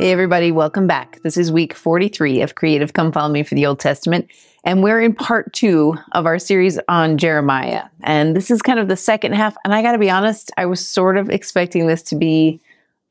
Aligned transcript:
Hey, 0.00 0.12
everybody, 0.12 0.50
welcome 0.50 0.86
back. 0.86 1.20
This 1.24 1.36
is 1.36 1.52
week 1.52 1.74
43 1.74 2.40
of 2.40 2.54
Creative 2.54 2.90
Come 2.90 3.12
Follow 3.12 3.30
Me 3.30 3.42
for 3.42 3.54
the 3.54 3.66
Old 3.66 3.80
Testament. 3.80 4.30
And 4.64 4.82
we're 4.82 5.02
in 5.02 5.14
part 5.14 5.52
two 5.52 5.94
of 6.12 6.24
our 6.24 6.38
series 6.38 6.80
on 6.88 7.18
Jeremiah. 7.18 7.84
And 8.02 8.34
this 8.34 8.50
is 8.50 8.62
kind 8.62 8.78
of 8.78 8.88
the 8.88 8.96
second 8.96 9.34
half. 9.34 9.54
And 9.62 9.74
I 9.74 9.82
got 9.82 9.92
to 9.92 9.98
be 9.98 10.08
honest, 10.08 10.50
I 10.56 10.64
was 10.64 10.88
sort 10.88 11.18
of 11.18 11.28
expecting 11.28 11.86
this 11.86 12.00
to 12.04 12.16
be 12.16 12.62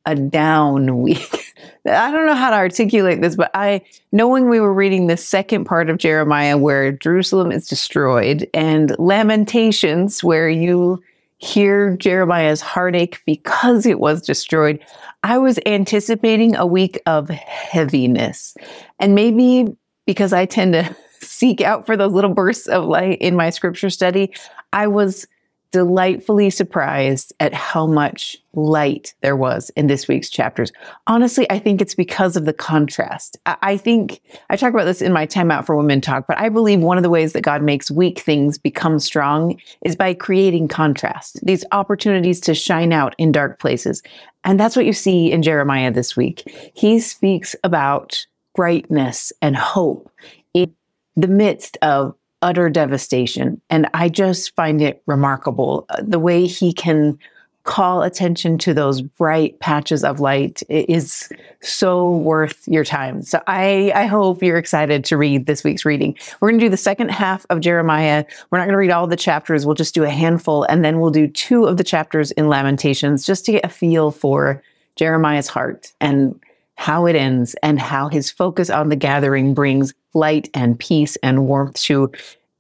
a 0.08 0.16
down 0.16 0.98
week. 1.04 1.54
I 1.86 2.10
don't 2.10 2.26
know 2.26 2.34
how 2.34 2.50
to 2.50 2.56
articulate 2.56 3.22
this, 3.22 3.36
but 3.36 3.52
I, 3.54 3.84
knowing 4.12 4.50
we 4.50 4.60
were 4.60 4.74
reading 4.74 5.06
the 5.06 5.18
second 5.18 5.66
part 5.66 5.92
of 5.92 6.00
Jeremiah 6.00 6.58
where 6.58 6.92
Jerusalem 6.92 7.52
is 7.52 7.68
destroyed 7.68 8.50
and 8.52 8.98
Lamentations 8.98 10.24
where 10.24 10.50
you 10.50 11.04
hear 11.40 11.96
Jeremiah's 11.96 12.62
heartache 12.62 13.22
because 13.26 13.86
it 13.86 14.00
was 14.00 14.22
destroyed, 14.22 14.80
I 15.24 15.38
was 15.38 15.58
anticipating 15.66 16.56
a 16.56 16.66
week 16.66 17.02
of 17.06 17.30
heaviness. 17.30 18.56
And 19.00 19.16
maybe 19.16 19.68
because 20.06 20.34
I 20.34 20.46
tend 20.46 20.74
to 20.74 20.96
seek 21.22 21.62
out 21.62 21.86
for 21.86 21.98
those 21.98 22.14
little 22.14 22.34
bursts 22.34 22.68
of 22.68 22.86
light 22.86 23.20
in 23.20 23.36
my 23.36 23.50
scripture 23.50 23.90
study, 23.90 24.34
I 24.74 24.88
was 24.88 25.26
delightfully 25.72 26.50
surprised 26.50 27.32
at 27.40 27.54
how 27.54 27.86
much 27.86 28.38
light 28.54 29.14
there 29.22 29.36
was 29.36 29.70
in 29.72 29.88
this 29.88 30.08
week's 30.08 30.30
chapters. 30.30 30.72
Honestly, 31.06 31.50
I 31.52 31.60
think 31.60 31.80
it's 31.80 31.94
because 31.94 32.36
of 32.36 32.46
the 32.46 32.54
contrast. 32.54 33.38
I 33.46 33.78
think 33.78 34.22
I 34.50 34.56
talk 34.56 34.74
about 34.74 34.86
this 34.86 35.02
in 35.02 35.14
my 35.14 35.28
Time 35.28 35.52
Out 35.52 35.66
for 35.66 35.76
Women 35.76 36.02
talk, 36.02 36.26
but 36.28 36.40
I 36.40 36.50
believe 36.50 36.80
one 36.80 36.98
of 36.98 37.04
the 37.04 37.10
ways 37.10 37.34
that 37.34 37.42
God 37.42 37.62
makes 37.62 37.92
weak 37.92 38.20
things 38.20 38.58
become 38.58 38.98
strong 39.00 39.60
is 39.86 39.96
by 39.96 40.16
creating 40.16 40.70
contrast, 40.70 41.40
these 41.46 41.64
opportunities 41.72 42.42
to 42.42 42.56
shine 42.56 42.92
out 42.92 43.14
in 43.20 43.32
dark 43.32 43.60
places. 43.60 44.02
And 44.44 44.60
that's 44.60 44.76
what 44.76 44.86
you 44.86 44.94
see 44.94 45.32
in 45.32 45.44
Jeremiah 45.44 45.92
this 45.92 46.18
week. 46.18 46.44
He 46.74 47.00
speaks 47.00 47.56
about 47.64 48.26
brightness 48.56 49.32
and 49.42 49.56
hope 49.56 50.12
in 50.54 50.74
the 51.16 51.28
midst 51.28 51.78
of 51.82 52.16
utter 52.42 52.70
devastation. 52.70 53.62
And 53.70 53.88
I 53.94 54.10
just 54.10 54.56
find 54.56 54.82
it 54.82 55.02
remarkable 55.06 55.86
uh, 55.90 56.02
the 56.02 56.20
way 56.20 56.46
he 56.46 56.74
can 56.74 57.18
call 57.64 58.02
attention 58.02 58.58
to 58.58 58.74
those 58.74 59.02
bright 59.02 59.60
patches 59.60 60.04
of 60.04 60.20
light 60.20 60.64
is 60.70 61.30
so 61.62 62.10
worth 62.10 62.68
your 62.68 62.84
time. 62.84 63.22
So 63.22 63.44
I, 63.46 63.92
I 63.94 64.06
hope 64.06 64.42
you're 64.42 64.58
excited 64.58 65.04
to 65.06 65.18
read 65.18 65.46
this 65.46 65.64
week's 65.64 65.86
reading. 65.86 66.18
We're 66.40 66.50
going 66.50 66.60
to 66.60 66.66
do 66.66 66.70
the 66.70 66.78
second 66.78 67.12
half 67.12 67.46
of 67.50 67.60
Jeremiah. 67.60 68.26
We're 68.50 68.58
not 68.58 68.66
going 68.66 68.74
to 68.74 68.80
read 68.80 68.92
all 68.92 69.06
the 69.06 69.16
chapters. 69.16 69.66
We'll 69.66 69.76
just 69.76 69.94
do 69.94 70.04
a 70.04 70.10
handful 70.10 70.64
and 70.64 70.84
then 70.84 71.00
we'll 71.00 71.12
do 71.12 71.28
two 71.28 71.66
of 71.66 71.78
the 71.78 71.84
chapters 71.84 72.32
in 72.32 72.48
Lamentations 72.48 73.26
just 73.26 73.46
to 73.46 73.52
get 73.52 73.66
a 73.66 73.70
feel 73.70 74.10
for 74.10 74.64
Jeremiah's 74.96 75.48
heart 75.48 75.92
and 76.02 76.40
how 76.80 77.06
it 77.06 77.14
ends 77.14 77.58
and 77.62 77.78
how 77.78 78.08
his 78.08 78.32
focus 78.32 78.70
on 78.70 78.88
the 78.88 78.96
gathering 78.96 79.54
brings 79.54 79.94
light 80.14 80.50
and 80.54 80.80
peace 80.80 81.18
and 81.18 81.46
warmth 81.46 81.76
to 81.76 82.10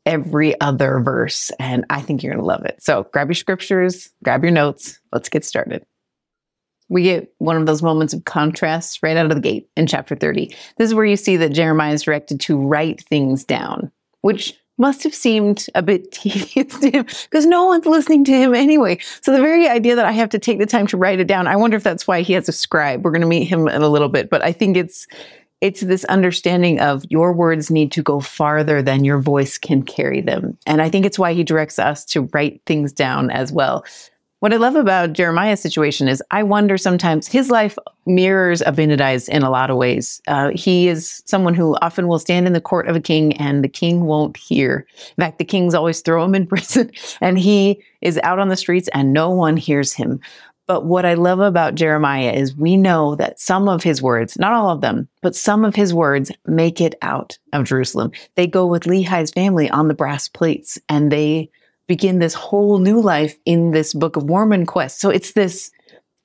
every 0.06 0.59
other 0.59 1.00
verse. 1.00 1.52
And 1.58 1.86
I 1.89 2.02
think 2.02 2.22
you're 2.22 2.34
going 2.34 2.44
to 2.44 2.45
love 2.45 2.66
it. 2.66 2.84
So 2.84 3.08
grab 3.14 3.30
your 3.30 3.36
scriptures, 3.36 4.09
grab 4.22 4.44
your 4.44 4.52
notes. 4.52 5.00
Let's 5.14 5.30
get 5.30 5.45
started. 5.45 5.86
We 6.90 7.03
get 7.03 7.34
one 7.38 7.56
of 7.56 7.66
those 7.66 7.81
moments 7.81 8.14
of 8.14 8.25
contrast 8.25 9.00
right 9.02 9.16
out 9.16 9.28
of 9.28 9.36
the 9.36 9.42
gate 9.42 9.70
in 9.78 9.88
chapter 9.88 10.17
30. 10.17 10.53
This 10.78 10.90
is 10.90 10.94
where 10.94 11.06
you 11.06 11.16
see 11.16 11.38
that 11.38 11.53
Jeremiah 11.53 11.94
is 11.94 12.02
directed 12.02 12.42
to 12.42 12.59
write 12.59 13.00
things 13.06 13.45
down, 13.45 13.90
which 14.20 14.53
must 14.80 15.03
have 15.03 15.13
seemed 15.13 15.67
a 15.75 15.83
bit 15.83 16.11
tedious 16.11 16.80
to 16.80 16.89
him 16.89 17.05
because 17.23 17.45
no 17.45 17.66
one's 17.66 17.85
listening 17.85 18.23
to 18.25 18.31
him 18.31 18.55
anyway. 18.55 18.97
So 19.22 19.31
the 19.31 19.41
very 19.41 19.67
idea 19.67 19.95
that 19.95 20.05
I 20.05 20.13
have 20.13 20.30
to 20.30 20.39
take 20.39 20.58
the 20.58 20.66
time 20.66 20.88
to 20.88 20.97
write 20.97 21.19
it 21.19 21.27
down, 21.27 21.47
I 21.47 21.55
wonder 21.55 21.77
if 21.77 21.83
that's 21.83 22.08
why 22.08 22.22
he 22.22 22.33
has 22.33 22.49
a 22.49 22.53
scribe. 22.53 23.03
We're 23.03 23.11
going 23.11 23.22
to 23.22 23.27
meet 23.27 23.45
him 23.45 23.67
in 23.67 23.81
a 23.81 23.89
little 23.89 24.09
bit, 24.09 24.30
but 24.30 24.44
I 24.44 24.52
think 24.52 24.77
it's 24.77 25.07
it's 25.61 25.81
this 25.81 26.05
understanding 26.05 26.79
of 26.79 27.03
your 27.09 27.34
words 27.34 27.69
need 27.69 27.91
to 27.91 28.01
go 28.01 28.22
farther 28.22 28.81
than 28.81 29.03
your 29.03 29.19
voice 29.19 29.57
can 29.57 29.84
carry 29.84 30.22
them. 30.22 30.57
And 30.66 30.81
I 30.81 30.90
think 30.90 31.06
it's 31.06 31.19
why 31.19 31.34
he 31.34 31.44
directs 31.44 31.79
us 31.79 32.06
to 32.06 32.29
write 32.34 32.61
things 32.66 32.94
down 32.94 33.29
as 33.29 33.51
well. 33.51 33.84
What 34.41 34.53
I 34.53 34.55
love 34.55 34.75
about 34.75 35.11
Jeremiah's 35.11 35.59
situation 35.59 36.07
is 36.07 36.23
I 36.31 36.44
wonder 36.44 36.77
sometimes 36.77 37.27
his 37.27 37.50
life 37.51 37.77
mirrors 38.05 38.61
Abinadi's 38.61 39.27
in 39.27 39.44
a 39.44 39.50
lot 39.50 39.69
of 39.69 39.75
ways. 39.75 40.22
Uh, 40.27 40.51
he 40.55 40.88
is 40.88 41.22
someone 41.25 41.53
who 41.53 41.75
often 41.81 42.07
will 42.07 42.19
stand 42.19 42.47
in 42.47 42.53
the 42.53 42.61
court 42.61 42.88
of 42.88 42.95
a 42.95 43.01
king 43.01 43.35
and 43.35 43.66
the 43.66 43.69
king 43.69 44.05
won't 44.05 44.38
hear. 44.38 44.88
In 45.17 45.25
fact, 45.25 45.39
the 45.39 45.45
kings 45.45 45.73
always 45.73 45.99
throw 45.99 46.23
him 46.23 46.35
in 46.35 46.47
prison 46.47 46.89
and 47.19 47.38
he 47.38 47.83
is 47.99 48.17
out 48.23 48.39
on 48.39 48.47
the 48.47 48.55
streets 48.55 48.88
and 48.94 49.11
no 49.11 49.29
one 49.29 49.57
hears 49.57 49.91
him. 49.91 50.22
But 50.67 50.85
what 50.85 51.05
I 51.05 51.16
love 51.16 51.41
about 51.41 51.75
Jeremiah 51.75 52.31
is 52.31 52.55
we 52.55 52.78
know 52.78 53.16
that 53.16 53.41
some 53.41 53.67
of 53.67 53.83
his 53.83 54.01
words, 54.01 54.39
not 54.39 54.53
all 54.53 54.69
of 54.69 54.79
them, 54.79 55.09
but 55.22 55.35
some 55.35 55.66
of 55.66 55.75
his 55.75 55.94
words 55.94 56.31
make 56.45 56.79
it 56.79 56.95
out 57.01 57.38
of 57.51 57.66
Jerusalem. 57.66 58.11
They 58.35 58.47
go 58.47 58.66
with 58.67 58.83
Lehi's 58.83 59.31
family 59.31 59.69
on 59.69 59.89
the 59.89 59.94
brass 59.94 60.29
plates 60.29 60.78
and 60.88 61.11
they 61.11 61.49
begin 61.89 62.19
this 62.19 62.35
whole 62.35 62.77
new 62.77 63.01
life 63.01 63.35
in 63.45 63.72
this 63.72 63.95
Book 63.95 64.16
of 64.16 64.27
Mormon 64.27 64.67
quest. 64.67 65.01
So 65.01 65.09
it's 65.09 65.33
this, 65.33 65.72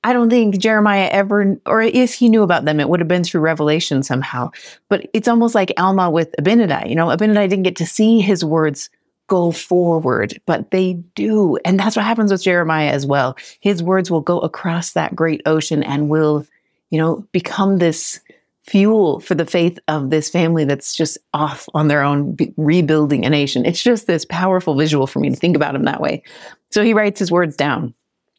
I 0.03 0.13
don't 0.13 0.29
think 0.29 0.59
Jeremiah 0.59 1.09
ever, 1.11 1.59
or 1.65 1.81
if 1.81 2.13
he 2.13 2.29
knew 2.29 2.43
about 2.43 2.65
them, 2.65 2.79
it 2.79 2.87
would 2.87 2.99
have 2.99 3.09
been 3.09 3.23
through 3.23 3.41
revelation 3.41 4.03
somehow. 4.03 4.51
But 4.89 5.09
it's 5.11 5.27
almost 5.27 5.55
like 5.55 5.73
Alma 5.75 6.11
with 6.11 6.33
Abinadi. 6.39 6.87
You 6.87 6.95
know, 6.95 7.07
Abinadi 7.07 7.49
didn't 7.49 7.63
get 7.63 7.75
to 7.77 7.85
see 7.85 8.21
his 8.21 8.45
words 8.45 8.91
go 9.27 9.51
forward, 9.51 10.39
but 10.45 10.69
they 10.69 10.93
do. 11.15 11.57
And 11.65 11.79
that's 11.79 11.95
what 11.95 12.05
happens 12.05 12.31
with 12.31 12.43
Jeremiah 12.43 12.91
as 12.91 13.07
well. 13.07 13.35
His 13.59 13.81
words 13.81 14.11
will 14.11 14.21
go 14.21 14.39
across 14.41 14.93
that 14.93 15.15
great 15.15 15.41
ocean 15.47 15.81
and 15.81 16.09
will, 16.09 16.45
you 16.91 16.99
know, 16.99 17.27
become 17.31 17.79
this 17.79 18.19
fuel 18.65 19.19
for 19.19 19.35
the 19.35 19.45
faith 19.45 19.77
of 19.87 20.09
this 20.09 20.29
family 20.29 20.65
that's 20.65 20.95
just 20.95 21.17
off 21.33 21.67
on 21.73 21.87
their 21.87 22.01
own, 22.01 22.35
rebuilding 22.57 23.25
a 23.25 23.29
nation. 23.29 23.65
It's 23.65 23.83
just 23.83 24.07
this 24.07 24.25
powerful 24.25 24.75
visual 24.75 25.07
for 25.07 25.19
me 25.19 25.29
to 25.29 25.35
think 25.35 25.55
about 25.55 25.75
him 25.75 25.83
that 25.83 26.01
way. 26.01 26.23
So 26.71 26.83
he 26.83 26.93
writes 26.93 27.19
his 27.19 27.31
words 27.31 27.55
down. 27.55 27.93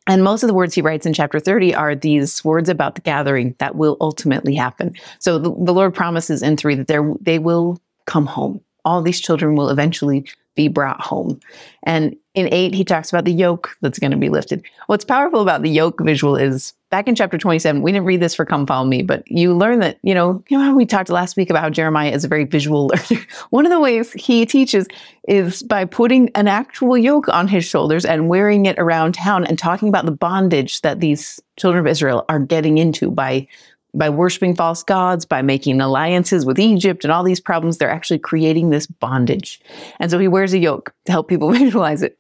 And 0.09 0.23
most 0.23 0.43
of 0.43 0.47
the 0.47 0.55
words 0.55 0.75
he 0.75 0.83
writes 0.83 1.07
in 1.07 1.15
chapter 1.15 1.41
30 1.41 1.75
are 1.75 1.95
these 1.95 2.45
words 2.45 2.69
about 2.69 2.95
the 2.95 3.01
gathering 3.01 3.55
that 3.59 3.75
will 3.75 3.97
ultimately 4.01 4.55
happen. 4.55 4.95
So 5.19 5.39
the, 5.39 5.51
the 5.51 5.75
Lord 5.75 5.95
promises 5.95 6.43
in 6.43 6.57
3 6.57 6.77
that 6.77 7.19
they 7.21 7.39
will 7.39 7.81
come 8.07 8.27
home. 8.27 8.61
All 8.85 9.03
these 9.03 9.21
children 9.21 9.57
will 9.57 9.69
eventually 9.69 10.25
be 10.55 10.69
brought 10.69 11.01
home. 11.01 11.41
And 11.83 12.17
in 12.35 12.53
eight, 12.53 12.75
he 12.75 12.85
talks 12.85 13.11
about 13.11 13.25
the 13.25 13.33
yoke 13.33 13.77
that's 13.81 13.99
going 13.99 14.11
to 14.11 14.17
be 14.17 14.29
lifted. 14.29 14.65
What's 14.87 15.05
powerful 15.05 15.41
about 15.41 15.63
the 15.63 15.71
yoke 15.71 16.01
visual 16.01 16.37
is 16.37 16.73
back 16.91 17.09
in 17.09 17.15
chapter 17.15 17.37
27, 17.37 17.83
we 17.83 17.93
didn't 17.93 18.07
read 18.07 18.21
this 18.21 18.35
for 18.35 18.45
Come 18.45 18.67
Follow 18.67 18.87
Me, 18.87 19.03
but 19.03 19.29
you 19.31 19.55
learn 19.55 19.81
that, 19.81 19.99
you 20.03 20.15
know, 20.15 20.43
you 20.49 20.59
know 20.59 20.65
how 20.65 20.75
we 20.75 20.87
talked 20.87 21.11
last 21.11 21.37
week 21.37 21.51
about 21.51 21.63
how 21.63 21.71
Jeremiah 21.71 22.11
is 22.11 22.25
a 22.25 22.29
very 22.29 22.45
visual 22.45 22.87
learner. 23.11 23.25
One 23.51 23.67
of 23.67 23.73
the 23.73 23.81
ways 23.81 24.13
he 24.13 24.47
teaches 24.47 24.87
is 25.29 25.63
by 25.63 25.85
putting 25.85 26.31
an 26.35 26.49
actual 26.49 26.97
yoke 26.97 27.29
on 27.29 27.49
his 27.49 27.65
shoulders 27.65 28.05
and 28.05 28.29
wearing 28.29 28.67
it 28.67 28.79
around 28.79 29.15
town 29.15 29.45
and 29.45 29.59
talking 29.59 29.89
about 29.89 30.07
the 30.07 30.13
bondage 30.13 30.83
that 30.83 31.01
these 31.01 31.41
children 31.57 31.85
of 31.85 31.91
Israel 31.91 32.25
are 32.29 32.39
getting 32.39 32.79
into 32.79 33.11
by 33.11 33.49
by 33.95 34.11
worshiping 34.11 34.55
false 34.55 34.83
gods, 34.83 35.25
by 35.25 35.41
making 35.41 35.81
alliances 35.81 36.45
with 36.45 36.59
Egypt 36.59 37.03
and 37.03 37.11
all 37.11 37.25
these 37.25 37.41
problems, 37.41 37.79
they're 37.79 37.91
actually 37.91 38.19
creating 38.19 38.69
this 38.69 38.87
bondage. 38.87 39.59
And 39.99 40.11
so 40.11 40.19
he 40.19 40.29
wears 40.29 40.53
a 40.53 40.59
yoke 40.59 40.95
to 41.07 41.13
help 41.13 41.29
people 41.29 41.51
visualize 41.53 42.03
it. 42.03 42.19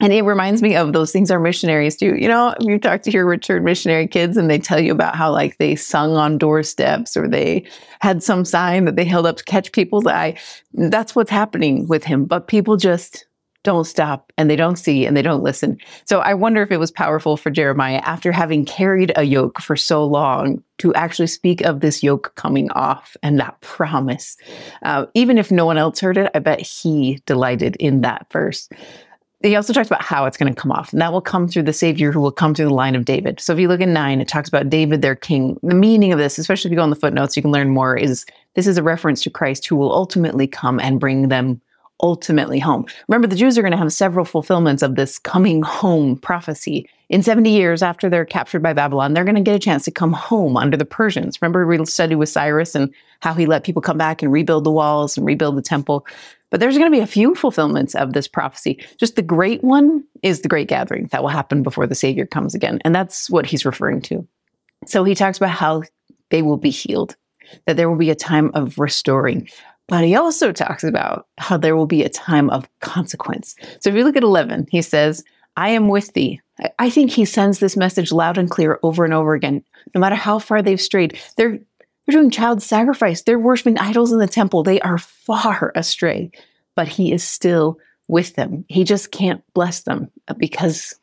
And 0.00 0.12
it 0.12 0.22
reminds 0.22 0.60
me 0.60 0.74
of 0.74 0.92
those 0.92 1.12
things 1.12 1.30
our 1.30 1.38
missionaries 1.38 1.96
do. 1.96 2.16
You 2.16 2.26
know, 2.26 2.54
you 2.58 2.78
talk 2.78 3.02
to 3.02 3.12
your 3.12 3.26
returned 3.26 3.64
missionary 3.64 4.08
kids 4.08 4.36
and 4.36 4.50
they 4.50 4.58
tell 4.58 4.80
you 4.80 4.90
about 4.90 5.14
how 5.14 5.30
like 5.30 5.58
they 5.58 5.76
sung 5.76 6.16
on 6.16 6.36
doorsteps 6.36 7.16
or 7.16 7.28
they 7.28 7.64
had 8.00 8.22
some 8.22 8.44
sign 8.44 8.86
that 8.86 8.96
they 8.96 9.04
held 9.04 9.24
up 9.24 9.36
to 9.36 9.44
catch 9.44 9.70
people's 9.70 10.06
eye. 10.06 10.36
That's 10.72 11.14
what's 11.14 11.30
happening 11.30 11.86
with 11.86 12.02
him. 12.02 12.24
But 12.24 12.48
people 12.48 12.76
just 12.76 13.26
don't 13.62 13.86
stop 13.86 14.32
and 14.36 14.50
they 14.50 14.56
don't 14.56 14.76
see 14.76 15.06
and 15.06 15.16
they 15.16 15.22
don't 15.22 15.42
listen. 15.42 15.78
So 16.04 16.20
I 16.20 16.34
wonder 16.34 16.60
if 16.62 16.70
it 16.70 16.76
was 16.76 16.90
powerful 16.90 17.36
for 17.36 17.50
Jeremiah 17.50 18.02
after 18.04 18.30
having 18.30 18.64
carried 18.64 19.12
a 19.16 19.22
yoke 19.22 19.60
for 19.60 19.74
so 19.74 20.04
long 20.04 20.62
to 20.78 20.92
actually 20.94 21.28
speak 21.28 21.62
of 21.62 21.80
this 21.80 22.02
yoke 22.02 22.34
coming 22.34 22.70
off 22.72 23.16
and 23.22 23.40
that 23.40 23.58
promise. 23.62 24.36
Uh, 24.82 25.06
even 25.14 25.38
if 25.38 25.50
no 25.50 25.64
one 25.64 25.78
else 25.78 25.98
heard 25.98 26.18
it, 26.18 26.30
I 26.34 26.40
bet 26.40 26.60
he 26.60 27.22
delighted 27.26 27.76
in 27.76 28.02
that 28.02 28.26
verse. 28.30 28.68
He 29.44 29.56
also 29.56 29.74
talks 29.74 29.88
about 29.88 30.02
how 30.02 30.24
it's 30.24 30.38
going 30.38 30.52
to 30.52 30.58
come 30.58 30.72
off, 30.72 30.90
and 30.92 31.02
that 31.02 31.12
will 31.12 31.20
come 31.20 31.46
through 31.46 31.64
the 31.64 31.72
Savior 31.74 32.12
who 32.12 32.20
will 32.20 32.32
come 32.32 32.54
through 32.54 32.64
the 32.64 32.74
line 32.74 32.94
of 32.94 33.04
David. 33.04 33.40
So 33.40 33.52
if 33.52 33.58
you 33.58 33.68
look 33.68 33.82
at 33.82 33.88
nine, 33.88 34.22
it 34.22 34.26
talks 34.26 34.48
about 34.48 34.70
David, 34.70 35.02
their 35.02 35.14
king. 35.14 35.58
The 35.62 35.74
meaning 35.74 36.12
of 36.12 36.18
this, 36.18 36.38
especially 36.38 36.70
if 36.70 36.72
you 36.72 36.78
go 36.78 36.84
in 36.84 36.90
the 36.90 36.96
footnotes, 36.96 37.36
you 37.36 37.42
can 37.42 37.52
learn 37.52 37.68
more, 37.68 37.94
is 37.94 38.24
this 38.54 38.66
is 38.66 38.78
a 38.78 38.82
reference 38.82 39.22
to 39.24 39.30
Christ 39.30 39.66
who 39.66 39.76
will 39.76 39.92
ultimately 39.92 40.46
come 40.46 40.80
and 40.80 40.98
bring 40.98 41.28
them 41.28 41.60
ultimately 42.02 42.58
home. 42.58 42.86
Remember, 43.08 43.28
the 43.28 43.36
Jews 43.36 43.56
are 43.58 43.62
going 43.62 43.72
to 43.72 43.78
have 43.78 43.92
several 43.92 44.24
fulfillments 44.24 44.82
of 44.82 44.96
this 44.96 45.18
coming 45.18 45.62
home 45.62 46.16
prophecy. 46.16 46.88
In 47.10 47.22
70 47.22 47.50
years 47.50 47.82
after 47.82 48.08
they're 48.08 48.24
captured 48.24 48.62
by 48.62 48.72
Babylon, 48.72 49.12
they're 49.12 49.24
going 49.24 49.36
to 49.36 49.40
get 49.42 49.54
a 49.54 49.60
chance 49.60 49.84
to 49.84 49.90
come 49.90 50.12
home 50.12 50.56
under 50.56 50.76
the 50.76 50.84
Persians. 50.84 51.40
Remember, 51.40 51.66
we 51.66 51.84
studied 51.84 52.16
with 52.16 52.30
Cyrus 52.30 52.74
and 52.74 52.92
how 53.20 53.34
he 53.34 53.46
let 53.46 53.62
people 53.62 53.82
come 53.82 53.98
back 53.98 54.22
and 54.22 54.32
rebuild 54.32 54.64
the 54.64 54.70
walls 54.70 55.16
and 55.16 55.26
rebuild 55.26 55.56
the 55.56 55.62
temple. 55.62 56.06
But 56.50 56.60
there's 56.60 56.78
going 56.78 56.90
to 56.90 56.96
be 56.96 57.02
a 57.02 57.06
few 57.06 57.34
fulfillments 57.34 57.94
of 57.94 58.12
this 58.12 58.28
prophecy. 58.28 58.84
Just 58.98 59.16
the 59.16 59.22
great 59.22 59.64
one 59.64 60.04
is 60.22 60.40
the 60.40 60.48
great 60.48 60.68
gathering 60.68 61.08
that 61.10 61.22
will 61.22 61.30
happen 61.30 61.62
before 61.62 61.86
the 61.86 61.94
Savior 61.94 62.26
comes 62.26 62.54
again. 62.54 62.78
And 62.84 62.94
that's 62.94 63.28
what 63.28 63.46
he's 63.46 63.64
referring 63.64 64.02
to. 64.02 64.26
So 64.86 65.02
he 65.04 65.14
talks 65.14 65.36
about 65.36 65.50
how 65.50 65.82
they 66.30 66.42
will 66.42 66.56
be 66.56 66.70
healed, 66.70 67.16
that 67.66 67.76
there 67.76 67.90
will 67.90 67.98
be 67.98 68.10
a 68.10 68.14
time 68.14 68.50
of 68.54 68.78
restoring. 68.78 69.48
But 69.88 70.04
he 70.04 70.14
also 70.14 70.52
talks 70.52 70.84
about 70.84 71.26
how 71.38 71.56
there 71.56 71.76
will 71.76 71.86
be 71.86 72.04
a 72.04 72.08
time 72.08 72.50
of 72.50 72.68
consequence. 72.80 73.54
So 73.80 73.90
if 73.90 73.96
you 73.96 74.04
look 74.04 74.16
at 74.16 74.22
11, 74.22 74.68
he 74.70 74.80
says, 74.80 75.24
I 75.56 75.70
am 75.70 75.88
with 75.88 76.12
thee. 76.14 76.40
I 76.78 76.90
think 76.90 77.10
he 77.10 77.24
sends 77.24 77.58
this 77.58 77.76
message 77.76 78.12
loud 78.12 78.38
and 78.38 78.50
clear 78.50 78.78
over 78.82 79.04
and 79.04 79.12
over 79.12 79.34
again, 79.34 79.64
no 79.94 80.00
matter 80.00 80.14
how 80.14 80.38
far 80.38 80.62
they've 80.62 80.80
strayed. 80.80 81.18
They're, 81.36 81.58
they're 82.06 82.20
doing 82.20 82.30
child 82.30 82.62
sacrifice, 82.62 83.22
they're 83.22 83.38
worshiping 83.38 83.78
idols 83.78 84.12
in 84.12 84.18
the 84.18 84.26
temple. 84.26 84.62
They 84.62 84.80
are 84.80 84.98
far 84.98 85.72
astray, 85.74 86.30
but 86.74 86.88
he 86.88 87.12
is 87.12 87.24
still 87.24 87.78
with 88.08 88.34
them. 88.34 88.64
He 88.68 88.84
just 88.84 89.10
can't 89.10 89.42
bless 89.54 89.82
them 89.82 90.10
because 90.36 90.94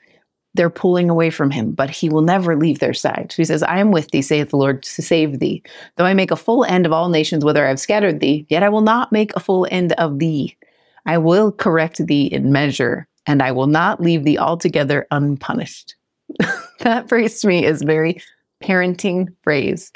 they're 0.54 0.70
pulling 0.70 1.10
away 1.10 1.30
from 1.30 1.50
him, 1.50 1.72
but 1.72 1.90
he 1.90 2.10
will 2.10 2.22
never 2.22 2.58
leave 2.58 2.80
their 2.80 2.94
side. 2.94 3.34
He 3.36 3.46
says, 3.46 3.64
I 3.64 3.80
am 3.80 3.92
with 3.92 4.12
thee, 4.12 4.22
saith 4.22 4.50
the 4.50 4.58
Lord, 4.58 4.84
to 4.84 5.02
save 5.02 5.40
thee. 5.40 5.64
Though 5.96 6.06
I 6.06 6.14
make 6.14 6.32
a 6.32 6.36
full 6.36 6.66
end 6.66 6.86
of 6.86 6.92
all 6.92 7.10
nations, 7.10 7.46
whether 7.46 7.66
I 7.66 7.70
have 7.70 7.80
scattered 7.80 8.20
thee, 8.20 8.46
yet 8.50 8.64
I 8.64 8.70
will 8.70 8.82
not 8.82 9.12
make 9.12 9.36
a 9.36 9.40
full 9.40 9.68
end 9.72 9.94
of 9.94 10.20
thee. 10.20 10.58
I 11.06 11.18
will 11.18 11.52
correct 11.52 12.06
thee 12.06 12.26
in 12.26 12.52
measure, 12.52 13.08
and 13.26 13.42
I 13.42 13.52
will 13.52 13.68
not 13.68 14.02
leave 14.02 14.24
thee 14.24 14.38
altogether 14.38 15.08
unpunished. 15.10 15.96
that 16.80 17.08
phrase 17.08 17.40
to 17.42 17.48
me 17.48 17.66
is 17.66 17.82
very 17.82 18.22
parenting 18.62 19.34
phrase. 19.44 19.92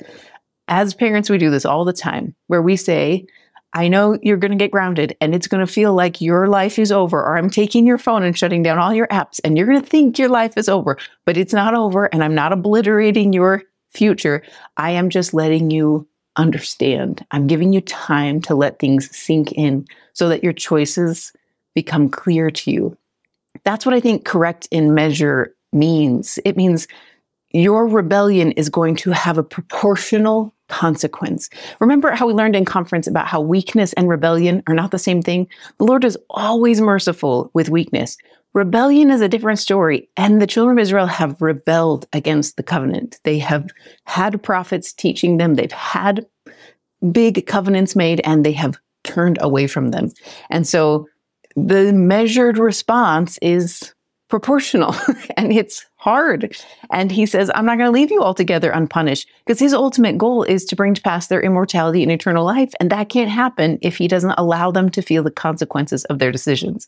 As 0.68 0.94
parents, 0.94 1.30
we 1.30 1.38
do 1.38 1.52
this 1.52 1.66
all 1.66 1.86
the 1.86 1.94
time, 1.94 2.36
where 2.48 2.62
we 2.62 2.76
say, 2.76 3.26
I 3.74 3.90
know 3.90 4.18
you're 4.22 4.38
going 4.38 4.52
to 4.52 4.58
get 4.58 4.72
grounded 4.72 5.18
and 5.20 5.36
it's 5.36 5.48
going 5.48 5.66
to 5.66 5.72
feel 5.72 5.94
like 5.94 6.22
your 6.22 6.48
life 6.48 6.80
is 6.80 6.92
over, 6.94 7.20
or 7.20 7.38
I'm 7.38 7.50
taking 7.50 7.86
your 7.86 7.98
phone 7.98 8.24
and 8.24 8.38
shutting 8.38 8.64
down 8.64 8.80
all 8.80 8.94
your 8.94 9.08
apps, 9.08 9.42
and 9.44 9.58
you're 9.58 9.68
going 9.68 9.82
to 9.82 9.88
think 9.88 10.18
your 10.18 10.30
life 10.30 10.58
is 10.58 10.70
over, 10.70 10.98
but 11.26 11.36
it's 11.36 11.54
not 11.54 11.74
over. 11.74 12.06
And 12.06 12.24
I'm 12.24 12.34
not 12.34 12.54
obliterating 12.54 13.34
your 13.34 13.64
future. 13.92 14.44
I 14.78 14.92
am 14.92 15.10
just 15.10 15.34
letting 15.34 15.72
you 15.72 16.08
understand. 16.38 17.26
I'm 17.32 17.48
giving 17.48 17.74
you 17.74 17.82
time 17.82 18.42
to 18.42 18.56
let 18.56 18.80
things 18.80 19.14
sink 19.16 19.52
in 19.52 19.86
so 20.14 20.30
that 20.30 20.44
your 20.44 20.54
choices 20.54 21.34
become 21.74 22.10
clear 22.10 22.50
to 22.50 22.72
you. 22.72 22.98
That's 23.66 23.86
what 23.86 23.96
I 23.96 24.00
think 24.00 24.24
correct 24.24 24.68
in 24.72 24.94
measure 24.94 25.54
means. 25.74 26.40
It 26.46 26.56
means 26.56 26.88
your 27.52 27.88
rebellion 27.88 28.54
is 28.54 28.70
going 28.70 28.96
to 28.98 29.12
have 29.12 29.38
a 29.38 29.44
proportional 29.44 30.54
consequence. 30.68 31.50
Remember 31.80 32.12
how 32.12 32.28
we 32.28 32.34
learned 32.34 32.56
in 32.56 32.66
conference 32.66 33.08
about 33.08 33.28
how 33.28 33.42
weakness 33.42 33.94
and 33.94 34.10
rebellion 34.10 34.64
are 34.68 34.74
not 34.74 34.92
the 34.92 35.00
same 35.00 35.22
thing? 35.22 35.48
The 35.78 35.86
Lord 35.86 36.04
is 36.04 36.18
always 36.30 36.82
merciful 36.82 37.52
with 37.54 37.70
weakness. 37.70 38.18
Rebellion 38.54 39.12
is 39.12 39.22
a 39.22 39.28
different 39.28 39.60
story, 39.60 40.10
and 40.16 40.42
the 40.42 40.48
children 40.48 40.78
of 40.78 40.82
Israel 40.82 41.08
have 41.08 41.42
rebelled 41.42 42.08
against 42.14 42.56
the 42.56 42.64
covenant. 42.64 43.20
They 43.24 43.38
have 43.40 43.70
had 44.06 44.42
prophets 44.44 44.94
teaching 44.94 45.38
them, 45.38 45.56
they've 45.56 45.72
had 45.72 46.26
big 47.12 47.46
covenants 47.48 47.96
made, 47.96 48.22
and 48.24 48.46
they 48.46 48.54
have 48.54 48.78
turned 49.04 49.38
away 49.42 49.68
from 49.68 49.90
them. 49.90 50.12
And 50.50 50.68
so 50.68 51.08
the 51.56 51.94
measured 51.94 52.58
response 52.58 53.38
is 53.42 53.94
proportional 54.28 54.96
and 55.38 55.52
it's 55.52 55.86
hard. 55.96 56.56
And 56.92 57.12
he 57.12 57.26
says, 57.26 57.52
I'm 57.54 57.66
not 57.66 57.78
going 57.78 57.88
to 57.88 57.92
leave 57.92 58.12
you 58.12 58.22
altogether 58.22 58.72
unpunished 58.72 59.28
because 59.46 59.60
his 59.60 59.74
ultimate 59.74 60.18
goal 60.18 60.44
is 60.44 60.66
to 60.66 60.76
bring 60.76 60.94
to 60.94 61.02
pass 61.02 61.28
their 61.28 61.42
immortality 61.42 62.04
and 62.04 62.12
eternal 62.12 62.46
life. 62.46 62.74
And 62.80 62.90
that 62.92 63.10
can't 63.10 63.30
happen 63.30 63.80
if 63.82 63.98
he 63.98 64.08
doesn't 64.08 64.36
allow 64.38 64.72
them 64.72 64.90
to 64.92 65.02
feel 65.02 65.24
the 65.24 65.32
consequences 65.32 66.06
of 66.06 66.20
their 66.20 66.32
decisions. 66.32 66.88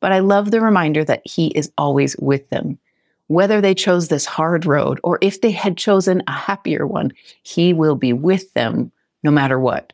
But 0.00 0.12
I 0.12 0.20
love 0.20 0.50
the 0.50 0.60
reminder 0.60 1.04
that 1.04 1.22
he 1.24 1.48
is 1.48 1.72
always 1.76 2.16
with 2.18 2.48
them. 2.50 2.78
Whether 3.26 3.60
they 3.60 3.74
chose 3.74 4.08
this 4.08 4.24
hard 4.24 4.64
road 4.64 5.00
or 5.02 5.18
if 5.20 5.40
they 5.40 5.50
had 5.50 5.76
chosen 5.76 6.22
a 6.26 6.32
happier 6.32 6.86
one, 6.86 7.12
he 7.42 7.74
will 7.74 7.96
be 7.96 8.12
with 8.12 8.52
them 8.54 8.90
no 9.22 9.30
matter 9.30 9.58
what. 9.60 9.92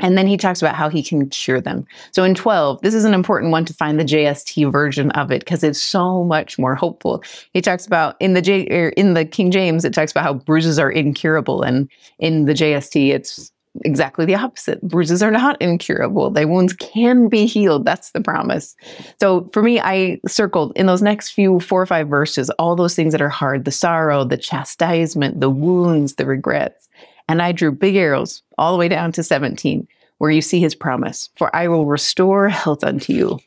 And 0.00 0.18
then 0.18 0.26
he 0.26 0.36
talks 0.36 0.60
about 0.60 0.74
how 0.74 0.88
he 0.88 1.02
can 1.02 1.28
cure 1.30 1.60
them. 1.60 1.86
So 2.10 2.24
in 2.24 2.34
12, 2.34 2.82
this 2.82 2.94
is 2.94 3.04
an 3.04 3.14
important 3.14 3.52
one 3.52 3.64
to 3.66 3.74
find 3.74 3.98
the 3.98 4.04
JST 4.04 4.70
version 4.72 5.10
of 5.12 5.30
it 5.30 5.40
because 5.40 5.62
it's 5.62 5.80
so 5.80 6.24
much 6.24 6.58
more 6.58 6.74
hopeful. 6.74 7.22
He 7.52 7.60
talks 7.60 7.86
about 7.86 8.16
in 8.20 8.34
the 8.34 8.42
J 8.42 8.66
er, 8.70 8.88
in 8.96 9.14
the 9.14 9.24
King 9.24 9.50
James, 9.52 9.84
it 9.84 9.94
talks 9.94 10.10
about 10.10 10.24
how 10.24 10.34
bruises 10.34 10.78
are 10.78 10.90
incurable, 10.90 11.62
and 11.62 11.88
in 12.18 12.46
the 12.46 12.54
JST, 12.54 13.10
it's 13.10 13.52
exactly 13.84 14.24
the 14.24 14.34
opposite. 14.34 14.80
Bruises 14.82 15.22
are 15.22 15.30
not 15.30 15.60
incurable. 15.60 16.30
They 16.30 16.44
wounds 16.44 16.72
can 16.74 17.28
be 17.28 17.46
healed. 17.46 17.84
That's 17.84 18.10
the 18.12 18.20
promise. 18.20 18.76
So 19.20 19.48
for 19.52 19.62
me, 19.62 19.80
I 19.80 20.20
circled 20.26 20.72
in 20.76 20.86
those 20.86 21.02
next 21.02 21.30
few 21.30 21.60
four 21.60 21.82
or 21.82 21.86
five 21.86 22.08
verses 22.08 22.50
all 22.50 22.76
those 22.76 22.94
things 22.94 23.12
that 23.12 23.22
are 23.22 23.28
hard: 23.28 23.64
the 23.64 23.72
sorrow, 23.72 24.24
the 24.24 24.36
chastisement, 24.36 25.40
the 25.40 25.50
wounds, 25.50 26.14
the 26.14 26.26
regrets. 26.26 26.88
And 27.28 27.40
I 27.40 27.52
drew 27.52 27.72
big 27.72 27.96
arrows 27.96 28.42
all 28.58 28.72
the 28.72 28.78
way 28.78 28.88
down 28.88 29.12
to 29.12 29.22
17, 29.22 29.88
where 30.18 30.30
you 30.30 30.42
see 30.42 30.60
his 30.60 30.74
promise 30.74 31.30
For 31.36 31.54
I 31.54 31.68
will 31.68 31.86
restore 31.86 32.48
health 32.48 32.84
unto 32.84 33.12
you. 33.12 33.40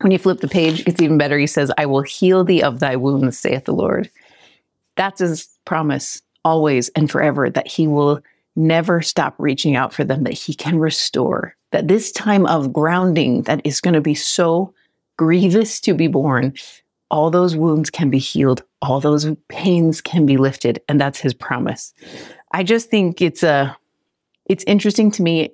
When 0.00 0.12
you 0.12 0.18
flip 0.18 0.40
the 0.40 0.48
page, 0.48 0.82
it's 0.86 1.02
even 1.02 1.18
better. 1.18 1.38
He 1.38 1.46
says, 1.46 1.70
I 1.76 1.86
will 1.86 2.02
heal 2.02 2.42
thee 2.42 2.62
of 2.62 2.80
thy 2.80 2.96
wounds, 2.96 3.38
saith 3.38 3.64
the 3.64 3.74
Lord. 3.74 4.10
That's 4.96 5.20
his 5.20 5.48
promise 5.64 6.22
always 6.44 6.88
and 6.90 7.10
forever 7.10 7.50
that 7.50 7.66
he 7.66 7.86
will 7.86 8.22
never 8.56 9.02
stop 9.02 9.34
reaching 9.38 9.76
out 9.76 9.92
for 9.92 10.04
them, 10.04 10.24
that 10.24 10.32
he 10.32 10.54
can 10.54 10.78
restore. 10.78 11.54
That 11.72 11.88
this 11.88 12.10
time 12.12 12.46
of 12.46 12.72
grounding 12.72 13.42
that 13.42 13.60
is 13.64 13.80
going 13.80 13.94
to 13.94 14.00
be 14.00 14.14
so 14.14 14.74
grievous 15.16 15.80
to 15.80 15.94
be 15.94 16.08
borne, 16.08 16.54
all 17.10 17.30
those 17.30 17.56
wounds 17.56 17.90
can 17.90 18.10
be 18.10 18.18
healed, 18.18 18.62
all 18.80 19.00
those 19.00 19.26
pains 19.48 20.00
can 20.00 20.26
be 20.26 20.36
lifted, 20.36 20.80
and 20.88 21.00
that's 21.00 21.20
his 21.20 21.34
promise. 21.34 21.92
I 22.52 22.62
just 22.62 22.90
think 22.90 23.22
it's 23.22 23.42
a 23.42 23.76
it's 24.46 24.64
interesting 24.64 25.10
to 25.12 25.22
me 25.22 25.50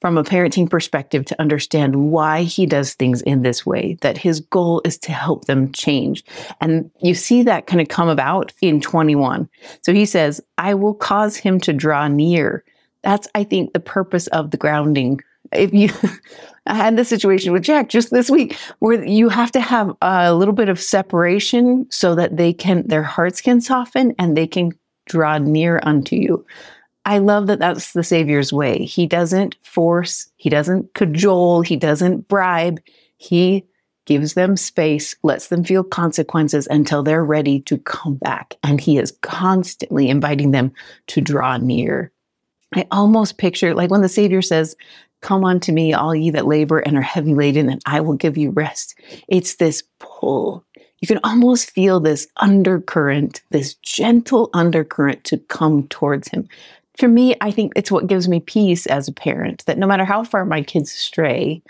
from 0.00 0.16
a 0.16 0.24
parenting 0.24 0.70
perspective 0.70 1.24
to 1.24 1.40
understand 1.40 2.10
why 2.10 2.42
he 2.42 2.66
does 2.66 2.94
things 2.94 3.20
in 3.22 3.42
this 3.42 3.66
way, 3.66 3.98
that 4.00 4.16
his 4.16 4.40
goal 4.40 4.80
is 4.84 4.96
to 4.98 5.12
help 5.12 5.46
them 5.46 5.72
change. 5.72 6.24
And 6.60 6.90
you 7.00 7.14
see 7.14 7.42
that 7.42 7.66
kind 7.66 7.80
of 7.80 7.88
come 7.88 8.08
about 8.08 8.52
in 8.60 8.80
21. 8.80 9.48
So 9.82 9.92
he 9.92 10.06
says, 10.06 10.40
I 10.56 10.74
will 10.74 10.94
cause 10.94 11.36
him 11.36 11.58
to 11.60 11.72
draw 11.72 12.06
near. 12.06 12.64
That's, 13.02 13.26
I 13.34 13.44
think, 13.44 13.72
the 13.72 13.80
purpose 13.80 14.28
of 14.28 14.50
the 14.52 14.56
grounding. 14.56 15.20
If 15.52 15.74
you, 15.74 15.90
I 16.66 16.74
had 16.74 16.96
this 16.96 17.08
situation 17.08 17.52
with 17.52 17.64
Jack 17.64 17.88
just 17.88 18.10
this 18.10 18.30
week 18.30 18.56
where 18.78 19.04
you 19.04 19.30
have 19.30 19.50
to 19.52 19.60
have 19.60 19.96
a 20.00 20.32
little 20.32 20.54
bit 20.54 20.68
of 20.68 20.80
separation 20.80 21.86
so 21.90 22.14
that 22.14 22.36
they 22.36 22.52
can, 22.52 22.86
their 22.86 23.02
hearts 23.02 23.40
can 23.40 23.60
soften 23.60 24.14
and 24.18 24.36
they 24.36 24.46
can 24.46 24.72
draw 25.08 25.38
near 25.38 25.80
unto 25.82 26.16
you. 26.16 26.46
I 27.04 27.18
love 27.18 27.46
that 27.46 27.58
that's 27.58 27.92
the 27.92 28.04
Savior's 28.04 28.52
way. 28.52 28.84
He 28.84 29.06
doesn't 29.06 29.56
force, 29.62 30.30
he 30.36 30.50
doesn't 30.50 30.94
cajole, 30.94 31.62
he 31.62 31.76
doesn't 31.76 32.28
bribe. 32.28 32.80
He 33.16 33.66
gives 34.04 34.34
them 34.34 34.56
space, 34.56 35.14
lets 35.22 35.48
them 35.48 35.64
feel 35.64 35.84
consequences 35.84 36.66
until 36.70 37.02
they're 37.02 37.24
ready 37.24 37.60
to 37.60 37.78
come 37.78 38.14
back. 38.14 38.56
And 38.62 38.80
he 38.80 38.96
is 38.98 39.16
constantly 39.22 40.08
inviting 40.08 40.50
them 40.50 40.72
to 41.08 41.20
draw 41.20 41.56
near. 41.56 42.12
I 42.74 42.86
almost 42.90 43.38
picture 43.38 43.74
like 43.74 43.90
when 43.90 44.02
the 44.02 44.08
Savior 44.08 44.42
says, 44.42 44.76
Come 45.20 45.44
unto 45.44 45.72
me, 45.72 45.94
all 45.94 46.14
ye 46.14 46.30
that 46.30 46.46
labor 46.46 46.78
and 46.78 46.96
are 46.96 47.02
heavy 47.02 47.34
laden, 47.34 47.68
and 47.68 47.82
I 47.86 48.00
will 48.00 48.14
give 48.14 48.38
you 48.38 48.50
rest. 48.50 48.96
It's 49.26 49.56
this 49.56 49.82
pull 49.98 50.64
you 51.00 51.08
can 51.08 51.20
almost 51.24 51.70
feel 51.70 52.00
this 52.00 52.26
undercurrent, 52.38 53.42
this 53.50 53.74
gentle 53.74 54.50
undercurrent 54.52 55.24
to 55.24 55.38
come 55.38 55.86
towards 55.88 56.28
him. 56.28 56.48
For 56.96 57.08
me, 57.08 57.36
I 57.40 57.50
think 57.50 57.72
it's 57.76 57.92
what 57.92 58.08
gives 58.08 58.28
me 58.28 58.40
peace 58.40 58.86
as 58.86 59.06
a 59.06 59.12
parent 59.12 59.64
that 59.66 59.78
no 59.78 59.86
matter 59.86 60.04
how 60.04 60.24
far 60.24 60.44
my 60.44 60.62
kids 60.62 60.92
stray, 60.92 61.62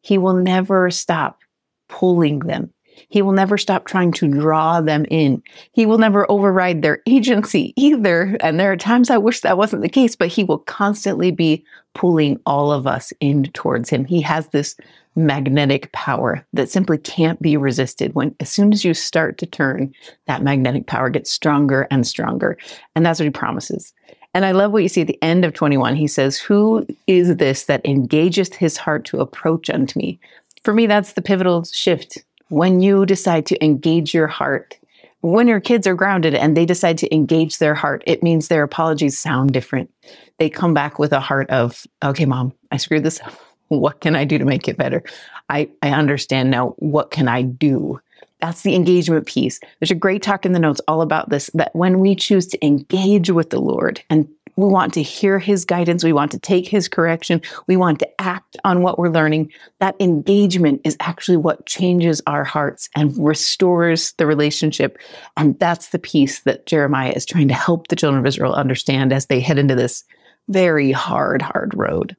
he 0.00 0.16
will 0.16 0.34
never 0.34 0.90
stop 0.90 1.40
pulling 1.88 2.38
them. 2.40 2.72
He 3.08 3.22
will 3.22 3.32
never 3.32 3.56
stop 3.56 3.86
trying 3.86 4.12
to 4.12 4.28
draw 4.28 4.80
them 4.80 5.04
in. 5.10 5.42
He 5.72 5.86
will 5.86 5.98
never 5.98 6.30
override 6.30 6.82
their 6.82 7.02
agency 7.06 7.72
either. 7.76 8.36
And 8.40 8.58
there 8.58 8.72
are 8.72 8.76
times 8.76 9.10
I 9.10 9.18
wish 9.18 9.40
that 9.40 9.58
wasn't 9.58 9.82
the 9.82 9.88
case, 9.88 10.16
but 10.16 10.28
he 10.28 10.44
will 10.44 10.58
constantly 10.58 11.30
be 11.30 11.64
pulling 11.94 12.40
all 12.46 12.72
of 12.72 12.86
us 12.86 13.12
in 13.20 13.44
towards 13.52 13.90
him. 13.90 14.04
He 14.04 14.20
has 14.22 14.48
this 14.48 14.76
magnetic 15.16 15.90
power 15.92 16.46
that 16.52 16.70
simply 16.70 16.98
can't 16.98 17.40
be 17.42 17.56
resisted 17.56 18.14
when 18.14 18.34
as 18.40 18.50
soon 18.50 18.72
as 18.72 18.84
you 18.84 18.94
start 18.94 19.38
to 19.38 19.46
turn 19.46 19.92
that 20.26 20.42
magnetic 20.42 20.86
power 20.86 21.10
gets 21.10 21.30
stronger 21.30 21.86
and 21.90 22.06
stronger. 22.06 22.56
And 22.94 23.04
that's 23.04 23.18
what 23.18 23.24
he 23.24 23.30
promises. 23.30 23.92
And 24.32 24.44
i 24.44 24.52
love 24.52 24.70
what 24.70 24.82
you 24.82 24.88
see 24.88 25.00
at 25.00 25.08
the 25.08 25.22
end 25.22 25.44
of 25.44 25.54
21 25.54 25.96
he 25.96 26.06
says 26.06 26.38
who 26.38 26.86
is 27.08 27.36
this 27.36 27.64
that 27.64 27.84
engageth 27.84 28.54
his 28.54 28.76
heart 28.76 29.04
to 29.06 29.20
approach 29.20 29.68
unto 29.68 29.98
me? 29.98 30.20
For 30.62 30.72
me 30.72 30.86
that's 30.86 31.14
the 31.14 31.22
pivotal 31.22 31.64
shift. 31.64 32.18
When 32.48 32.80
you 32.80 33.06
decide 33.06 33.46
to 33.46 33.64
engage 33.64 34.14
your 34.14 34.28
heart 34.28 34.76
when 35.22 35.48
your 35.48 35.60
kids 35.60 35.86
are 35.86 35.94
grounded 35.94 36.34
and 36.34 36.56
they 36.56 36.64
decide 36.64 36.96
to 36.98 37.14
engage 37.14 37.58
their 37.58 37.74
heart, 37.74 38.02
it 38.06 38.22
means 38.22 38.48
their 38.48 38.62
apologies 38.62 39.18
sound 39.18 39.52
different. 39.52 39.90
They 40.38 40.48
come 40.48 40.72
back 40.72 40.98
with 40.98 41.12
a 41.12 41.20
heart 41.20 41.50
of, 41.50 41.86
okay, 42.02 42.24
mom, 42.24 42.54
I 42.72 42.78
screwed 42.78 43.02
this 43.02 43.20
up 43.20 43.34
what 43.78 44.00
can 44.00 44.16
I 44.16 44.24
do 44.24 44.36
to 44.38 44.44
make 44.44 44.68
it 44.68 44.76
better? 44.76 45.02
I, 45.48 45.70
I 45.82 45.90
understand 45.90 46.50
now. 46.50 46.74
What 46.78 47.10
can 47.10 47.28
I 47.28 47.42
do? 47.42 48.00
That's 48.40 48.62
the 48.62 48.74
engagement 48.74 49.26
piece. 49.26 49.60
There's 49.78 49.90
a 49.90 49.96
great 49.96 50.22
talk 50.22 50.46
in 50.46 50.52
the 50.52 50.58
notes 50.58 50.80
all 50.88 51.02
about 51.02 51.28
this 51.28 51.50
that 51.54 51.74
when 51.74 52.00
we 52.00 52.14
choose 52.14 52.46
to 52.48 52.66
engage 52.66 53.30
with 53.30 53.50
the 53.50 53.60
Lord 53.60 54.02
and 54.08 54.28
we 54.56 54.66
want 54.66 54.92
to 54.94 55.02
hear 55.02 55.38
his 55.38 55.64
guidance. 55.64 56.04
We 56.04 56.12
want 56.12 56.32
to 56.32 56.38
take 56.38 56.68
his 56.68 56.88
correction. 56.88 57.40
We 57.66 57.76
want 57.76 57.98
to 58.00 58.20
act 58.20 58.56
on 58.64 58.82
what 58.82 58.98
we're 58.98 59.08
learning. 59.08 59.52
That 59.78 59.96
engagement 60.00 60.82
is 60.84 60.96
actually 61.00 61.38
what 61.38 61.66
changes 61.66 62.20
our 62.26 62.44
hearts 62.44 62.90
and 62.94 63.16
restores 63.16 64.12
the 64.14 64.26
relationship. 64.26 64.98
And 65.36 65.58
that's 65.58 65.88
the 65.88 65.98
piece 65.98 66.40
that 66.40 66.66
Jeremiah 66.66 67.12
is 67.14 67.24
trying 67.24 67.48
to 67.48 67.54
help 67.54 67.88
the 67.88 67.96
children 67.96 68.20
of 68.20 68.26
Israel 68.26 68.52
understand 68.52 69.12
as 69.12 69.26
they 69.26 69.40
head 69.40 69.58
into 69.58 69.74
this 69.74 70.04
very 70.48 70.92
hard, 70.92 71.40
hard 71.40 71.72
road. 71.74 72.16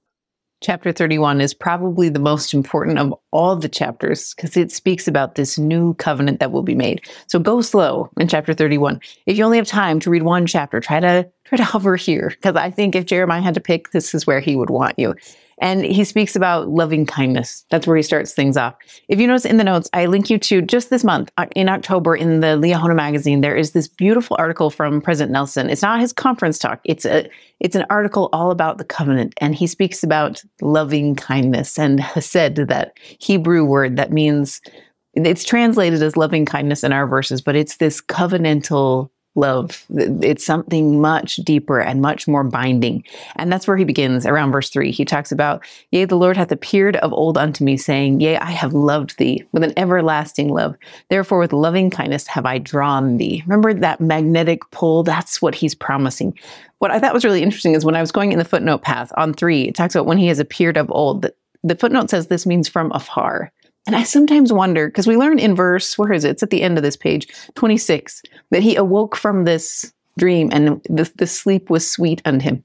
Chapter 0.61 0.91
31 0.91 1.41
is 1.41 1.55
probably 1.55 2.07
the 2.07 2.19
most 2.19 2.53
important 2.53 2.99
of 2.99 3.15
all 3.31 3.55
the 3.55 3.67
chapters 3.67 4.35
because 4.35 4.55
it 4.55 4.71
speaks 4.71 5.07
about 5.07 5.33
this 5.33 5.57
new 5.57 5.95
covenant 5.95 6.39
that 6.39 6.51
will 6.51 6.61
be 6.61 6.75
made. 6.75 7.01
So 7.25 7.39
go 7.39 7.61
slow 7.61 8.11
in 8.19 8.27
chapter 8.27 8.53
31. 8.53 9.01
If 9.25 9.39
you 9.39 9.43
only 9.43 9.57
have 9.57 9.65
time 9.65 9.99
to 10.01 10.11
read 10.11 10.21
one 10.21 10.45
chapter, 10.45 10.79
try 10.79 10.99
to 10.99 11.27
to 11.57 11.63
hover 11.63 11.95
here 11.97 12.29
because 12.29 12.55
I 12.55 12.69
think 12.69 12.95
if 12.95 13.05
Jeremiah 13.05 13.41
had 13.41 13.53
to 13.55 13.61
pick, 13.61 13.91
this 13.91 14.13
is 14.13 14.27
where 14.27 14.39
he 14.39 14.55
would 14.55 14.69
want 14.69 14.97
you. 14.97 15.15
And 15.61 15.85
he 15.85 16.03
speaks 16.03 16.35
about 16.35 16.69
loving 16.69 17.05
kindness. 17.05 17.65
That's 17.69 17.85
where 17.85 17.95
he 17.95 18.01
starts 18.01 18.33
things 18.33 18.57
off. 18.57 18.73
If 19.07 19.19
you 19.19 19.27
notice 19.27 19.45
in 19.45 19.57
the 19.57 19.63
notes, 19.63 19.87
I 19.93 20.07
link 20.07 20.27
you 20.31 20.39
to 20.39 20.63
just 20.63 20.89
this 20.89 21.03
month 21.03 21.31
uh, 21.37 21.45
in 21.55 21.69
October 21.69 22.15
in 22.15 22.39
the 22.39 22.57
Liahona 22.57 22.95
magazine. 22.95 23.41
There 23.41 23.55
is 23.55 23.71
this 23.71 23.87
beautiful 23.87 24.35
article 24.39 24.71
from 24.71 25.01
President 25.01 25.31
Nelson. 25.31 25.69
It's 25.69 25.83
not 25.83 25.99
his 25.99 26.13
conference 26.13 26.57
talk. 26.57 26.81
It's 26.83 27.05
a 27.05 27.29
it's 27.59 27.75
an 27.75 27.85
article 27.91 28.29
all 28.33 28.49
about 28.49 28.79
the 28.79 28.83
covenant, 28.83 29.35
and 29.37 29.53
he 29.53 29.67
speaks 29.67 30.03
about 30.03 30.41
loving 30.61 31.15
kindness 31.15 31.77
and 31.77 32.03
said 32.19 32.55
that 32.55 32.93
Hebrew 33.19 33.63
word 33.63 33.97
that 33.97 34.11
means 34.11 34.61
it's 35.13 35.43
translated 35.43 36.01
as 36.01 36.17
loving 36.17 36.45
kindness 36.45 36.83
in 36.83 36.91
our 36.91 37.05
verses, 37.05 37.39
but 37.39 37.55
it's 37.55 37.77
this 37.77 38.01
covenantal 38.01 39.11
love. 39.35 39.85
It's 39.89 40.45
something 40.45 40.99
much 40.99 41.37
deeper 41.37 41.79
and 41.79 42.01
much 42.01 42.27
more 42.27 42.43
binding. 42.43 43.03
And 43.37 43.51
that's 43.51 43.67
where 43.67 43.77
he 43.77 43.85
begins 43.85 44.25
around 44.25 44.51
verse 44.51 44.69
three. 44.69 44.91
He 44.91 45.05
talks 45.05 45.31
about, 45.31 45.63
Yea, 45.91 46.05
the 46.05 46.17
Lord 46.17 46.35
hath 46.35 46.51
appeared 46.51 46.97
of 46.97 47.13
old 47.13 47.37
unto 47.37 47.63
me, 47.63 47.77
saying, 47.77 48.19
Yea, 48.19 48.37
I 48.37 48.51
have 48.51 48.73
loved 48.73 49.17
thee 49.17 49.43
with 49.53 49.63
an 49.63 49.73
everlasting 49.77 50.49
love. 50.49 50.75
Therefore, 51.09 51.39
with 51.39 51.53
loving 51.53 51.89
kindness 51.89 52.27
have 52.27 52.45
I 52.45 52.57
drawn 52.57 53.17
thee. 53.17 53.41
Remember 53.45 53.73
that 53.73 54.01
magnetic 54.01 54.69
pull? 54.71 55.03
That's 55.03 55.41
what 55.41 55.55
he's 55.55 55.75
promising. 55.75 56.37
What 56.79 56.91
I 56.91 56.99
thought 56.99 57.13
was 57.13 57.23
really 57.23 57.43
interesting 57.43 57.73
is 57.73 57.85
when 57.85 57.95
I 57.95 58.01
was 58.01 58.11
going 58.11 58.31
in 58.31 58.39
the 58.39 58.45
footnote 58.45 58.81
path 58.81 59.13
on 59.15 59.33
three, 59.33 59.63
it 59.63 59.75
talks 59.75 59.95
about 59.95 60.07
when 60.07 60.17
he 60.17 60.27
has 60.27 60.39
appeared 60.39 60.77
of 60.77 60.91
old. 60.91 61.21
The, 61.21 61.33
the 61.63 61.75
footnote 61.75 62.09
says 62.09 62.27
this 62.27 62.45
means 62.45 62.67
from 62.67 62.91
afar. 62.91 63.51
And 63.87 63.95
I 63.95 64.03
sometimes 64.03 64.53
wonder, 64.53 64.87
because 64.87 65.07
we 65.07 65.17
learn 65.17 65.39
in 65.39 65.55
verse, 65.55 65.97
where 65.97 66.13
is 66.13 66.23
it? 66.23 66.31
It's 66.31 66.43
at 66.43 66.51
the 66.51 66.61
end 66.61 66.77
of 66.77 66.83
this 66.83 66.97
page, 66.97 67.27
26, 67.55 68.21
that 68.51 68.61
he 68.61 68.75
awoke 68.75 69.15
from 69.15 69.43
this 69.43 69.91
dream 70.17 70.49
and 70.51 70.81
the, 70.83 71.11
the 71.15 71.27
sleep 71.27 71.69
was 71.69 71.89
sweet 71.89 72.21
unto 72.25 72.43
him. 72.43 72.63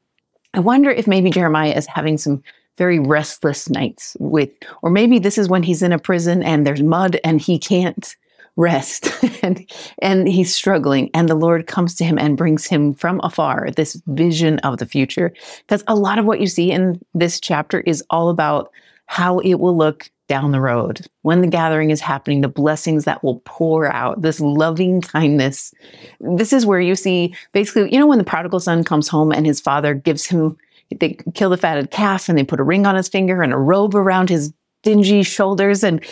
I 0.55 0.61
wonder 0.61 0.91
if 0.91 1.07
maybe 1.07 1.31
Jeremiah 1.31 1.73
is 1.73 1.87
having 1.87 2.19
some 2.19 2.43
very 2.77 2.99
restless 2.99 3.71
nights 3.71 4.17
with, 4.21 4.51
or 4.83 4.91
maybe 4.91 5.19
this 5.19 5.39
is 5.39 5.49
when 5.49 5.63
he's 5.63 5.83
in 5.83 5.93
a 5.93 5.99
prison 5.99 6.43
and 6.43 6.67
there's 6.67 6.83
mud 6.83 7.19
and 7.25 7.41
he 7.41 7.59
can't 7.59 8.15
rest 8.57 9.11
and 9.43 9.71
and 10.01 10.29
he's 10.29 10.55
struggling 10.55 11.11
and 11.13 11.29
the 11.29 11.35
lord 11.35 11.67
comes 11.67 11.95
to 11.95 12.05
him 12.05 12.19
and 12.19 12.39
brings 12.39 12.65
him 12.65 12.95
from 12.95 13.21
afar 13.23 13.69
this 13.77 14.01
vision 14.07 14.59
of 14.61 14.79
the 14.79 14.87
future 14.87 15.31
because 15.61 15.85
a 15.89 15.95
lot 15.95 16.19
of 16.19 16.25
what 16.25 16.41
you 16.41 16.47
see 16.47 16.71
in 16.71 16.99
this 17.13 17.39
chapter 17.39 17.81
is 17.81 18.03
all 18.09 18.31
about 18.31 18.73
how 19.05 19.41
it 19.41 19.57
will 19.57 19.77
look 19.77 20.11
down 20.29 20.53
the 20.53 20.61
road 20.61 21.07
when 21.23 21.41
the 21.41 21.47
gathering 21.47 21.91
is 21.91 22.01
happening, 22.01 22.41
the 22.41 22.49
blessings 22.49 23.05
that 23.05 23.23
will 23.23 23.41
pour 23.45 23.93
out, 23.93 24.23
this 24.23 24.41
loving 24.41 25.01
kindness. 25.01 25.73
This 26.21 26.53
is 26.53 26.67
where 26.67 26.81
you 26.81 26.95
see 26.95 27.35
basically, 27.53 27.93
you 27.93 27.99
know, 27.99 28.07
when 28.07 28.19
the 28.19 28.25
prodigal 28.25 28.61
son 28.61 28.85
comes 28.85 29.09
home 29.09 29.33
and 29.33 29.47
his 29.47 29.61
father 29.61 29.95
gives 29.95 30.27
him, 30.27 30.57
they 30.99 31.17
kill 31.35 31.51
the 31.51 31.57
fatted 31.57 31.91
calf 31.91 32.29
and 32.29 32.39
they 32.39 32.45
put 32.45 32.61
a 32.61 32.65
ring 32.65 32.87
on 32.87 32.95
his 32.95 33.09
finger 33.09 33.43
and 33.43 33.53
a 33.53 33.59
robe 33.59 33.95
around 33.95 34.29
his 34.29 34.53
dingy 34.83 35.23
shoulders 35.23 35.83
and 35.83 36.05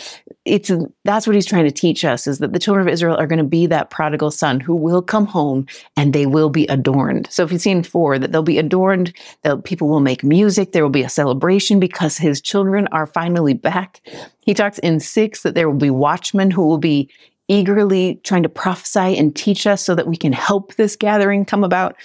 it's 0.43 0.69
that's 1.05 1.25
what 1.25 1.35
he's 1.35 1.45
trying 1.45 1.63
to 1.63 1.71
teach 1.71 2.03
us 2.03 2.27
is 2.27 2.39
that 2.39 2.53
the 2.53 2.59
children 2.59 2.85
of 2.85 2.91
Israel 2.91 3.15
are 3.15 3.25
going 3.25 3.39
to 3.39 3.43
be 3.43 3.65
that 3.65 3.89
prodigal 3.89 4.31
son 4.31 4.59
who 4.59 4.75
will 4.75 5.01
come 5.01 5.25
home 5.25 5.65
and 5.95 6.11
they 6.11 6.25
will 6.25 6.49
be 6.49 6.67
adorned. 6.67 7.27
So 7.31 7.43
if 7.43 7.51
you've 7.51 7.61
seen 7.61 7.83
four, 7.83 8.19
that 8.19 8.31
they'll 8.31 8.43
be 8.43 8.59
adorned, 8.59 9.13
that 9.43 9.63
people 9.63 9.87
will 9.87 10.01
make 10.01 10.23
music, 10.23 10.71
there 10.71 10.83
will 10.83 10.89
be 10.89 11.03
a 11.03 11.09
celebration 11.09 11.79
because 11.79 12.17
his 12.17 12.41
children 12.41 12.87
are 12.91 13.07
finally 13.07 13.53
back. 13.53 14.01
He 14.41 14.53
talks 14.53 14.77
in 14.79 14.99
six 14.99 15.43
that 15.43 15.55
there 15.55 15.69
will 15.69 15.79
be 15.79 15.89
watchmen 15.89 16.51
who 16.51 16.67
will 16.67 16.77
be 16.77 17.09
eagerly 17.47 18.19
trying 18.23 18.43
to 18.43 18.49
prophesy 18.49 19.17
and 19.17 19.35
teach 19.35 19.65
us 19.65 19.83
so 19.83 19.95
that 19.95 20.07
we 20.07 20.17
can 20.17 20.33
help 20.33 20.75
this 20.75 20.95
gathering 20.95 21.45
come 21.45 21.63
about. 21.63 21.95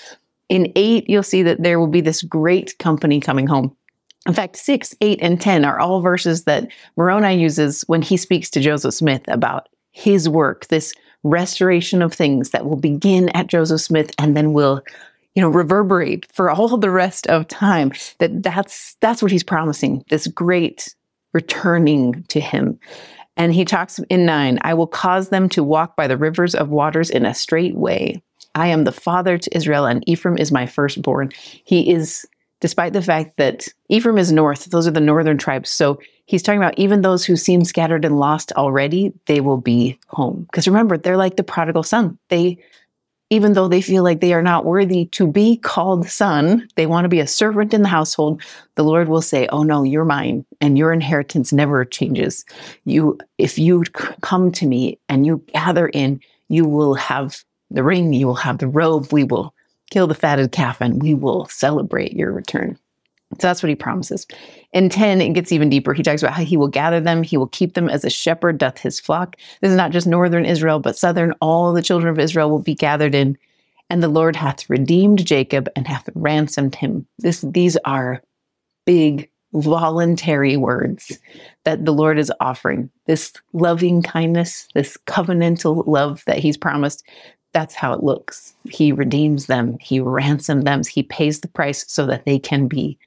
In 0.49 0.73
eight, 0.77 1.09
you'll 1.09 1.23
see 1.23 1.43
that 1.45 1.63
there 1.63 1.79
will 1.79 1.87
be 1.87 2.01
this 2.01 2.23
great 2.23 2.79
company 2.79 3.21
coming 3.21 3.47
home. 3.47 3.77
In 4.27 4.35
fact, 4.35 4.57
six, 4.57 4.95
eight, 5.01 5.19
and 5.23 5.41
10 5.41 5.65
are 5.65 5.81
all 5.81 6.03
verses 6.03 6.45
that 6.45 6.69
Moroni 6.97 7.41
uses 7.41 7.83
when 7.87 8.03
he 8.03 8.17
speaks 8.17 8.51
to 8.51 8.61
Joseph 8.61 8.95
Smith 8.95 9.25
about 9.29 9.69
his 9.93 10.29
work, 10.29 10.67
this 10.69 10.93
restoration 11.23 12.03
of 12.03 12.13
things 12.13 12.51
that 12.51 12.65
will 12.65 12.77
begin 12.77 13.29
at 13.31 13.47
Joseph 13.47 13.81
Smith 13.81 14.13
and 14.19 14.37
then 14.37 14.53
will 14.53 14.83
you 15.35 15.43
know 15.43 15.49
reverberate 15.49 16.31
for 16.33 16.51
all 16.51 16.77
the 16.77 16.91
rest 16.91 17.27
of 17.29 17.49
time. 17.49 17.93
That 18.19 18.43
that's 18.43 18.97
that's 19.01 19.23
what 19.23 19.31
he's 19.31 19.45
promising 19.45 20.05
this 20.11 20.27
great 20.27 20.95
returning 21.33 22.25
to 22.25 22.41
him. 22.41 22.79
And 23.37 23.55
he 23.55 23.65
talks 23.65 23.99
in 24.11 24.27
9 24.27 24.59
I 24.63 24.75
will 24.75 24.87
cause 24.87 25.29
them 25.29 25.49
to 25.51 25.63
walk 25.63 25.97
by 25.97 26.07
the 26.07 26.17
rivers 26.17 26.55
of 26.55 26.69
waters 26.69 27.11
in 27.11 27.25
a 27.25 27.35
straight 27.35 27.77
way. 27.77 28.23
I 28.55 28.69
am 28.69 28.85
the 28.85 28.93
father 28.93 29.39
to 29.39 29.57
Israel 29.57 29.87
and 29.87 30.07
Ephraim 30.09 30.37
is 30.37 30.51
my 30.51 30.67
firstborn. 30.67 31.31
He 31.65 31.91
is 31.93 32.27
despite 32.61 32.93
the 32.93 33.03
fact 33.03 33.37
that 33.39 33.69
Ephraim 33.89 34.19
is 34.19 34.33
north, 34.33 34.67
those 34.67 34.87
are 34.87 34.93
the 34.93 35.01
northern 35.01 35.39
tribes. 35.39 35.71
So 35.71 35.99
he's 36.27 36.43
talking 36.43 36.61
about 36.61 36.79
even 36.79 37.01
those 37.01 37.25
who 37.25 37.37
seem 37.37 37.65
scattered 37.65 38.05
and 38.05 38.19
lost 38.19 38.53
already, 38.53 39.13
they 39.27 39.41
will 39.41 39.57
be 39.57 39.99
home. 40.09 40.47
Because 40.51 40.69
remember, 40.69 40.97
they're 40.97 41.17
like 41.17 41.37
the 41.37 41.43
prodigal 41.43 41.83
son. 41.83 42.19
They, 42.29 42.59
even 43.31 43.55
though 43.55 43.69
they 43.69 43.81
feel 43.81 44.03
like 44.03 44.21
they 44.21 44.33
are 44.33 44.43
not 44.43 44.65
worthy 44.65 45.07
to 45.07 45.27
be 45.27 45.57
called 45.57 46.09
son, 46.09 46.69
they 46.77 46.87
want 46.87 47.05
to 47.05 47.09
be 47.09 47.21
a 47.21 47.27
servant 47.27 47.73
in 47.73 47.83
the 47.83 47.89
household. 47.89 48.43
The 48.75 48.85
Lord 48.85 49.09
will 49.09 49.23
say, 49.23 49.47
"Oh 49.51 49.63
no, 49.63 49.83
you're 49.83 50.05
mine, 50.05 50.45
and 50.61 50.77
your 50.77 50.93
inheritance 50.93 51.53
never 51.53 51.85
changes. 51.85 52.45
You, 52.85 53.19
if 53.39 53.59
you 53.59 53.85
come 54.21 54.51
to 54.53 54.67
me 54.67 54.99
and 55.09 55.25
you 55.25 55.45
gather 55.55 55.89
in, 55.89 56.21
you 56.49 56.65
will 56.65 56.95
have 56.95 57.45
the 57.71 57.85
ring, 57.85 58.13
you 58.13 58.27
will 58.27 58.35
have 58.35 58.59
the 58.59 58.69
robe. 58.69 59.13
We 59.13 59.25
will 59.25 59.55
kill 59.91 60.07
the 60.07 60.15
fatted 60.15 60.53
calf 60.53 60.81
and 60.81 61.03
we 61.03 61.15
will 61.15 61.47
celebrate 61.47 62.13
your 62.13 62.33
return. 62.33 62.79
So 63.39 63.47
that's 63.47 63.63
what 63.63 63.69
he 63.69 63.77
promises. 63.77 64.27
In 64.73 64.89
10, 64.89 65.21
it 65.21 65.35
gets 65.35 65.53
even 65.53 65.71
deeper. 65.71 65.95
He 65.95 66.03
talks 66.03 66.23
about 66.23 66.35
how 66.35 66.43
he 66.43 66.57
will 66.57 66.69
gather 66.69 67.01
them, 67.01 67.23
he 67.23 67.37
will 67.37 67.47
keep 67.49 67.75
them 67.75 67.89
as 67.89 68.05
a 68.05 68.11
shepherd 68.11 68.59
doth 68.59 68.79
his 68.79 68.99
flock. 68.99 69.37
This 69.61 69.71
is 69.71 69.77
not 69.77 69.93
just 69.93 70.07
northern 70.07 70.45
Israel, 70.45 70.81
but 70.81 70.99
southern. 70.99 71.33
All 71.41 71.73
the 71.73 71.83
children 71.83 72.11
of 72.11 72.19
Israel 72.19 72.51
will 72.51 72.61
be 72.61 72.75
gathered 72.75 73.15
in. 73.15 73.39
And 73.89 74.03
the 74.03 74.09
Lord 74.09 74.37
hath 74.37 74.69
redeemed 74.71 75.25
Jacob 75.25 75.69
and 75.75 75.87
hath 75.87 76.09
ransomed 76.15 76.75
him. 76.75 77.07
This, 77.19 77.41
these 77.41 77.77
are 77.85 78.23
big, 78.85 79.31
voluntary 79.53 80.57
words 80.57 81.19
that 81.65 81.85
the 81.85 81.93
Lord 81.93 82.19
is 82.19 82.33
offering. 82.41 82.91
This 83.07 83.33
loving 83.53 84.03
kindness, 84.03 84.69
this 84.75 84.97
covenantal 85.07 85.87
love 85.87 86.23
that 86.27 86.39
he's 86.39 86.57
promised, 86.57 87.05
that's 87.53 87.75
how 87.75 87.93
it 87.93 88.03
looks. 88.03 88.55
He 88.69 88.93
redeems 88.93 89.47
them, 89.47 89.79
he 89.81 90.01
ransoms 90.01 90.65
them, 90.65 90.83
he 90.85 91.03
pays 91.03 91.41
the 91.41 91.49
price 91.49 91.85
so 91.89 92.07
that 92.07 92.25
they 92.25 92.39
can 92.39 92.69
be, 92.69 92.99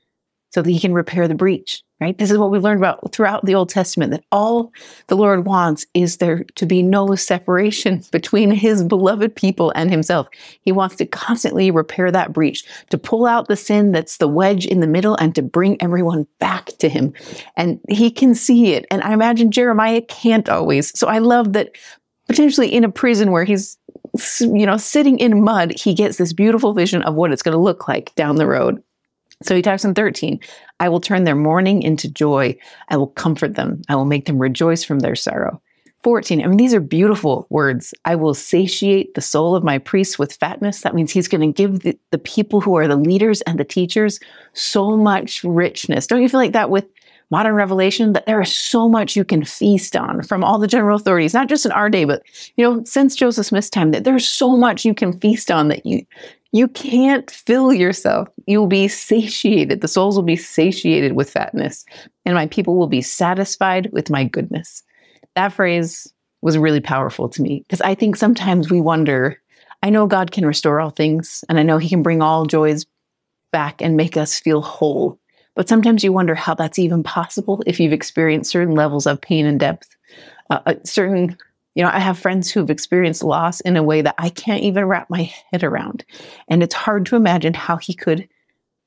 so 0.52 0.62
that 0.62 0.70
he 0.70 0.80
can 0.80 0.94
repair 0.94 1.28
the 1.28 1.36
breach, 1.36 1.82
right? 2.02 2.18
This 2.18 2.30
is 2.30 2.38
what 2.38 2.52
we 2.52 2.60
learned 2.60 2.80
about 2.80 3.14
throughout 3.14 3.46
the 3.46 3.56
Old 3.56 3.70
Testament 3.70 4.12
that 4.12 4.26
all 4.32 4.72
the 5.08 5.16
Lord 5.16 5.46
wants 5.46 5.86
is 5.94 6.18
there 6.18 6.44
to 6.56 6.66
be 6.66 6.84
no 6.84 7.16
separation 7.16 8.04
between 8.12 8.52
his 8.52 8.84
beloved 8.84 9.36
people 9.36 9.72
and 9.76 9.90
himself. 9.90 10.28
He 10.62 10.72
wants 10.72 10.96
to 10.98 11.06
constantly 11.06 11.72
repair 11.72 12.12
that 12.12 12.34
breach, 12.34 12.66
to 12.90 12.98
pull 12.98 13.26
out 13.26 13.48
the 13.48 13.56
sin 13.56 13.94
that's 13.94 14.18
the 14.18 14.28
wedge 14.28 14.66
in 14.66 14.82
the 14.82 14.88
middle 14.88 15.16
and 15.16 15.34
to 15.36 15.42
bring 15.42 15.82
everyone 15.82 16.28
back 16.40 16.66
to 16.80 16.90
him. 16.90 17.14
And 17.56 17.80
he 17.88 18.12
can 18.12 18.36
see 18.36 18.74
it. 18.74 18.86
And 18.92 19.02
I 19.04 19.14
imagine 19.14 19.52
Jeremiah 19.52 20.02
can't 20.02 20.50
always. 20.50 20.98
So 20.98 21.08
I 21.08 21.20
love 21.20 21.54
that 21.54 21.72
potentially 22.28 22.74
in 22.74 22.84
a 22.84 22.92
prison 22.92 23.32
where 23.32 23.44
he's 23.44 23.78
you 24.40 24.66
know, 24.66 24.78
sitting 24.78 25.20
in 25.20 25.44
mud, 25.44 25.74
he 25.78 25.94
gets 25.94 26.18
this 26.18 26.34
beautiful 26.34 26.74
vision 26.74 27.02
of 27.04 27.16
what 27.16 27.32
it's 27.32 27.42
going 27.42 27.56
to 27.56 27.64
look 27.64 27.88
like 27.88 28.14
down 28.16 28.36
the 28.36 28.48
road. 28.48 28.82
So 29.42 29.56
he 29.56 29.62
talks 29.62 29.84
in 29.84 29.94
13, 29.94 30.40
I 30.80 30.90
will 30.90 31.02
turn 31.02 31.24
their 31.24 31.36
mourning 31.36 31.82
into 31.82 32.10
joy. 32.10 32.58
I 32.90 32.98
will 32.98 33.08
comfort 33.08 33.56
them. 33.56 33.82
I 33.90 33.96
will 33.96 34.06
make 34.06 34.26
them 34.26 34.40
rejoice 34.40 34.84
from 34.84 35.00
their 35.00 35.16
sorrow. 35.16 35.62
14, 36.04 36.44
I 36.44 36.48
mean, 36.48 36.58
these 36.58 36.74
are 36.74 36.82
beautiful 36.82 37.48
words. 37.50 37.94
I 38.04 38.16
will 38.16 38.34
satiate 38.34 39.14
the 39.14 39.22
soul 39.22 39.56
of 39.56 39.64
my 39.64 39.78
priests 39.78 40.20
with 40.20 40.34
fatness. 40.34 40.82
That 40.82 40.94
means 40.94 41.12
he's 41.12 41.30
going 41.30 41.42
to 41.42 41.56
give 41.56 41.80
the, 41.80 41.98
the 42.12 42.18
people 42.18 42.60
who 42.60 42.76
are 42.76 42.90
the 42.90 42.98
leaders 42.98 43.42
and 43.42 43.58
the 43.58 43.64
teachers 43.64 44.20
so 44.52 44.98
much 44.98 45.44
richness. 45.46 46.06
Don't 46.06 46.22
you 46.22 46.28
feel 46.28 46.42
like 46.42 46.52
that 46.52 46.70
with 46.70 46.86
modern 47.38 47.56
revelation 47.56 48.14
that 48.14 48.26
there 48.28 48.42
is 48.42 48.54
so 48.56 48.88
much 48.88 49.16
you 49.16 49.26
can 49.26 49.44
feast 49.44 49.96
on 49.96 50.22
from 50.22 50.44
all 50.44 50.60
the 50.60 50.68
general 50.76 50.96
authorities, 50.96 51.34
not 51.34 51.50
just 51.50 51.66
in 51.66 51.72
our 51.72 51.90
day, 51.90 52.06
but 52.06 52.22
you 52.58 52.64
know, 52.64 52.84
since 52.86 53.16
Joseph 53.16 53.48
Smith's 53.48 53.70
time, 53.70 53.92
that 53.92 54.04
there's 54.04 54.28
so 54.28 54.56
much 54.56 54.86
you 54.86 54.94
can 54.94 55.20
feast 55.20 55.50
on 55.50 55.68
that 55.70 55.86
you 55.86 56.06
You 56.52 56.68
can't 56.68 57.32
fill 57.32 57.74
yourself. 57.74 58.28
You'll 58.46 58.68
be 58.68 58.88
satiated. 58.88 59.82
The 59.82 59.88
souls 59.88 60.16
will 60.16 60.30
be 60.36 60.36
satiated 60.36 61.14
with 61.14 61.32
fatness, 61.32 61.84
and 62.26 62.36
my 62.36 62.46
people 62.46 62.76
will 62.78 62.92
be 62.98 63.02
satisfied 63.02 63.90
with 63.92 64.12
my 64.12 64.24
goodness. 64.24 64.84
That 65.36 65.54
phrase 65.54 66.14
was 66.44 66.58
really 66.58 66.82
powerful 66.82 67.28
to 67.30 67.42
me 67.42 67.64
because 67.64 67.82
I 67.82 67.96
think 67.96 68.16
sometimes 68.16 68.70
we 68.70 68.82
wonder 68.82 69.42
I 69.82 69.90
know 69.90 70.06
God 70.06 70.32
can 70.32 70.46
restore 70.46 70.80
all 70.80 70.92
things, 70.92 71.44
and 71.50 71.60
I 71.60 71.64
know 71.64 71.80
He 71.80 71.90
can 71.90 72.04
bring 72.04 72.22
all 72.22 72.46
joys 72.46 72.86
back 73.52 73.82
and 73.82 73.98
make 73.98 74.16
us 74.18 74.40
feel 74.40 74.62
whole. 74.62 75.20
But 75.56 75.70
sometimes 75.70 76.04
you 76.04 76.12
wonder 76.12 76.36
how 76.36 76.56
that's 76.56 76.80
even 76.80 77.04
possible 77.04 77.62
if 77.68 77.80
you've 77.80 77.94
experienced 77.94 78.52
certain 78.52 78.76
levels 78.76 79.06
of 79.06 79.22
pain 79.22 79.46
and 79.46 79.60
depth, 79.60 79.96
uh, 80.50 80.74
certain 80.84 81.38
you 81.76 81.84
know, 81.84 81.90
I 81.90 82.00
have 82.00 82.20
friends 82.20 82.52
who've 82.52 82.70
experienced 82.70 83.24
loss 83.24 83.60
in 83.62 83.78
a 83.78 83.84
way 83.84 84.02
that 84.02 84.16
I 84.18 84.30
can't 84.30 84.64
even 84.64 84.86
wrap 84.86 85.10
my 85.10 85.34
head 85.52 85.64
around. 85.64 86.06
And 86.48 86.62
it's 86.62 86.76
hard 86.76 87.06
to 87.08 87.16
imagine 87.16 87.54
how 87.54 87.78
he 87.78 87.94
could 87.94 88.28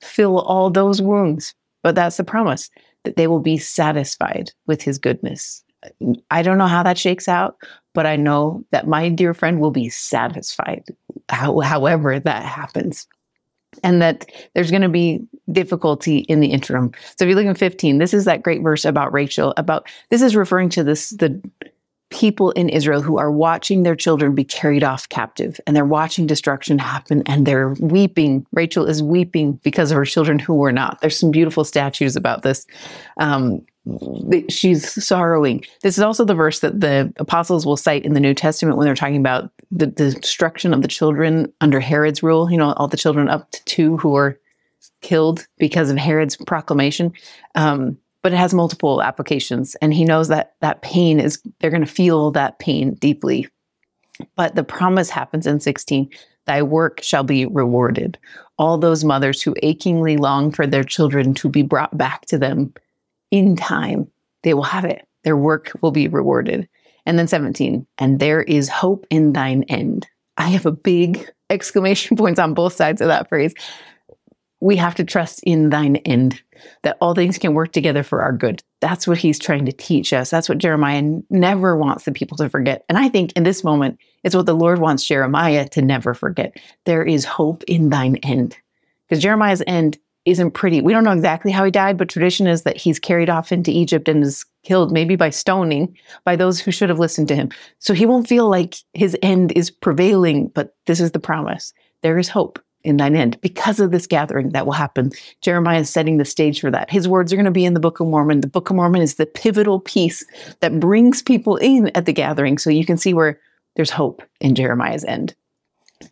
fill 0.00 0.38
all 0.38 0.70
those 0.70 1.02
wounds. 1.02 1.54
But 1.82 1.94
that's 1.94 2.16
the 2.16 2.24
promise 2.24 2.70
that 3.04 3.16
they 3.16 3.26
will 3.26 3.40
be 3.40 3.58
satisfied 3.58 4.52
with 4.66 4.82
his 4.82 4.98
goodness. 4.98 5.64
I 6.30 6.42
don't 6.42 6.58
know 6.58 6.66
how 6.66 6.82
that 6.82 6.98
shakes 6.98 7.28
out, 7.28 7.56
but 7.94 8.06
I 8.06 8.16
know 8.16 8.64
that 8.72 8.88
my 8.88 9.08
dear 9.08 9.34
friend 9.34 9.60
will 9.60 9.70
be 9.70 9.88
satisfied, 9.88 10.84
how, 11.28 11.60
however 11.60 12.18
that 12.18 12.44
happens. 12.44 13.06
And 13.82 14.00
that 14.02 14.26
there's 14.54 14.70
going 14.70 14.82
to 14.82 14.88
be 14.88 15.26
difficulty 15.50 16.18
in 16.18 16.40
the 16.40 16.48
interim. 16.48 16.92
So 17.16 17.24
if 17.24 17.28
you 17.28 17.34
look 17.34 17.46
in 17.46 17.54
15, 17.54 17.98
this 17.98 18.14
is 18.14 18.24
that 18.24 18.42
great 18.42 18.62
verse 18.62 18.84
about 18.84 19.12
Rachel, 19.12 19.54
about 19.56 19.88
this 20.10 20.22
is 20.22 20.36
referring 20.36 20.68
to 20.70 20.84
this, 20.84 21.10
the 21.10 21.40
people 22.10 22.52
in 22.52 22.68
Israel 22.68 23.02
who 23.02 23.18
are 23.18 23.32
watching 23.32 23.82
their 23.82 23.96
children 23.96 24.34
be 24.34 24.44
carried 24.44 24.84
off 24.84 25.08
captive 25.08 25.60
and 25.66 25.74
they're 25.74 25.84
watching 25.84 26.26
destruction 26.26 26.78
happen 26.78 27.22
and 27.26 27.46
they're 27.46 27.74
weeping. 27.80 28.46
Rachel 28.52 28.86
is 28.86 29.02
weeping 29.02 29.54
because 29.64 29.90
of 29.90 29.96
her 29.96 30.04
children 30.04 30.38
who 30.38 30.54
were 30.54 30.72
not. 30.72 31.00
There's 31.00 31.18
some 31.18 31.30
beautiful 31.30 31.64
statues 31.64 32.14
about 32.14 32.42
this. 32.42 32.66
Um, 33.18 33.66
she's 34.48 35.04
sorrowing. 35.04 35.64
This 35.82 35.96
is 35.96 36.02
also 36.02 36.24
the 36.24 36.34
verse 36.34 36.60
that 36.60 36.80
the 36.80 37.12
apostles 37.18 37.64
will 37.64 37.76
cite 37.76 38.04
in 38.04 38.14
the 38.14 38.20
New 38.20 38.34
Testament 38.34 38.76
when 38.76 38.84
they're 38.84 38.94
talking 38.94 39.16
about 39.16 39.50
the, 39.70 39.86
the 39.86 40.12
destruction 40.12 40.74
of 40.74 40.82
the 40.82 40.88
children 40.88 41.52
under 41.60 41.80
Herod's 41.80 42.22
rule. 42.22 42.50
You 42.50 42.58
know, 42.58 42.72
all 42.72 42.88
the 42.88 42.96
children 42.96 43.28
up 43.28 43.50
to 43.52 43.64
two 43.64 43.96
who 43.98 44.10
were 44.10 44.40
killed 45.02 45.46
because 45.58 45.90
of 45.90 45.96
Herod's 45.96 46.36
proclamation. 46.36 47.12
Um, 47.54 47.98
but 48.26 48.32
it 48.32 48.38
has 48.38 48.52
multiple 48.52 49.02
applications 49.02 49.76
and 49.76 49.94
he 49.94 50.04
knows 50.04 50.26
that 50.26 50.56
that 50.60 50.82
pain 50.82 51.20
is 51.20 51.40
they're 51.60 51.70
going 51.70 51.84
to 51.84 51.86
feel 51.86 52.32
that 52.32 52.58
pain 52.58 52.94
deeply 52.94 53.46
but 54.34 54.56
the 54.56 54.64
promise 54.64 55.10
happens 55.10 55.46
in 55.46 55.60
16 55.60 56.10
thy 56.46 56.60
work 56.60 57.00
shall 57.04 57.22
be 57.22 57.46
rewarded 57.46 58.18
all 58.58 58.78
those 58.78 59.04
mothers 59.04 59.40
who 59.40 59.54
achingly 59.62 60.16
long 60.16 60.50
for 60.50 60.66
their 60.66 60.82
children 60.82 61.34
to 61.34 61.48
be 61.48 61.62
brought 61.62 61.96
back 61.96 62.26
to 62.26 62.36
them 62.36 62.74
in 63.36 63.56
time 63.56 64.10
they 64.42 64.54
will 64.54 64.62
have 64.62 64.84
it 64.84 65.06
their 65.24 65.36
work 65.36 65.72
will 65.82 65.90
be 65.90 66.08
rewarded 66.08 66.68
and 67.04 67.18
then 67.18 67.28
17 67.28 67.86
and 67.98 68.20
there 68.20 68.42
is 68.42 68.68
hope 68.68 69.06
in 69.10 69.32
thine 69.32 69.62
end 69.64 70.06
i 70.36 70.48
have 70.48 70.66
a 70.66 70.72
big 70.72 71.28
exclamation 71.50 72.16
points 72.16 72.40
on 72.40 72.54
both 72.54 72.72
sides 72.72 73.00
of 73.00 73.08
that 73.08 73.28
phrase 73.28 73.54
we 74.60 74.76
have 74.76 74.94
to 74.94 75.04
trust 75.04 75.40
in 75.44 75.68
thine 75.68 75.96
end, 75.96 76.42
that 76.82 76.96
all 77.00 77.14
things 77.14 77.38
can 77.38 77.54
work 77.54 77.72
together 77.72 78.02
for 78.02 78.22
our 78.22 78.32
good. 78.32 78.62
That's 78.80 79.06
what 79.06 79.18
he's 79.18 79.38
trying 79.38 79.66
to 79.66 79.72
teach 79.72 80.12
us. 80.12 80.30
That's 80.30 80.48
what 80.48 80.58
Jeremiah 80.58 81.02
never 81.28 81.76
wants 81.76 82.04
the 82.04 82.12
people 82.12 82.36
to 82.38 82.48
forget. 82.48 82.84
And 82.88 82.96
I 82.96 83.08
think 83.08 83.32
in 83.32 83.42
this 83.42 83.62
moment, 83.62 83.98
it's 84.24 84.34
what 84.34 84.46
the 84.46 84.54
Lord 84.54 84.78
wants 84.78 85.04
Jeremiah 85.06 85.68
to 85.70 85.82
never 85.82 86.14
forget. 86.14 86.56
There 86.84 87.04
is 87.04 87.24
hope 87.24 87.64
in 87.64 87.90
thine 87.90 88.16
end. 88.16 88.56
Because 89.08 89.22
Jeremiah's 89.22 89.62
end 89.66 89.98
isn't 90.26 90.50
pretty. 90.50 90.80
We 90.80 90.92
don't 90.92 91.04
know 91.04 91.12
exactly 91.12 91.52
how 91.52 91.64
he 91.64 91.70
died, 91.70 91.96
but 91.96 92.08
tradition 92.08 92.46
is 92.46 92.64
that 92.64 92.76
he's 92.76 92.98
carried 92.98 93.30
off 93.30 93.52
into 93.52 93.70
Egypt 93.70 94.08
and 94.08 94.22
is 94.22 94.44
killed, 94.64 94.92
maybe 94.92 95.16
by 95.16 95.30
stoning, 95.30 95.96
by 96.24 96.36
those 96.36 96.60
who 96.60 96.72
should 96.72 96.88
have 96.88 96.98
listened 96.98 97.28
to 97.28 97.36
him. 97.36 97.50
So 97.78 97.94
he 97.94 98.04
won't 98.04 98.28
feel 98.28 98.48
like 98.48 98.74
his 98.92 99.16
end 99.22 99.52
is 99.52 99.70
prevailing, 99.70 100.48
but 100.48 100.74
this 100.86 101.00
is 101.00 101.12
the 101.12 101.20
promise. 101.20 101.72
There 102.02 102.18
is 102.18 102.28
hope 102.28 102.58
in 102.82 102.96
thine 102.96 103.16
end 103.16 103.40
because 103.40 103.80
of 103.80 103.92
this 103.92 104.06
gathering 104.06 104.50
that 104.50 104.66
will 104.66 104.72
happen. 104.72 105.12
Jeremiah 105.42 105.80
is 105.80 105.90
setting 105.90 106.18
the 106.18 106.24
stage 106.24 106.60
for 106.60 106.70
that. 106.72 106.90
His 106.90 107.08
words 107.08 107.32
are 107.32 107.36
going 107.36 107.44
to 107.46 107.50
be 107.52 107.64
in 107.64 107.74
the 107.74 107.80
Book 107.80 108.00
of 108.00 108.08
Mormon. 108.08 108.40
The 108.40 108.48
Book 108.48 108.68
of 108.68 108.76
Mormon 108.76 109.02
is 109.02 109.14
the 109.14 109.26
pivotal 109.26 109.80
piece 109.80 110.24
that 110.60 110.80
brings 110.80 111.22
people 111.22 111.56
in 111.56 111.90
at 111.94 112.06
the 112.06 112.12
gathering. 112.12 112.58
So 112.58 112.70
you 112.70 112.84
can 112.84 112.96
see 112.96 113.14
where 113.14 113.40
there's 113.76 113.90
hope 113.90 114.22
in 114.40 114.54
Jeremiah's 114.54 115.04
end. 115.04 115.34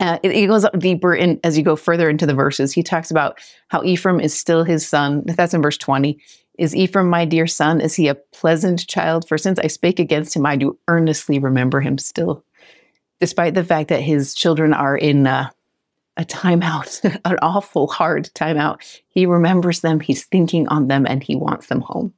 Uh, 0.00 0.18
it, 0.22 0.30
it, 0.30 0.46
goes 0.46 0.64
up 0.64 0.78
deeper 0.78 1.14
in 1.14 1.38
as 1.44 1.58
you 1.58 1.62
go 1.62 1.76
further 1.76 2.08
into 2.08 2.26
the 2.26 2.34
verses. 2.34 2.72
He 2.72 2.82
talks 2.82 3.10
about 3.10 3.38
how 3.68 3.82
Ephraim 3.84 4.18
is 4.18 4.32
still 4.32 4.64
his 4.64 4.88
son. 4.88 5.22
That's 5.26 5.52
in 5.52 5.62
verse 5.62 5.76
20. 5.76 6.18
Is 6.58 6.74
Ephraim 6.74 7.10
my 7.10 7.24
dear 7.24 7.46
son? 7.46 7.80
Is 7.80 7.94
he 7.94 8.08
a 8.08 8.14
pleasant 8.14 8.86
child? 8.86 9.28
For 9.28 9.36
since 9.36 9.58
I 9.58 9.66
spake 9.66 9.98
against 9.98 10.34
him, 10.34 10.46
I 10.46 10.56
do 10.56 10.78
earnestly 10.88 11.38
remember 11.38 11.80
him 11.80 11.98
still. 11.98 12.44
Despite 13.20 13.54
the 13.54 13.64
fact 13.64 13.88
that 13.90 14.00
his 14.00 14.34
children 14.34 14.72
are 14.72 14.96
in 14.96 15.26
uh, 15.26 15.50
a 16.16 16.24
timeout, 16.24 17.02
an 17.24 17.38
awful 17.42 17.86
hard 17.86 18.30
timeout. 18.34 19.00
He 19.08 19.26
remembers 19.26 19.80
them, 19.80 20.00
he's 20.00 20.24
thinking 20.24 20.68
on 20.68 20.88
them, 20.88 21.06
and 21.06 21.22
he 21.22 21.36
wants 21.36 21.66
them 21.66 21.80
home. 21.80 22.12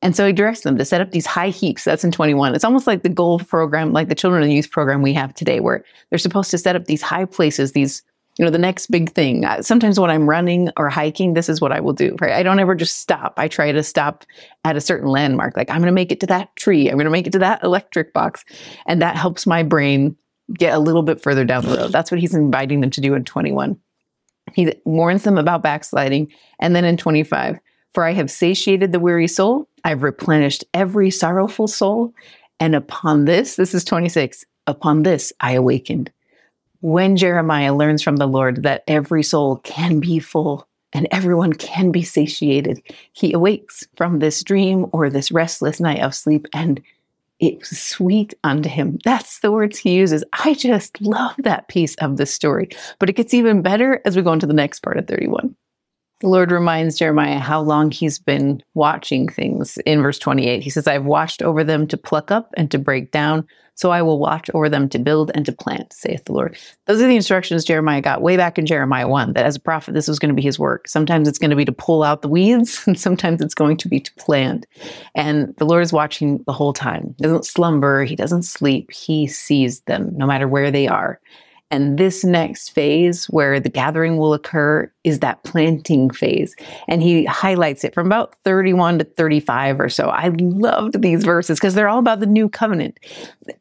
And 0.00 0.14
so 0.14 0.26
he 0.26 0.32
directs 0.32 0.60
them 0.60 0.78
to 0.78 0.84
set 0.84 1.00
up 1.00 1.10
these 1.10 1.26
high 1.26 1.48
heaps. 1.48 1.84
That's 1.84 2.04
in 2.04 2.12
21. 2.12 2.54
It's 2.54 2.64
almost 2.64 2.86
like 2.86 3.02
the 3.02 3.08
goal 3.08 3.40
program, 3.40 3.92
like 3.92 4.08
the 4.08 4.14
children 4.14 4.42
and 4.44 4.52
youth 4.52 4.70
program 4.70 5.02
we 5.02 5.12
have 5.14 5.34
today, 5.34 5.60
where 5.60 5.84
they're 6.10 6.18
supposed 6.18 6.50
to 6.52 6.58
set 6.58 6.76
up 6.76 6.84
these 6.84 7.02
high 7.02 7.24
places, 7.24 7.72
these, 7.72 8.02
you 8.38 8.44
know, 8.44 8.50
the 8.52 8.58
next 8.58 8.92
big 8.92 9.10
thing. 9.10 9.44
Sometimes 9.60 9.98
when 9.98 10.10
I'm 10.10 10.28
running 10.28 10.70
or 10.76 10.88
hiking, 10.88 11.34
this 11.34 11.48
is 11.48 11.60
what 11.60 11.72
I 11.72 11.80
will 11.80 11.92
do, 11.92 12.16
right? 12.20 12.32
I 12.32 12.44
don't 12.44 12.60
ever 12.60 12.76
just 12.76 13.00
stop. 13.00 13.34
I 13.36 13.48
try 13.48 13.72
to 13.72 13.82
stop 13.82 14.24
at 14.64 14.76
a 14.76 14.80
certain 14.80 15.08
landmark. 15.08 15.56
Like 15.56 15.68
I'm 15.68 15.78
going 15.78 15.86
to 15.86 15.92
make 15.92 16.12
it 16.12 16.20
to 16.20 16.26
that 16.26 16.54
tree. 16.54 16.88
I'm 16.88 16.96
going 16.96 17.06
to 17.06 17.10
make 17.10 17.26
it 17.26 17.32
to 17.32 17.40
that 17.40 17.64
electric 17.64 18.12
box. 18.12 18.44
And 18.86 19.02
that 19.02 19.16
helps 19.16 19.46
my 19.46 19.64
brain 19.64 20.16
get 20.54 20.74
a 20.74 20.78
little 20.78 21.02
bit 21.02 21.20
further 21.20 21.44
down 21.44 21.64
the 21.64 21.76
road. 21.76 21.92
That's 21.92 22.12
what 22.12 22.20
he's 22.20 22.34
inviting 22.34 22.80
them 22.80 22.90
to 22.90 23.00
do 23.00 23.14
in 23.14 23.24
21. 23.24 23.76
He 24.54 24.72
warns 24.84 25.24
them 25.24 25.36
about 25.36 25.62
backsliding. 25.62 26.32
And 26.60 26.76
then 26.76 26.84
in 26.84 26.96
25, 26.96 27.58
for 27.94 28.04
I 28.04 28.12
have 28.12 28.30
satiated 28.30 28.92
the 28.92 29.00
weary 29.00 29.28
soul, 29.28 29.68
I've 29.84 30.02
replenished 30.02 30.64
every 30.74 31.10
sorrowful 31.10 31.68
soul. 31.68 32.14
And 32.60 32.74
upon 32.74 33.24
this, 33.24 33.56
this 33.56 33.74
is 33.74 33.84
26, 33.84 34.44
upon 34.66 35.02
this 35.02 35.32
I 35.40 35.52
awakened. 35.52 36.10
When 36.80 37.16
Jeremiah 37.16 37.74
learns 37.74 38.02
from 38.02 38.16
the 38.16 38.26
Lord 38.26 38.62
that 38.62 38.84
every 38.86 39.22
soul 39.22 39.56
can 39.58 40.00
be 40.00 40.18
full 40.18 40.66
and 40.92 41.08
everyone 41.10 41.52
can 41.52 41.90
be 41.90 42.02
satiated, 42.02 42.82
he 43.12 43.32
awakes 43.32 43.86
from 43.96 44.18
this 44.18 44.42
dream 44.42 44.86
or 44.92 45.10
this 45.10 45.32
restless 45.32 45.80
night 45.80 46.00
of 46.00 46.14
sleep 46.14 46.46
and 46.52 46.80
it 47.40 47.58
was 47.58 47.80
sweet 47.80 48.34
unto 48.42 48.68
him. 48.68 48.98
That's 49.04 49.40
the 49.40 49.52
words 49.52 49.78
he 49.78 49.94
uses. 49.94 50.24
I 50.32 50.54
just 50.54 51.00
love 51.00 51.34
that 51.38 51.68
piece 51.68 51.94
of 51.96 52.16
the 52.16 52.26
story. 52.26 52.68
But 52.98 53.08
it 53.08 53.14
gets 53.14 53.32
even 53.32 53.62
better 53.62 54.00
as 54.04 54.16
we 54.16 54.22
go 54.22 54.32
into 54.32 54.46
the 54.46 54.52
next 54.52 54.80
part 54.80 54.98
of 54.98 55.06
31. 55.06 55.54
The 56.20 56.28
Lord 56.28 56.50
reminds 56.50 56.98
Jeremiah 56.98 57.38
how 57.38 57.60
long 57.60 57.92
he's 57.92 58.18
been 58.18 58.60
watching 58.74 59.28
things 59.28 59.78
in 59.86 60.02
verse 60.02 60.18
28. 60.18 60.64
He 60.64 60.70
says, 60.70 60.88
I've 60.88 61.04
watched 61.04 61.42
over 61.42 61.62
them 61.62 61.86
to 61.88 61.96
pluck 61.96 62.32
up 62.32 62.52
and 62.56 62.68
to 62.72 62.78
break 62.78 63.12
down, 63.12 63.46
so 63.76 63.92
I 63.92 64.02
will 64.02 64.18
watch 64.18 64.50
over 64.52 64.68
them 64.68 64.88
to 64.88 64.98
build 64.98 65.30
and 65.36 65.46
to 65.46 65.52
plant, 65.52 65.92
saith 65.92 66.24
the 66.24 66.32
Lord. 66.32 66.58
Those 66.86 67.00
are 67.00 67.06
the 67.06 67.14
instructions 67.14 67.64
Jeremiah 67.64 68.00
got 68.00 68.20
way 68.20 68.36
back 68.36 68.58
in 68.58 68.66
Jeremiah 68.66 69.06
1 69.06 69.34
that 69.34 69.46
as 69.46 69.54
a 69.54 69.60
prophet, 69.60 69.94
this 69.94 70.08
was 70.08 70.18
going 70.18 70.30
to 70.30 70.34
be 70.34 70.42
his 70.42 70.58
work. 70.58 70.88
Sometimes 70.88 71.28
it's 71.28 71.38
going 71.38 71.50
to 71.50 71.56
be 71.56 71.64
to 71.64 71.70
pull 71.70 72.02
out 72.02 72.22
the 72.22 72.28
weeds, 72.28 72.82
and 72.86 72.98
sometimes 72.98 73.40
it's 73.40 73.54
going 73.54 73.76
to 73.76 73.88
be 73.88 74.00
to 74.00 74.12
plant. 74.14 74.66
And 75.14 75.54
the 75.58 75.66
Lord 75.66 75.84
is 75.84 75.92
watching 75.92 76.42
the 76.46 76.52
whole 76.52 76.72
time. 76.72 77.14
He 77.18 77.22
doesn't 77.22 77.46
slumber, 77.46 78.02
he 78.02 78.16
doesn't 78.16 78.42
sleep, 78.42 78.90
he 78.90 79.28
sees 79.28 79.82
them 79.82 80.10
no 80.16 80.26
matter 80.26 80.48
where 80.48 80.72
they 80.72 80.88
are. 80.88 81.20
And 81.70 81.98
this 81.98 82.24
next 82.24 82.70
phase 82.70 83.26
where 83.26 83.60
the 83.60 83.68
gathering 83.68 84.16
will 84.16 84.32
occur 84.32 84.90
is 85.04 85.18
that 85.20 85.42
planting 85.44 86.08
phase. 86.10 86.56
And 86.86 87.02
he 87.02 87.24
highlights 87.26 87.84
it 87.84 87.92
from 87.92 88.06
about 88.06 88.34
31 88.44 89.00
to 89.00 89.04
35 89.04 89.80
or 89.80 89.88
so. 89.88 90.08
I 90.08 90.28
loved 90.28 91.02
these 91.02 91.24
verses 91.24 91.58
because 91.58 91.74
they're 91.74 91.88
all 91.88 91.98
about 91.98 92.20
the 92.20 92.26
new 92.26 92.48
covenant. 92.48 92.98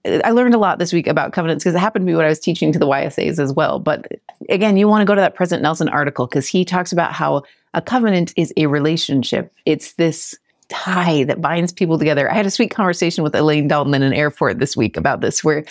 I 0.05 0.31
learned 0.31 0.53
a 0.53 0.59
lot 0.59 0.79
this 0.79 0.93
week 0.93 1.07
about 1.07 1.33
covenants 1.33 1.63
because 1.63 1.75
it 1.75 1.79
happened 1.79 2.05
to 2.05 2.11
be 2.11 2.15
what 2.15 2.25
I 2.25 2.29
was 2.29 2.39
teaching 2.39 2.71
to 2.71 2.79
the 2.79 2.87
YSAs 2.87 3.39
as 3.39 3.51
well. 3.53 3.79
But 3.79 4.07
again, 4.49 4.77
you 4.77 4.87
want 4.87 5.01
to 5.01 5.05
go 5.05 5.15
to 5.15 5.21
that 5.21 5.35
President 5.35 5.63
Nelson 5.63 5.89
article 5.89 6.27
because 6.27 6.47
he 6.47 6.63
talks 6.63 6.93
about 6.93 7.11
how 7.11 7.43
a 7.73 7.81
covenant 7.81 8.33
is 8.37 8.53
a 8.55 8.67
relationship. 8.67 9.53
It's 9.65 9.93
this 9.93 10.33
tie 10.69 11.23
that 11.25 11.41
binds 11.41 11.71
people 11.71 11.97
together. 11.97 12.29
I 12.29 12.35
had 12.35 12.45
a 12.45 12.51
sweet 12.51 12.71
conversation 12.71 13.23
with 13.23 13.35
Elaine 13.35 13.67
Dalton 13.67 13.93
in 13.93 14.03
an 14.03 14.13
airport 14.13 14.59
this 14.59 14.75
week 14.75 14.97
about 14.97 15.21
this, 15.21 15.43
where 15.43 15.63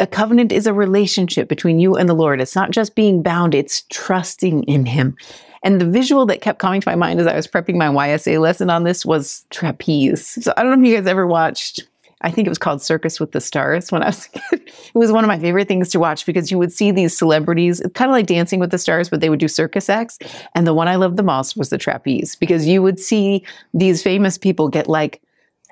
a 0.00 0.06
covenant 0.06 0.52
is 0.52 0.66
a 0.66 0.72
relationship 0.72 1.48
between 1.48 1.78
you 1.78 1.94
and 1.94 2.08
the 2.08 2.14
Lord. 2.14 2.40
It's 2.40 2.56
not 2.56 2.70
just 2.70 2.94
being 2.94 3.22
bound, 3.22 3.54
it's 3.54 3.84
trusting 3.90 4.64
in 4.64 4.86
Him. 4.86 5.16
And 5.62 5.80
the 5.80 5.86
visual 5.86 6.26
that 6.26 6.42
kept 6.42 6.58
coming 6.58 6.80
to 6.80 6.88
my 6.88 6.94
mind 6.94 7.20
as 7.20 7.26
I 7.26 7.34
was 7.34 7.46
prepping 7.46 7.76
my 7.76 7.86
YSA 7.86 8.40
lesson 8.40 8.68
on 8.70 8.84
this 8.84 9.04
was 9.04 9.46
trapeze. 9.50 10.44
So 10.44 10.52
I 10.56 10.62
don't 10.62 10.78
know 10.78 10.86
if 10.86 10.90
you 10.90 10.96
guys 10.96 11.06
ever 11.06 11.26
watched. 11.26 11.84
I 12.20 12.30
think 12.30 12.46
it 12.46 12.50
was 12.50 12.58
called 12.58 12.80
Circus 12.80 13.20
with 13.20 13.32
the 13.32 13.40
Stars 13.40 13.92
when 13.92 14.02
I 14.02 14.06
was 14.06 14.26
a 14.26 14.38
kid. 14.38 14.60
It 14.94 14.98
was 14.98 15.10
one 15.10 15.24
of 15.24 15.28
my 15.28 15.38
favorite 15.38 15.66
things 15.66 15.88
to 15.90 15.98
watch 15.98 16.24
because 16.24 16.50
you 16.52 16.58
would 16.58 16.72
see 16.72 16.92
these 16.92 17.16
celebrities, 17.16 17.82
kind 17.94 18.10
of 18.10 18.12
like 18.12 18.26
Dancing 18.26 18.60
with 18.60 18.70
the 18.70 18.78
Stars, 18.78 19.08
but 19.08 19.20
they 19.20 19.28
would 19.28 19.40
do 19.40 19.48
circus 19.48 19.90
acts. 19.90 20.18
And 20.54 20.66
the 20.66 20.74
one 20.74 20.86
I 20.86 20.94
loved 20.94 21.16
the 21.16 21.24
most 21.24 21.56
was 21.56 21.70
the 21.70 21.78
trapeze 21.78 22.36
because 22.36 22.66
you 22.66 22.80
would 22.80 23.00
see 23.00 23.44
these 23.72 24.02
famous 24.04 24.38
people 24.38 24.68
get 24.68 24.88
like 24.88 25.20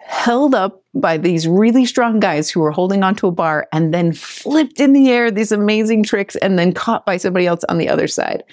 held 0.07 0.55
up 0.55 0.83
by 0.95 1.17
these 1.17 1.49
really 1.49 1.87
strong 1.87 2.21
guys 2.21 2.51
who 2.51 2.61
were 2.61 2.71
holding 2.71 3.03
onto 3.03 3.27
a 3.27 3.33
bar 3.33 3.67
and 3.73 3.95
then 3.95 4.13
flipped 4.13 4.79
in 4.81 4.93
the 4.93 5.11
air 5.11 5.31
these 5.31 5.53
amazing 5.53 6.03
tricks 6.03 6.37
and 6.37 6.59
then 6.59 6.73
caught 6.73 7.07
by 7.07 7.17
somebody 7.17 7.47
else 7.47 7.65
on 7.69 7.79
the 7.79 7.89
other 7.89 8.07
side. 8.07 8.45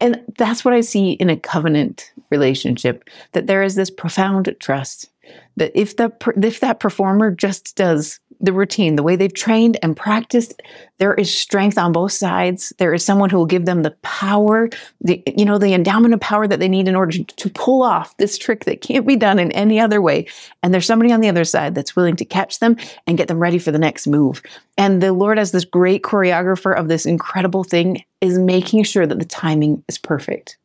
And 0.00 0.22
that's 0.36 0.64
what 0.64 0.74
I 0.74 0.80
see 0.80 1.12
in 1.12 1.30
a 1.30 1.36
covenant 1.36 2.12
relationship 2.30 3.08
that 3.32 3.46
there 3.46 3.62
is 3.62 3.74
this 3.74 3.90
profound 3.90 4.54
trust 4.60 5.10
that 5.56 5.72
if 5.74 5.96
the 5.96 6.12
if 6.42 6.60
that 6.60 6.80
performer 6.80 7.30
just 7.30 7.76
does 7.76 8.20
the 8.40 8.52
routine, 8.52 8.96
the 8.96 9.02
way 9.02 9.16
they've 9.16 9.32
trained 9.32 9.78
and 9.82 9.96
practiced, 9.96 10.62
there 10.98 11.14
is 11.14 11.36
strength 11.36 11.78
on 11.78 11.92
both 11.92 12.12
sides. 12.12 12.72
There 12.78 12.92
is 12.92 13.04
someone 13.04 13.30
who 13.30 13.38
will 13.38 13.46
give 13.46 13.64
them 13.64 13.82
the 13.82 13.92
power, 14.02 14.68
the 15.00 15.22
you 15.26 15.44
know, 15.44 15.58
the 15.58 15.74
endowment 15.74 16.14
of 16.14 16.20
power 16.20 16.46
that 16.46 16.60
they 16.60 16.68
need 16.68 16.88
in 16.88 16.96
order 16.96 17.22
to 17.22 17.50
pull 17.50 17.82
off 17.82 18.16
this 18.18 18.36
trick 18.36 18.64
that 18.64 18.82
can't 18.82 19.06
be 19.06 19.16
done 19.16 19.38
in 19.38 19.52
any 19.52 19.80
other 19.80 20.02
way. 20.02 20.26
And 20.62 20.72
there's 20.72 20.86
somebody 20.86 21.12
on 21.12 21.20
the 21.20 21.28
other 21.28 21.44
side 21.44 21.74
that's 21.74 21.96
willing 21.96 22.16
to 22.16 22.24
catch 22.24 22.58
them 22.58 22.76
and 23.06 23.18
get 23.18 23.28
them 23.28 23.38
ready 23.38 23.58
for 23.58 23.72
the 23.72 23.78
next 23.78 24.06
move. 24.06 24.42
And 24.76 25.02
the 25.02 25.12
Lord, 25.12 25.38
as 25.38 25.52
this 25.52 25.64
great 25.64 26.02
choreographer 26.02 26.76
of 26.76 26.88
this 26.88 27.06
incredible 27.06 27.64
thing, 27.64 28.04
is 28.20 28.38
making 28.38 28.84
sure 28.84 29.06
that 29.06 29.18
the 29.18 29.24
timing 29.24 29.82
is 29.88 29.98
perfect 29.98 30.58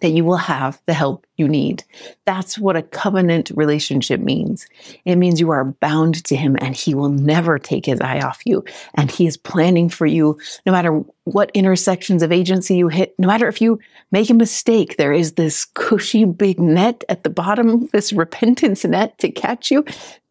that 0.00 0.10
you 0.10 0.24
will 0.24 0.36
have 0.36 0.80
the 0.86 0.94
help 0.94 1.26
you 1.36 1.48
need. 1.48 1.84
That's 2.24 2.58
what 2.58 2.76
a 2.76 2.82
covenant 2.82 3.50
relationship 3.54 4.20
means. 4.20 4.66
It 5.04 5.16
means 5.16 5.40
you 5.40 5.50
are 5.50 5.64
bound 5.64 6.24
to 6.24 6.36
Him 6.36 6.56
and 6.60 6.74
He 6.74 6.94
will 6.94 7.08
never 7.08 7.58
take 7.58 7.86
His 7.86 8.00
eye 8.00 8.20
off 8.20 8.40
you. 8.44 8.64
And 8.94 9.10
He 9.10 9.26
is 9.26 9.36
planning 9.36 9.88
for 9.88 10.06
you 10.06 10.38
no 10.64 10.72
matter 10.72 11.02
what 11.24 11.50
intersections 11.54 12.22
of 12.22 12.32
agency 12.32 12.76
you 12.76 12.88
hit, 12.88 13.14
no 13.18 13.26
matter 13.26 13.48
if 13.48 13.60
you 13.60 13.78
make 14.12 14.30
a 14.30 14.34
mistake, 14.34 14.96
there 14.96 15.12
is 15.12 15.32
this 15.32 15.64
cushy 15.64 16.24
big 16.24 16.60
net 16.60 17.02
at 17.08 17.24
the 17.24 17.30
bottom, 17.30 17.88
this 17.92 18.12
repentance 18.12 18.84
net 18.84 19.18
to 19.18 19.30
catch 19.30 19.70
you. 19.70 19.84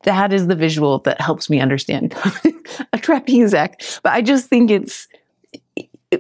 That 0.04 0.32
is 0.32 0.48
the 0.48 0.56
visual 0.56 1.00
that 1.00 1.20
helps 1.20 1.50
me 1.50 1.60
understand 1.60 2.16
a 2.94 2.98
trapeze 2.98 3.54
act. 3.54 4.00
But 4.04 4.14
I 4.14 4.22
just 4.22 4.48
think 4.48 4.72
it's 4.72 5.08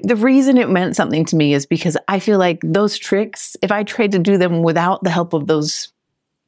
the 0.03 0.15
reason 0.15 0.57
it 0.57 0.69
meant 0.69 0.95
something 0.95 1.25
to 1.25 1.35
me 1.35 1.53
is 1.53 1.65
because 1.65 1.97
I 2.07 2.19
feel 2.19 2.39
like 2.39 2.59
those 2.63 2.97
tricks, 2.97 3.55
if 3.61 3.71
I 3.71 3.83
tried 3.83 4.11
to 4.13 4.19
do 4.19 4.37
them 4.37 4.63
without 4.63 5.03
the 5.03 5.09
help 5.09 5.33
of 5.33 5.47
those 5.47 5.91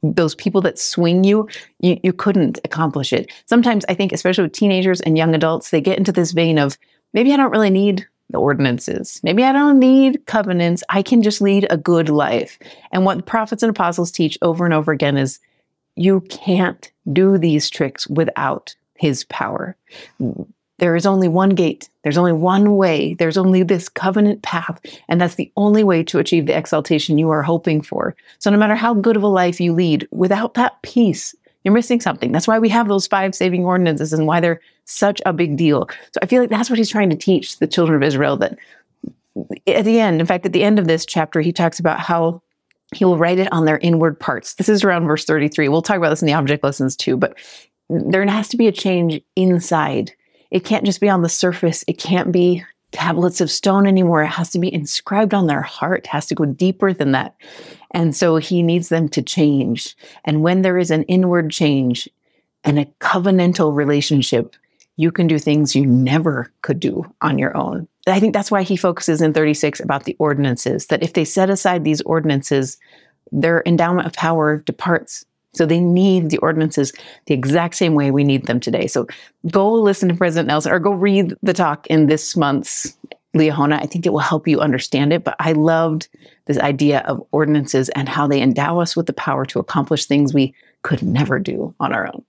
those 0.02 0.36
people 0.36 0.60
that 0.60 0.78
swing 0.78 1.24
you, 1.24 1.48
you, 1.80 1.98
you 2.04 2.12
couldn't 2.12 2.60
accomplish 2.64 3.12
it. 3.12 3.32
Sometimes 3.46 3.84
I 3.88 3.94
think, 3.94 4.12
especially 4.12 4.44
with 4.44 4.52
teenagers 4.52 5.00
and 5.00 5.18
young 5.18 5.34
adults, 5.34 5.70
they 5.70 5.80
get 5.80 5.98
into 5.98 6.12
this 6.12 6.30
vein 6.30 6.56
of 6.56 6.78
maybe 7.12 7.32
I 7.32 7.36
don't 7.36 7.50
really 7.50 7.70
need 7.70 8.06
the 8.30 8.38
ordinances. 8.38 9.20
Maybe 9.24 9.42
I 9.42 9.52
don't 9.52 9.78
need 9.78 10.24
covenants. 10.26 10.84
I 10.88 11.02
can 11.02 11.22
just 11.22 11.40
lead 11.40 11.66
a 11.70 11.76
good 11.76 12.08
life. 12.08 12.58
And 12.92 13.04
what 13.04 13.16
the 13.16 13.22
prophets 13.22 13.62
and 13.62 13.70
apostles 13.70 14.12
teach 14.12 14.38
over 14.42 14.64
and 14.64 14.74
over 14.74 14.92
again 14.92 15.16
is 15.16 15.40
you 15.96 16.20
can't 16.22 16.92
do 17.12 17.38
these 17.38 17.68
tricks 17.68 18.06
without 18.06 18.76
his 18.96 19.24
power. 19.24 19.76
There 20.78 20.94
is 20.94 21.06
only 21.06 21.28
one 21.28 21.50
gate. 21.50 21.88
There's 22.02 22.16
only 22.16 22.32
one 22.32 22.76
way. 22.76 23.14
There's 23.14 23.36
only 23.36 23.62
this 23.62 23.88
covenant 23.88 24.42
path. 24.42 24.80
And 25.08 25.20
that's 25.20 25.34
the 25.34 25.52
only 25.56 25.82
way 25.82 26.02
to 26.04 26.18
achieve 26.18 26.46
the 26.46 26.56
exaltation 26.56 27.18
you 27.18 27.30
are 27.30 27.42
hoping 27.42 27.82
for. 27.82 28.14
So, 28.38 28.50
no 28.50 28.56
matter 28.56 28.76
how 28.76 28.94
good 28.94 29.16
of 29.16 29.22
a 29.22 29.28
life 29.28 29.60
you 29.60 29.72
lead, 29.72 30.06
without 30.10 30.54
that 30.54 30.80
peace, 30.82 31.34
you're 31.64 31.74
missing 31.74 32.00
something. 32.00 32.30
That's 32.30 32.46
why 32.46 32.58
we 32.58 32.68
have 32.68 32.88
those 32.88 33.08
five 33.08 33.34
saving 33.34 33.64
ordinances 33.64 34.12
and 34.12 34.26
why 34.26 34.40
they're 34.40 34.60
such 34.84 35.20
a 35.26 35.32
big 35.32 35.56
deal. 35.56 35.88
So, 36.12 36.20
I 36.22 36.26
feel 36.26 36.40
like 36.40 36.50
that's 36.50 36.70
what 36.70 36.78
he's 36.78 36.90
trying 36.90 37.10
to 37.10 37.16
teach 37.16 37.58
the 37.58 37.66
children 37.66 37.96
of 37.96 38.06
Israel 38.06 38.36
that 38.36 38.56
at 39.66 39.84
the 39.84 40.00
end, 40.00 40.20
in 40.20 40.26
fact, 40.26 40.46
at 40.46 40.52
the 40.52 40.62
end 40.62 40.78
of 40.78 40.86
this 40.86 41.04
chapter, 41.04 41.40
he 41.40 41.52
talks 41.52 41.80
about 41.80 42.00
how 42.00 42.40
he 42.94 43.04
will 43.04 43.18
write 43.18 43.38
it 43.38 43.52
on 43.52 43.64
their 43.64 43.78
inward 43.78 44.18
parts. 44.18 44.54
This 44.54 44.68
is 44.68 44.82
around 44.82 45.06
verse 45.06 45.24
33. 45.24 45.68
We'll 45.68 45.82
talk 45.82 45.96
about 45.96 46.10
this 46.10 46.22
in 46.22 46.26
the 46.26 46.32
object 46.32 46.64
lessons 46.64 46.96
too, 46.96 47.16
but 47.16 47.36
there 47.90 48.26
has 48.26 48.48
to 48.48 48.56
be 48.56 48.66
a 48.66 48.72
change 48.72 49.20
inside 49.36 50.12
it 50.50 50.64
can't 50.64 50.84
just 50.84 51.00
be 51.00 51.08
on 51.08 51.22
the 51.22 51.28
surface. 51.28 51.84
It 51.86 51.98
can't 51.98 52.32
be 52.32 52.64
tablets 52.92 53.40
of 53.40 53.50
stone 53.50 53.86
anymore. 53.86 54.22
It 54.22 54.28
has 54.28 54.50
to 54.50 54.58
be 54.58 54.72
inscribed 54.72 55.34
on 55.34 55.46
their 55.46 55.60
heart, 55.60 56.00
it 56.00 56.06
has 56.08 56.26
to 56.26 56.34
go 56.34 56.44
deeper 56.44 56.92
than 56.92 57.12
that. 57.12 57.34
And 57.90 58.14
so 58.14 58.36
he 58.36 58.62
needs 58.62 58.88
them 58.88 59.08
to 59.10 59.22
change. 59.22 59.96
And 60.24 60.42
when 60.42 60.62
there 60.62 60.78
is 60.78 60.90
an 60.90 61.04
inward 61.04 61.50
change 61.50 62.08
and 62.64 62.78
a 62.78 62.86
covenantal 63.00 63.74
relationship, 63.74 64.56
you 64.96 65.12
can 65.12 65.26
do 65.26 65.38
things 65.38 65.76
you 65.76 65.86
never 65.86 66.52
could 66.62 66.80
do 66.80 67.04
on 67.20 67.38
your 67.38 67.56
own. 67.56 67.86
I 68.06 68.20
think 68.20 68.34
that's 68.34 68.50
why 68.50 68.62
he 68.62 68.76
focuses 68.76 69.20
in 69.20 69.32
36 69.32 69.80
about 69.80 70.04
the 70.04 70.16
ordinances, 70.18 70.86
that 70.86 71.02
if 71.02 71.12
they 71.12 71.24
set 71.24 71.50
aside 71.50 71.84
these 71.84 72.00
ordinances, 72.02 72.78
their 73.30 73.62
endowment 73.64 74.06
of 74.06 74.14
power 74.14 74.58
departs 74.58 75.24
so 75.54 75.66
they 75.66 75.80
need 75.80 76.30
the 76.30 76.38
ordinances 76.38 76.92
the 77.26 77.34
exact 77.34 77.74
same 77.74 77.94
way 77.94 78.10
we 78.10 78.24
need 78.24 78.46
them 78.46 78.60
today. 78.60 78.86
So 78.86 79.06
go 79.50 79.72
listen 79.72 80.08
to 80.08 80.14
President 80.14 80.48
Nelson 80.48 80.72
or 80.72 80.78
go 80.78 80.92
read 80.92 81.34
the 81.42 81.54
talk 81.54 81.86
in 81.88 82.06
this 82.06 82.36
month's 82.36 82.96
Liahona. 83.36 83.80
I 83.80 83.86
think 83.86 84.06
it 84.06 84.12
will 84.12 84.18
help 84.20 84.48
you 84.48 84.60
understand 84.60 85.12
it. 85.12 85.24
But 85.24 85.36
I 85.38 85.52
loved 85.52 86.08
this 86.46 86.58
idea 86.58 87.00
of 87.00 87.24
ordinances 87.32 87.88
and 87.90 88.08
how 88.08 88.26
they 88.26 88.40
endow 88.40 88.80
us 88.80 88.96
with 88.96 89.06
the 89.06 89.12
power 89.12 89.44
to 89.46 89.58
accomplish 89.58 90.06
things 90.06 90.32
we 90.32 90.54
could 90.82 91.02
never 91.02 91.38
do 91.38 91.74
on 91.80 91.92
our 91.92 92.06
own. 92.06 92.24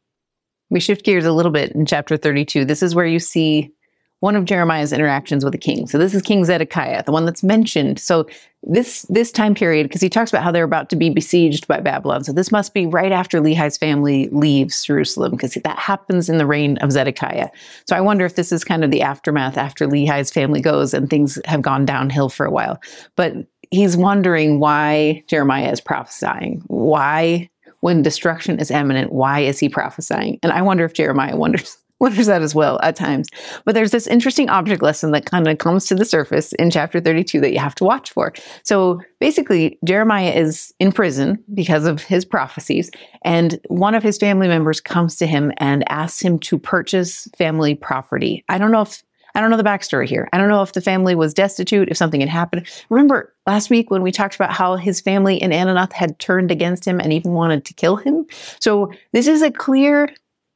We 0.69 0.79
shift 0.79 1.05
gears 1.05 1.25
a 1.25 1.31
little 1.31 1.51
bit 1.51 1.71
in 1.71 1.85
chapter 1.85 2.15
32. 2.15 2.65
This 2.65 2.83
is 2.83 2.93
where 2.93 3.05
you 3.05 3.19
see 3.19 3.71
one 4.19 4.35
of 4.35 4.45
Jeremiah's 4.45 4.91
interactions 4.91 5.43
with 5.43 5.53
the 5.53 5.57
king. 5.57 5.87
So 5.87 5.97
this 5.97 6.13
is 6.13 6.21
King 6.21 6.43
Zedekiah, 6.43 7.03
the 7.03 7.11
one 7.11 7.25
that's 7.25 7.43
mentioned. 7.43 7.99
So 7.99 8.27
this 8.63 9.03
this 9.03 9.31
time 9.31 9.55
period, 9.55 9.83
because 9.87 10.01
he 10.01 10.09
talks 10.09 10.31
about 10.31 10.43
how 10.43 10.51
they're 10.51 10.65
about 10.65 10.89
to 10.89 10.97
be 10.97 11.09
besieged 11.09 11.67
by 11.67 11.79
Babylon. 11.79 12.25
So 12.25 12.33
this 12.33 12.51
must 12.51 12.73
be 12.73 12.85
right 12.85 13.13
after 13.13 13.39
Lehi's 13.39 13.77
family 13.77 14.27
leaves 14.29 14.83
Jerusalem, 14.83 15.31
because 15.31 15.53
that 15.53 15.79
happens 15.79 16.27
in 16.27 16.37
the 16.37 16.45
reign 16.45 16.77
of 16.79 16.91
Zedekiah. 16.91 17.49
So 17.87 17.95
I 17.95 18.01
wonder 18.01 18.25
if 18.25 18.35
this 18.35 18.51
is 18.51 18.65
kind 18.65 18.83
of 18.83 18.91
the 18.91 19.01
aftermath 19.01 19.57
after 19.57 19.87
Lehi's 19.87 20.31
family 20.31 20.59
goes 20.59 20.93
and 20.93 21.09
things 21.09 21.39
have 21.45 21.61
gone 21.61 21.85
downhill 21.85 22.27
for 22.27 22.45
a 22.45 22.51
while. 22.51 22.81
But 23.15 23.33
he's 23.71 23.95
wondering 23.95 24.59
why 24.59 25.23
Jeremiah 25.27 25.71
is 25.71 25.79
prophesying. 25.79 26.61
Why 26.67 27.49
when 27.81 28.01
destruction 28.01 28.59
is 28.59 28.71
imminent, 28.71 29.13
why 29.13 29.39
is 29.39 29.57
he 29.57 29.69
prophesying? 29.69 30.37
And 30.43 30.51
I 30.51 30.61
wonder 30.61 30.83
if 30.83 30.93
Jeremiah 30.93 31.37
wonders 31.37 31.77
wonders 31.99 32.27
that 32.27 32.41
as 32.41 32.55
well 32.55 32.79
at 32.81 32.95
times. 32.95 33.27
But 33.65 33.75
there's 33.75 33.91
this 33.91 34.07
interesting 34.07 34.49
object 34.49 34.81
lesson 34.81 35.11
that 35.11 35.25
kind 35.25 35.47
of 35.47 35.57
comes 35.57 35.85
to 35.87 35.95
the 35.95 36.05
surface 36.05 36.53
in 36.53 36.71
chapter 36.71 36.99
32 36.99 37.41
that 37.41 37.51
you 37.51 37.59
have 37.59 37.75
to 37.75 37.83
watch 37.83 38.11
for. 38.11 38.33
So 38.63 39.01
basically, 39.19 39.77
Jeremiah 39.85 40.31
is 40.31 40.73
in 40.79 40.91
prison 40.91 41.43
because 41.53 41.85
of 41.85 42.01
his 42.03 42.25
prophecies, 42.25 42.89
and 43.23 43.59
one 43.67 43.95
of 43.95 44.03
his 44.03 44.17
family 44.17 44.47
members 44.47 44.81
comes 44.81 45.17
to 45.17 45.27
him 45.27 45.51
and 45.57 45.89
asks 45.91 46.21
him 46.21 46.39
to 46.39 46.57
purchase 46.57 47.27
family 47.37 47.75
property. 47.75 48.43
I 48.49 48.57
don't 48.57 48.71
know 48.71 48.81
if 48.81 49.03
I 49.35 49.41
don't 49.41 49.51
know 49.51 49.57
the 49.57 49.63
backstory 49.63 50.07
here. 50.07 50.27
I 50.33 50.37
don't 50.37 50.49
know 50.49 50.63
if 50.63 50.73
the 50.73 50.81
family 50.81 51.15
was 51.15 51.33
destitute, 51.33 51.89
if 51.89 51.97
something 51.97 52.19
had 52.19 52.29
happened. 52.29 52.67
Remember 52.89 53.33
last 53.45 53.69
week 53.69 53.91
when 53.91 54.01
we 54.01 54.11
talked 54.11 54.35
about 54.35 54.51
how 54.51 54.75
his 54.75 55.01
family 55.01 55.37
in 55.37 55.51
Anathoth 55.51 55.93
had 55.93 56.19
turned 56.19 56.51
against 56.51 56.85
him 56.85 56.99
and 56.99 57.13
even 57.13 57.33
wanted 57.33 57.63
to 57.65 57.73
kill 57.73 57.95
him? 57.95 58.25
So 58.59 58.91
this 59.13 59.27
is 59.27 59.41
a 59.41 59.51
clear 59.51 60.09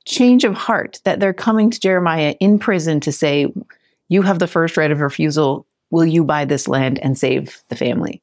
change 0.05 0.43
of 0.43 0.53
heart 0.53 0.99
that 1.03 1.19
they're 1.19 1.33
coming 1.33 1.69
to 1.69 1.79
Jeremiah 1.79 2.35
in 2.39 2.59
prison 2.59 2.99
to 3.01 3.11
say, 3.11 3.51
You 4.09 4.21
have 4.21 4.39
the 4.39 4.47
first 4.47 4.77
right 4.77 4.91
of 4.91 5.01
refusal. 5.01 5.65
Will 5.91 6.05
you 6.05 6.23
buy 6.23 6.45
this 6.45 6.67
land 6.67 6.99
and 6.99 7.17
save 7.17 7.63
the 7.69 7.75
family? 7.75 8.21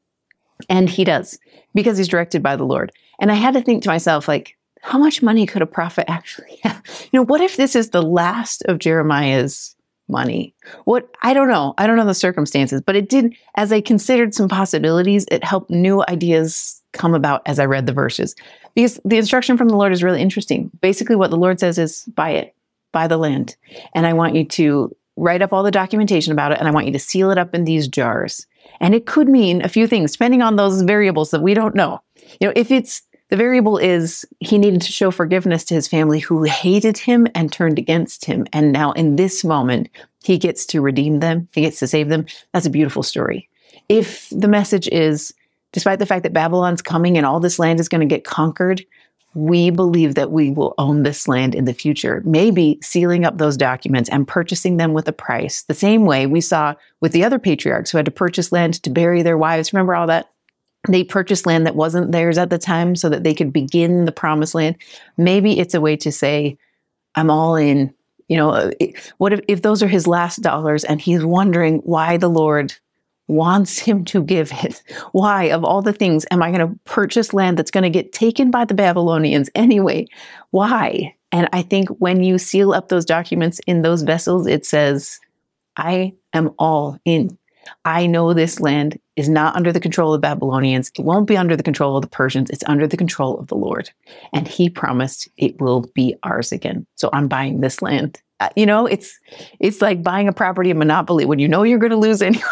And 0.68 0.90
he 0.90 1.04
does 1.04 1.38
because 1.74 1.96
he's 1.96 2.08
directed 2.08 2.42
by 2.42 2.56
the 2.56 2.64
Lord. 2.64 2.92
And 3.20 3.30
I 3.30 3.34
had 3.34 3.54
to 3.54 3.62
think 3.62 3.82
to 3.84 3.88
myself, 3.88 4.28
like, 4.28 4.56
how 4.82 4.98
much 4.98 5.22
money 5.22 5.46
could 5.46 5.62
a 5.62 5.66
prophet 5.66 6.10
actually 6.10 6.58
have? 6.64 6.82
You 7.12 7.18
know, 7.20 7.24
what 7.24 7.40
if 7.40 7.56
this 7.56 7.76
is 7.76 7.90
the 7.90 8.02
last 8.02 8.62
of 8.64 8.78
Jeremiah's 8.78 9.76
money? 10.08 10.54
What 10.84 11.08
I 11.22 11.34
don't 11.34 11.48
know. 11.48 11.74
I 11.78 11.86
don't 11.86 11.96
know 11.96 12.06
the 12.06 12.14
circumstances, 12.14 12.82
but 12.84 12.96
it 12.96 13.08
did, 13.08 13.34
as 13.54 13.72
I 13.72 13.80
considered 13.80 14.34
some 14.34 14.48
possibilities, 14.48 15.26
it 15.30 15.44
helped 15.44 15.70
new 15.70 16.02
ideas 16.08 16.79
come 16.92 17.14
about 17.14 17.42
as 17.46 17.58
I 17.58 17.66
read 17.66 17.86
the 17.86 17.92
verses. 17.92 18.34
Because 18.74 19.00
the 19.04 19.18
instruction 19.18 19.56
from 19.56 19.68
the 19.68 19.76
Lord 19.76 19.92
is 19.92 20.02
really 20.02 20.20
interesting. 20.20 20.70
Basically, 20.80 21.16
what 21.16 21.30
the 21.30 21.36
Lord 21.36 21.60
says 21.60 21.78
is 21.78 22.04
buy 22.14 22.30
it, 22.30 22.54
buy 22.92 23.06
the 23.06 23.16
land. 23.16 23.56
And 23.94 24.06
I 24.06 24.12
want 24.12 24.34
you 24.34 24.44
to 24.44 24.94
write 25.16 25.42
up 25.42 25.52
all 25.52 25.62
the 25.62 25.70
documentation 25.70 26.32
about 26.32 26.52
it, 26.52 26.58
and 26.58 26.68
I 26.68 26.70
want 26.70 26.86
you 26.86 26.92
to 26.92 26.98
seal 26.98 27.30
it 27.30 27.38
up 27.38 27.54
in 27.54 27.64
these 27.64 27.88
jars. 27.88 28.46
And 28.80 28.94
it 28.94 29.06
could 29.06 29.28
mean 29.28 29.62
a 29.62 29.68
few 29.68 29.86
things, 29.86 30.12
depending 30.12 30.42
on 30.42 30.56
those 30.56 30.82
variables 30.82 31.30
that 31.30 31.42
we 31.42 31.54
don't 31.54 31.74
know. 31.74 32.00
You 32.40 32.48
know, 32.48 32.52
if 32.56 32.70
it's 32.70 33.02
the 33.30 33.36
variable 33.36 33.78
is 33.78 34.26
he 34.40 34.58
needed 34.58 34.82
to 34.82 34.92
show 34.92 35.10
forgiveness 35.10 35.64
to 35.64 35.74
his 35.74 35.86
family 35.86 36.18
who 36.18 36.42
hated 36.42 36.98
him 36.98 37.28
and 37.34 37.52
turned 37.52 37.78
against 37.78 38.24
him. 38.24 38.46
And 38.52 38.72
now 38.72 38.92
in 38.92 39.16
this 39.16 39.44
moment, 39.44 39.88
he 40.24 40.36
gets 40.36 40.66
to 40.66 40.80
redeem 40.80 41.20
them, 41.20 41.48
he 41.52 41.60
gets 41.62 41.78
to 41.78 41.86
save 41.86 42.08
them. 42.08 42.26
That's 42.52 42.66
a 42.66 42.70
beautiful 42.70 43.04
story. 43.04 43.48
If 43.88 44.28
the 44.30 44.48
message 44.48 44.88
is 44.88 45.32
despite 45.72 45.98
the 45.98 46.06
fact 46.06 46.22
that 46.22 46.32
Babylon's 46.32 46.82
coming 46.82 47.16
and 47.16 47.26
all 47.26 47.40
this 47.40 47.58
land 47.58 47.80
is 47.80 47.88
going 47.88 48.00
to 48.00 48.06
get 48.06 48.24
conquered, 48.24 48.84
we 49.34 49.70
believe 49.70 50.16
that 50.16 50.32
we 50.32 50.50
will 50.50 50.74
own 50.78 51.02
this 51.02 51.28
land 51.28 51.54
in 51.54 51.64
the 51.64 51.72
future, 51.72 52.20
maybe 52.24 52.78
sealing 52.82 53.24
up 53.24 53.38
those 53.38 53.56
documents 53.56 54.10
and 54.10 54.26
purchasing 54.26 54.76
them 54.76 54.92
with 54.92 55.06
a 55.06 55.12
price, 55.12 55.62
the 55.62 55.74
same 55.74 56.04
way 56.04 56.26
we 56.26 56.40
saw 56.40 56.74
with 57.00 57.12
the 57.12 57.22
other 57.22 57.38
patriarchs 57.38 57.90
who 57.90 57.98
had 57.98 58.04
to 58.06 58.10
purchase 58.10 58.50
land 58.50 58.82
to 58.82 58.90
bury 58.90 59.22
their 59.22 59.38
wives. 59.38 59.72
Remember 59.72 59.94
all 59.94 60.08
that? 60.08 60.30
They 60.88 61.04
purchased 61.04 61.46
land 61.46 61.66
that 61.66 61.76
wasn't 61.76 62.10
theirs 62.10 62.38
at 62.38 62.50
the 62.50 62.58
time 62.58 62.96
so 62.96 63.08
that 63.08 63.22
they 63.22 63.34
could 63.34 63.52
begin 63.52 64.04
the 64.04 64.12
promised 64.12 64.54
land. 64.54 64.76
Maybe 65.16 65.60
it's 65.60 65.74
a 65.74 65.80
way 65.80 65.96
to 65.98 66.10
say, 66.10 66.58
I'm 67.14 67.30
all 67.30 67.54
in. 67.54 67.94
You 68.28 68.36
know, 68.36 68.70
what 69.18 69.32
if, 69.32 69.40
if 69.48 69.62
those 69.62 69.82
are 69.82 69.88
his 69.88 70.06
last 70.06 70.36
dollars 70.40 70.84
and 70.84 71.00
he's 71.00 71.24
wondering 71.24 71.78
why 71.78 72.16
the 72.16 72.30
Lord 72.30 72.72
wants 73.30 73.78
him 73.78 74.04
to 74.06 74.22
give 74.22 74.52
it. 74.52 74.82
Why, 75.12 75.44
of 75.44 75.64
all 75.64 75.82
the 75.82 75.92
things, 75.92 76.26
am 76.30 76.42
I 76.42 76.50
going 76.50 76.68
to 76.68 76.78
purchase 76.84 77.32
land 77.32 77.58
that's 77.58 77.70
going 77.70 77.84
to 77.84 77.90
get 77.90 78.12
taken 78.12 78.50
by 78.50 78.64
the 78.64 78.74
Babylonians 78.74 79.48
anyway? 79.54 80.06
Why? 80.50 81.14
And 81.32 81.48
I 81.52 81.62
think 81.62 81.88
when 82.00 82.22
you 82.22 82.38
seal 82.38 82.72
up 82.72 82.88
those 82.88 83.04
documents 83.04 83.60
in 83.66 83.82
those 83.82 84.02
vessels, 84.02 84.46
it 84.46 84.66
says, 84.66 85.20
I 85.76 86.14
am 86.34 86.50
all 86.58 86.98
in. 87.04 87.38
I 87.84 88.06
know 88.06 88.32
this 88.32 88.58
land 88.58 88.98
is 89.16 89.28
not 89.28 89.54
under 89.54 89.72
the 89.72 89.80
control 89.80 90.12
of 90.12 90.20
the 90.20 90.26
Babylonians. 90.26 90.90
It 90.98 91.04
won't 91.04 91.28
be 91.28 91.36
under 91.36 91.56
the 91.56 91.62
control 91.62 91.96
of 91.96 92.02
the 92.02 92.08
Persians. 92.08 92.50
It's 92.50 92.64
under 92.66 92.86
the 92.86 92.96
control 92.96 93.38
of 93.38 93.46
the 93.46 93.54
Lord. 93.54 93.90
And 94.32 94.48
he 94.48 94.68
promised 94.68 95.28
it 95.36 95.60
will 95.60 95.82
be 95.94 96.16
ours 96.22 96.52
again. 96.52 96.86
So 96.96 97.10
I'm 97.12 97.28
buying 97.28 97.60
this 97.60 97.80
land 97.80 98.20
Uh, 98.40 98.48
you 98.56 98.66
know, 98.66 98.86
it's 98.86 99.18
it's 99.60 99.80
like 99.80 100.02
buying 100.02 100.26
a 100.26 100.32
property 100.32 100.70
in 100.70 100.78
Monopoly 100.78 101.24
when 101.24 101.38
you 101.38 101.46
know 101.46 101.62
you're 101.62 101.78
going 101.78 101.90
to 101.90 101.96
lose 101.96 102.22
anyway, 102.22 102.42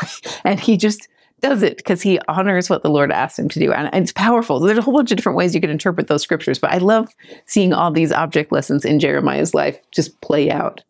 and 0.44 0.61
he 0.61 0.77
just 0.77 1.09
does 1.40 1.62
it 1.62 1.77
because 1.77 2.03
he 2.03 2.18
honors 2.29 2.68
what 2.68 2.83
the 2.83 2.90
Lord 2.90 3.12
asked 3.12 3.38
him 3.38 3.48
to 3.48 3.59
do, 3.59 3.72
and, 3.72 3.92
and 3.92 4.03
it's 4.03 4.12
powerful. 4.12 4.61
There's 4.61 4.79
a 4.79 4.83
whole 4.83 4.94
bunch 4.94 5.11
of 5.11 5.16
different 5.16 5.38
ways 5.38 5.55
you 5.55 5.61
can 5.61 5.70
interpret 5.70 6.09
those 6.09 6.22
scriptures, 6.22 6.59
but 6.59 6.72
I 6.72 6.79
love 6.79 7.09
seeing 7.46 7.72
all 7.72 7.90
these 7.90 8.12
object 8.12 8.53
lessons 8.53 8.85
in 8.85 9.01
Jeremiah's 9.01 9.55
life 9.55 9.81
just 9.92 10.20
play 10.20 10.51
out. 10.51 10.83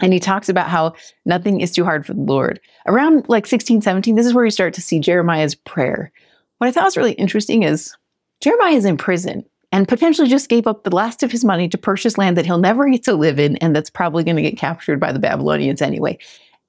And 0.00 0.12
he 0.12 0.20
talks 0.20 0.48
about 0.48 0.68
how 0.68 0.94
nothing 1.26 1.60
is 1.60 1.72
too 1.72 1.84
hard 1.84 2.06
for 2.06 2.14
the 2.14 2.22
Lord. 2.22 2.60
Around 2.86 3.26
like 3.28 3.46
16, 3.46 3.82
17, 3.82 4.14
this 4.14 4.26
is 4.26 4.32
where 4.32 4.44
you 4.44 4.50
start 4.50 4.72
to 4.74 4.80
see 4.80 4.98
Jeremiah's 4.98 5.54
prayer. 5.54 6.10
What 6.58 6.68
I 6.68 6.72
thought 6.72 6.84
was 6.84 6.96
really 6.96 7.12
interesting 7.12 7.64
is 7.64 7.94
Jeremiah 8.40 8.76
is 8.76 8.86
in 8.86 8.96
prison 8.96 9.44
and 9.72 9.88
potentially 9.88 10.28
just 10.28 10.48
gave 10.48 10.66
up 10.66 10.84
the 10.84 10.94
last 10.94 11.22
of 11.22 11.30
his 11.30 11.44
money 11.44 11.68
to 11.68 11.78
purchase 11.78 12.18
land 12.18 12.36
that 12.36 12.46
he'll 12.46 12.58
never 12.58 12.88
get 12.88 13.04
to 13.04 13.14
live 13.14 13.38
in 13.38 13.56
and 13.58 13.74
that's 13.74 13.90
probably 13.90 14.24
going 14.24 14.36
to 14.36 14.42
get 14.42 14.58
captured 14.58 14.98
by 14.98 15.12
the 15.12 15.18
Babylonians 15.18 15.82
anyway. 15.82 16.18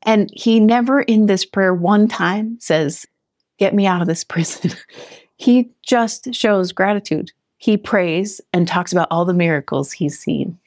And 0.03 0.29
he 0.33 0.59
never 0.59 1.01
in 1.01 1.25
this 1.25 1.45
prayer 1.45 1.73
one 1.73 2.07
time 2.07 2.57
says, 2.59 3.05
Get 3.59 3.75
me 3.75 3.85
out 3.85 4.01
of 4.01 4.07
this 4.07 4.23
prison. 4.25 4.71
he 5.35 5.69
just 5.83 6.33
shows 6.33 6.71
gratitude. 6.71 7.31
He 7.57 7.77
prays 7.77 8.41
and 8.53 8.67
talks 8.67 8.91
about 8.91 9.07
all 9.11 9.25
the 9.25 9.33
miracles 9.33 9.91
he's 9.91 10.17
seen. 10.17 10.57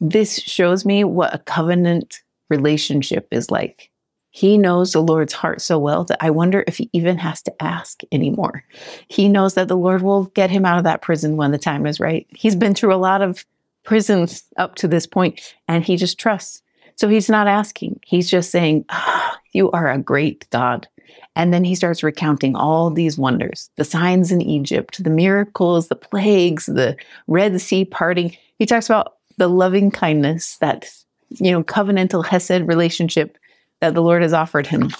This 0.00 0.38
shows 0.40 0.84
me 0.84 1.04
what 1.04 1.34
a 1.34 1.38
covenant 1.38 2.22
relationship 2.50 3.28
is 3.30 3.50
like. 3.50 3.90
He 4.36 4.58
knows 4.58 4.90
the 4.90 5.00
Lord's 5.00 5.32
heart 5.32 5.60
so 5.60 5.78
well 5.78 6.02
that 6.06 6.18
I 6.20 6.30
wonder 6.30 6.64
if 6.66 6.76
he 6.76 6.90
even 6.92 7.18
has 7.18 7.40
to 7.42 7.62
ask 7.62 8.00
anymore. 8.10 8.64
He 9.06 9.28
knows 9.28 9.54
that 9.54 9.68
the 9.68 9.76
Lord 9.76 10.02
will 10.02 10.24
get 10.24 10.50
him 10.50 10.66
out 10.66 10.76
of 10.76 10.82
that 10.82 11.02
prison 11.02 11.36
when 11.36 11.52
the 11.52 11.58
time 11.58 11.86
is 11.86 12.00
right. 12.00 12.26
He's 12.30 12.56
been 12.56 12.74
through 12.74 12.92
a 12.92 12.96
lot 12.96 13.22
of 13.22 13.46
prisons 13.84 14.42
up 14.56 14.74
to 14.74 14.88
this 14.88 15.06
point, 15.06 15.54
and 15.68 15.84
he 15.84 15.96
just 15.96 16.18
trusts. 16.18 16.62
So 16.96 17.08
he's 17.08 17.30
not 17.30 17.46
asking. 17.46 18.00
He's 18.04 18.28
just 18.28 18.50
saying, 18.50 18.86
oh, 18.88 19.30
You 19.52 19.70
are 19.70 19.88
a 19.88 19.98
great 19.98 20.50
God. 20.50 20.88
And 21.36 21.54
then 21.54 21.62
he 21.62 21.76
starts 21.76 22.02
recounting 22.02 22.56
all 22.56 22.90
these 22.90 23.16
wonders 23.16 23.70
the 23.76 23.84
signs 23.84 24.32
in 24.32 24.42
Egypt, 24.42 25.02
the 25.02 25.10
miracles, 25.10 25.86
the 25.86 25.94
plagues, 25.94 26.66
the 26.66 26.96
Red 27.28 27.60
Sea 27.60 27.84
parting. 27.84 28.36
He 28.58 28.66
talks 28.66 28.86
about 28.86 29.14
the 29.36 29.48
loving 29.48 29.92
kindness, 29.92 30.56
that, 30.56 30.90
you 31.30 31.52
know, 31.52 31.62
covenantal 31.62 32.26
Hesed 32.26 32.66
relationship 32.66 33.38
that 33.84 33.94
the 33.94 34.02
Lord 34.02 34.22
has 34.22 34.32
offered 34.32 34.66
him. 34.66 34.90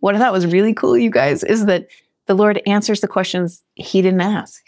What 0.00 0.14
I 0.14 0.18
thought 0.18 0.32
was 0.32 0.46
really 0.46 0.74
cool, 0.74 0.98
you 0.98 1.10
guys, 1.10 1.42
is 1.44 1.66
that 1.66 1.88
the 2.26 2.34
Lord 2.34 2.60
answers 2.66 3.00
the 3.00 3.08
questions 3.08 3.62
he 3.74 4.02
didn't 4.02 4.20
ask. 4.20 4.62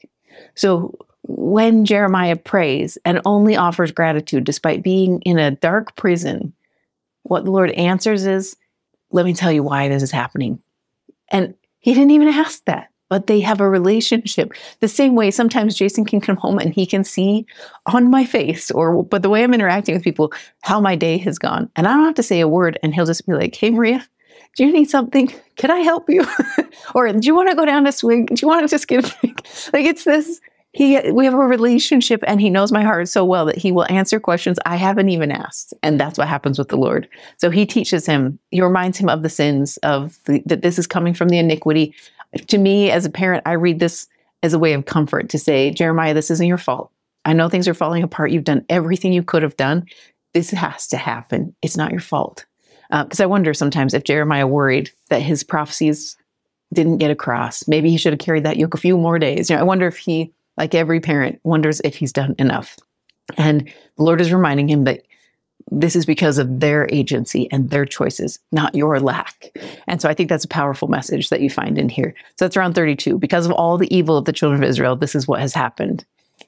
So 0.54 0.96
when 1.22 1.84
Jeremiah 1.84 2.36
prays 2.36 2.98
and 3.04 3.20
only 3.24 3.56
offers 3.56 3.92
gratitude 3.92 4.44
despite 4.44 4.82
being 4.82 5.20
in 5.22 5.38
a 5.38 5.52
dark 5.52 5.96
prison, 5.96 6.52
what 7.22 7.44
the 7.44 7.50
Lord 7.50 7.70
answers 7.72 8.26
is, 8.26 8.56
Let 9.10 9.24
me 9.24 9.34
tell 9.34 9.52
you 9.52 9.62
why 9.62 9.88
this 9.88 10.02
is 10.02 10.10
happening. 10.10 10.60
And 11.28 11.54
he 11.78 11.94
didn't 11.94 12.12
even 12.12 12.28
ask 12.28 12.64
that, 12.64 12.90
but 13.08 13.26
they 13.26 13.40
have 13.40 13.60
a 13.60 13.68
relationship. 13.68 14.52
The 14.80 14.88
same 14.88 15.14
way 15.14 15.30
sometimes 15.30 15.76
Jason 15.76 16.04
can 16.04 16.20
come 16.20 16.36
home 16.36 16.58
and 16.58 16.74
he 16.74 16.86
can 16.86 17.04
see 17.04 17.46
on 17.86 18.10
my 18.10 18.24
face 18.24 18.70
or 18.70 19.02
but 19.02 19.22
the 19.22 19.30
way 19.30 19.44
I'm 19.44 19.54
interacting 19.54 19.94
with 19.94 20.04
people 20.04 20.32
how 20.62 20.80
my 20.80 20.96
day 20.96 21.18
has 21.18 21.38
gone. 21.38 21.70
And 21.76 21.86
I 21.86 21.92
don't 21.92 22.04
have 22.04 22.14
to 22.14 22.22
say 22.22 22.40
a 22.40 22.48
word 22.48 22.78
and 22.82 22.94
he'll 22.94 23.06
just 23.06 23.26
be 23.26 23.34
like, 23.34 23.54
"Hey 23.54 23.70
Maria, 23.70 24.06
do 24.56 24.64
you 24.64 24.72
need 24.72 24.90
something? 24.90 25.32
Can 25.56 25.70
I 25.70 25.80
help 25.80 26.08
you? 26.08 26.24
or 26.94 27.12
do 27.12 27.26
you 27.26 27.34
want 27.34 27.50
to 27.50 27.56
go 27.56 27.64
down 27.64 27.84
to 27.84 27.92
swing? 27.92 28.26
Do 28.26 28.36
you 28.40 28.48
want 28.48 28.62
to 28.62 28.68
just 28.68 28.88
get? 28.88 29.04
Like 29.72 29.86
it's 29.86 30.04
this 30.04 30.40
he 30.74 31.00
we 31.12 31.24
have 31.24 31.34
a 31.34 31.38
relationship 31.38 32.22
and 32.26 32.40
he 32.40 32.50
knows 32.50 32.72
my 32.72 32.82
heart 32.82 33.08
so 33.08 33.24
well 33.24 33.46
that 33.46 33.56
he 33.56 33.70
will 33.70 33.86
answer 33.90 34.18
questions 34.18 34.58
I 34.66 34.76
haven't 34.76 35.08
even 35.08 35.30
asked. 35.30 35.72
And 35.82 35.98
that's 35.98 36.18
what 36.18 36.28
happens 36.28 36.58
with 36.58 36.68
the 36.68 36.76
Lord. 36.76 37.08
So 37.38 37.48
he 37.48 37.64
teaches 37.64 38.04
him, 38.04 38.40
he 38.50 38.60
reminds 38.60 38.98
him 38.98 39.08
of 39.08 39.22
the 39.22 39.28
sins 39.28 39.76
of 39.78 40.18
the, 40.24 40.42
that 40.46 40.62
this 40.62 40.78
is 40.78 40.88
coming 40.88 41.14
from 41.14 41.28
the 41.28 41.38
iniquity 41.38 41.94
to 42.48 42.58
me 42.58 42.90
as 42.90 43.04
a 43.04 43.10
parent, 43.10 43.42
I 43.46 43.52
read 43.52 43.78
this 43.78 44.06
as 44.42 44.52
a 44.52 44.58
way 44.58 44.72
of 44.74 44.86
comfort 44.86 45.28
to 45.30 45.38
say, 45.38 45.70
Jeremiah, 45.70 46.14
this 46.14 46.30
isn't 46.30 46.46
your 46.46 46.58
fault. 46.58 46.90
I 47.24 47.32
know 47.32 47.48
things 47.48 47.66
are 47.66 47.74
falling 47.74 48.02
apart. 48.02 48.30
You've 48.30 48.44
done 48.44 48.64
everything 48.68 49.12
you 49.12 49.22
could 49.22 49.42
have 49.42 49.56
done. 49.56 49.86
This 50.34 50.50
has 50.50 50.86
to 50.88 50.96
happen. 50.96 51.54
It's 51.62 51.76
not 51.76 51.92
your 51.92 52.00
fault. 52.00 52.44
Because 52.90 53.20
uh, 53.20 53.24
I 53.24 53.26
wonder 53.26 53.54
sometimes 53.54 53.94
if 53.94 54.04
Jeremiah 54.04 54.46
worried 54.46 54.90
that 55.08 55.22
his 55.22 55.42
prophecies 55.42 56.16
didn't 56.72 56.98
get 56.98 57.10
across. 57.10 57.66
Maybe 57.66 57.90
he 57.90 57.96
should 57.96 58.12
have 58.12 58.20
carried 58.20 58.44
that 58.44 58.58
yoke 58.58 58.74
a 58.74 58.78
few 58.78 58.98
more 58.98 59.18
days. 59.18 59.48
You 59.48 59.56
know, 59.56 59.60
I 59.60 59.64
wonder 59.64 59.86
if 59.86 59.96
he, 59.96 60.32
like 60.58 60.74
every 60.74 61.00
parent, 61.00 61.40
wonders 61.44 61.80
if 61.82 61.96
he's 61.96 62.12
done 62.12 62.34
enough. 62.38 62.76
And 63.38 63.72
the 63.96 64.02
Lord 64.02 64.20
is 64.20 64.32
reminding 64.32 64.68
him 64.68 64.84
that 64.84 65.02
this 65.70 65.96
is 65.96 66.06
because 66.06 66.38
of 66.38 66.60
their 66.60 66.88
agency 66.90 67.48
and 67.50 67.70
their 67.70 67.86
choices, 67.86 68.38
not 68.52 68.74
your 68.74 69.00
lack. 69.00 69.50
And 69.86 70.00
so 70.00 70.08
I 70.08 70.14
think 70.14 70.28
that's 70.28 70.44
a 70.44 70.48
powerful 70.48 70.88
message 70.88 71.30
that 71.30 71.40
you 71.40 71.50
find 71.50 71.78
in 71.78 71.88
here. 71.88 72.14
So 72.36 72.44
that's 72.44 72.56
around 72.56 72.74
32. 72.74 73.18
Because 73.18 73.46
of 73.46 73.52
all 73.52 73.78
the 73.78 73.94
evil 73.94 74.16
of 74.16 74.24
the 74.24 74.32
children 74.32 74.62
of 74.62 74.68
Israel, 74.68 74.96
this 74.96 75.14
is 75.14 75.26
what 75.26 75.40
has 75.40 75.54
happened. 75.54 76.04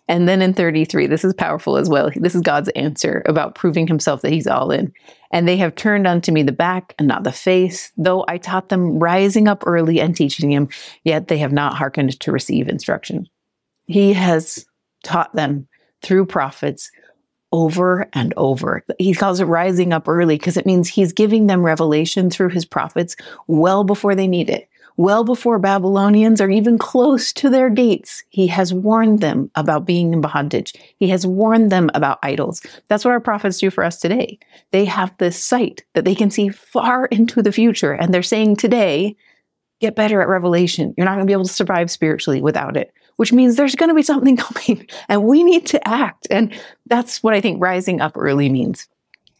And 0.09 0.29
then 0.29 0.43
in 0.43 0.55
33, 0.55 1.07
this 1.07 1.25
is 1.25 1.35
powerful 1.35 1.77
as 1.77 1.89
well. 1.89 2.11
This 2.15 2.35
is 2.35 2.43
God's 2.43 2.69
answer 2.71 3.23
about 3.27 3.55
proving 3.55 3.87
himself 3.87 4.23
that 4.23 4.33
he's 4.33 4.47
all 4.47 4.71
in. 4.71 4.93
And 5.33 5.49
they 5.49 5.57
have 5.57 5.75
turned 5.75 6.07
unto 6.07 6.31
me 6.31 6.43
the 6.43 6.53
back 6.53 6.95
and 6.99 7.09
not 7.09 7.25
the 7.25 7.33
face, 7.33 7.93
though 7.97 8.25
I 8.29 8.39
taught 8.39 8.69
them 8.69 8.99
rising 8.99 9.49
up 9.49 9.65
early 9.67 10.01
and 10.01 10.15
teaching 10.15 10.53
him, 10.53 10.69
yet 11.03 11.29
they 11.29 11.39
have 11.39 11.53
not 11.53 11.77
hearkened 11.77 12.19
to 12.21 12.33
receive 12.33 12.69
instruction. 12.69 13.29
He 13.87 14.13
has 14.13 14.67
taught 15.03 15.35
them 15.35 15.67
through 16.03 16.27
prophets 16.27 16.91
over 17.53 18.09
and 18.13 18.35
over. 18.37 18.85
He 18.99 19.15
calls 19.15 19.41
it 19.41 19.45
rising 19.45 19.93
up 19.93 20.09
early 20.09 20.37
because 20.37 20.57
it 20.57 20.67
means 20.67 20.89
he's 20.89 21.13
giving 21.13 21.47
them 21.47 21.65
revelation 21.65 22.31
through 22.31 22.51
his 22.51 22.65
prophets 22.65 23.17
well 23.47 23.85
before 23.85 24.15
they 24.15 24.27
need 24.27 24.51
it. 24.51 24.69
Well 24.99 25.25
before 25.25 25.59
Babylonians 25.59 26.41
are 26.41 26.49
even 26.49 26.79
close 26.79 27.31
to 27.35 27.51
their 27.51 27.69
gates, 27.69 28.25
he 28.31 28.47
has 28.47 28.73
warned 28.73 29.21
them 29.21 29.51
about 29.55 29.85
being 29.85 30.15
in 30.15 30.23
bondage. 30.23 30.73
He 30.99 31.09
has 31.11 31.27
warned 31.27 31.71
them 31.71 31.91
about 31.93 32.19
idols. 32.23 32.63
That's 32.89 33.05
what 33.05 33.11
our 33.11 33.21
prophets 33.21 33.59
do 33.59 33.71
for 33.71 33.85
us 33.85 33.99
today. 33.99 34.39
They 34.71 34.87
have 34.87 35.17
this 35.19 35.43
sight 35.43 35.85
that 35.93 36.07
they 36.07 36.15
can 36.15 36.31
see 36.31 36.49
far 36.49 37.07
into 37.07 37.43
the 37.43 37.53
future, 37.53 37.93
and 37.93 38.13
they're 38.13 38.23
saying 38.23 38.57
today, 38.57 39.17
get 39.81 39.97
better 39.97 40.23
at 40.23 40.29
revelation. 40.29 40.95
You're 40.97 41.05
not 41.05 41.17
going 41.17 41.27
to 41.27 41.31
be 41.31 41.35
able 41.35 41.45
to 41.45 41.53
survive 41.53 41.91
spiritually 41.91 42.41
without 42.41 42.79
it 42.79 42.91
which 43.17 43.33
means 43.33 43.57
there's 43.57 43.75
going 43.75 43.89
to 43.89 43.95
be 43.95 44.03
something 44.03 44.37
coming 44.37 44.87
and 45.09 45.25
we 45.25 45.43
need 45.43 45.67
to 45.67 45.89
act. 45.89 46.27
And 46.31 46.53
that's 46.87 47.23
what 47.23 47.35
I 47.35 47.41
think 47.41 47.61
rising 47.61 48.01
up 48.01 48.13
early 48.17 48.49
means. 48.49 48.89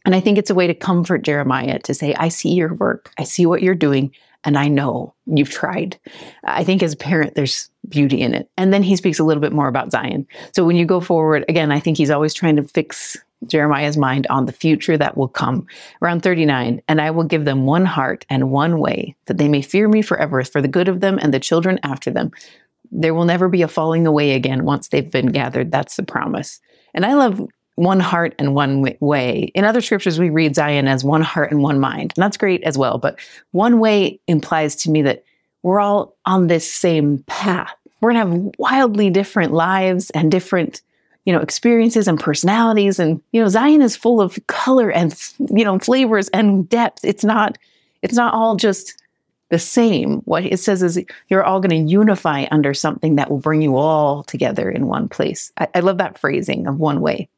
And 0.05 0.15
I 0.15 0.19
think 0.19 0.37
it's 0.37 0.49
a 0.49 0.55
way 0.55 0.67
to 0.67 0.73
comfort 0.73 1.23
Jeremiah 1.23 1.79
to 1.79 1.93
say, 1.93 2.13
I 2.15 2.29
see 2.29 2.53
your 2.53 2.73
work, 2.73 3.11
I 3.17 3.23
see 3.23 3.45
what 3.45 3.61
you're 3.61 3.75
doing, 3.75 4.11
and 4.43 4.57
I 4.57 4.69
know 4.69 5.13
you've 5.25 5.49
tried. 5.49 5.99
I 6.45 6.63
think 6.63 6.81
as 6.81 6.93
a 6.93 6.97
parent, 6.97 7.35
there's 7.35 7.69
beauty 7.89 8.21
in 8.21 8.33
it. 8.33 8.49
And 8.57 8.71
then 8.71 8.83
he 8.83 8.95
speaks 8.95 9.19
a 9.19 9.23
little 9.25 9.41
bit 9.41 9.51
more 9.51 9.67
about 9.67 9.91
Zion. 9.91 10.25
So 10.55 10.63
when 10.63 10.77
you 10.77 10.85
go 10.85 11.01
forward, 11.01 11.43
again, 11.49 11.71
I 11.71 11.81
think 11.81 11.97
he's 11.97 12.09
always 12.09 12.33
trying 12.33 12.55
to 12.55 12.63
fix 12.63 13.17
Jeremiah's 13.45 13.97
mind 13.97 14.25
on 14.29 14.45
the 14.45 14.53
future 14.53 14.97
that 14.97 15.17
will 15.17 15.27
come. 15.27 15.67
Around 16.01 16.21
39, 16.21 16.81
and 16.87 17.01
I 17.01 17.11
will 17.11 17.23
give 17.23 17.45
them 17.45 17.65
one 17.65 17.85
heart 17.85 18.25
and 18.29 18.49
one 18.49 18.79
way, 18.79 19.15
that 19.25 19.37
they 19.37 19.47
may 19.47 19.61
fear 19.61 19.87
me 19.87 20.01
forever 20.01 20.43
for 20.43 20.61
the 20.61 20.67
good 20.67 20.87
of 20.87 21.01
them 21.01 21.19
and 21.21 21.33
the 21.33 21.39
children 21.39 21.79
after 21.83 22.09
them, 22.09 22.31
there 22.91 23.13
will 23.13 23.25
never 23.25 23.49
be 23.49 23.61
a 23.61 23.67
falling 23.67 24.07
away 24.07 24.31
again 24.31 24.65
once 24.65 24.87
they've 24.87 25.09
been 25.09 25.27
gathered. 25.27 25.71
That's 25.71 25.95
the 25.95 26.03
promise. 26.03 26.59
And 26.93 27.05
I 27.05 27.13
love 27.13 27.45
one 27.75 27.99
heart 27.99 28.33
and 28.39 28.55
one 28.55 28.95
way. 28.99 29.51
In 29.53 29.63
other 29.63 29.81
scriptures, 29.81 30.19
we 30.19 30.29
read 30.29 30.55
Zion 30.55 30.87
as 30.87 31.03
one 31.03 31.21
heart 31.21 31.51
and 31.51 31.61
one 31.61 31.79
mind. 31.79 32.13
And 32.15 32.23
that's 32.23 32.37
great 32.37 32.63
as 32.63 32.77
well. 32.77 32.97
But 32.97 33.19
one 33.51 33.79
way 33.79 34.19
implies 34.27 34.75
to 34.77 34.91
me 34.91 35.03
that 35.03 35.23
we're 35.61 35.79
all 35.79 36.15
on 36.25 36.47
this 36.47 36.71
same 36.71 37.23
path. 37.27 37.75
We're 38.01 38.13
going 38.13 38.25
to 38.25 38.31
have 38.31 38.55
wildly 38.57 39.09
different 39.09 39.53
lives 39.53 40.09
and 40.11 40.31
different 40.31 40.81
you 41.27 41.33
know, 41.33 41.41
experiences 41.41 42.07
and 42.07 42.17
personalities. 42.17 42.99
And, 42.99 43.21
you 43.33 43.41
know, 43.41 43.49
Zion 43.49 43.81
is 43.81 43.97
full 43.97 44.21
of 44.21 44.39
color 44.47 44.89
and, 44.89 45.13
you 45.53 45.65
know, 45.65 45.77
flavors 45.77 46.29
and 46.29 46.69
depth. 46.69 47.03
It's 47.03 47.25
not, 47.25 47.57
it's 48.01 48.13
not 48.13 48.33
all 48.33 48.55
just 48.55 49.03
the 49.49 49.59
same. 49.59 50.19
What 50.25 50.45
it 50.45 50.59
says 50.59 50.83
is 50.83 50.99
you're 51.29 51.43
all 51.43 51.59
going 51.59 51.85
to 51.85 51.91
unify 51.91 52.45
under 52.51 52.73
something 52.73 53.15
that 53.15 53.29
will 53.29 53.39
bring 53.39 53.61
you 53.61 53.77
all 53.77 54.23
together 54.23 54.69
in 54.69 54.87
one 54.87 55.07
place. 55.07 55.51
I, 55.57 55.67
I 55.75 55.79
love 55.79 55.97
that 55.99 56.19
phrasing 56.19 56.67
of 56.67 56.79
one 56.79 57.01
way. 57.01 57.29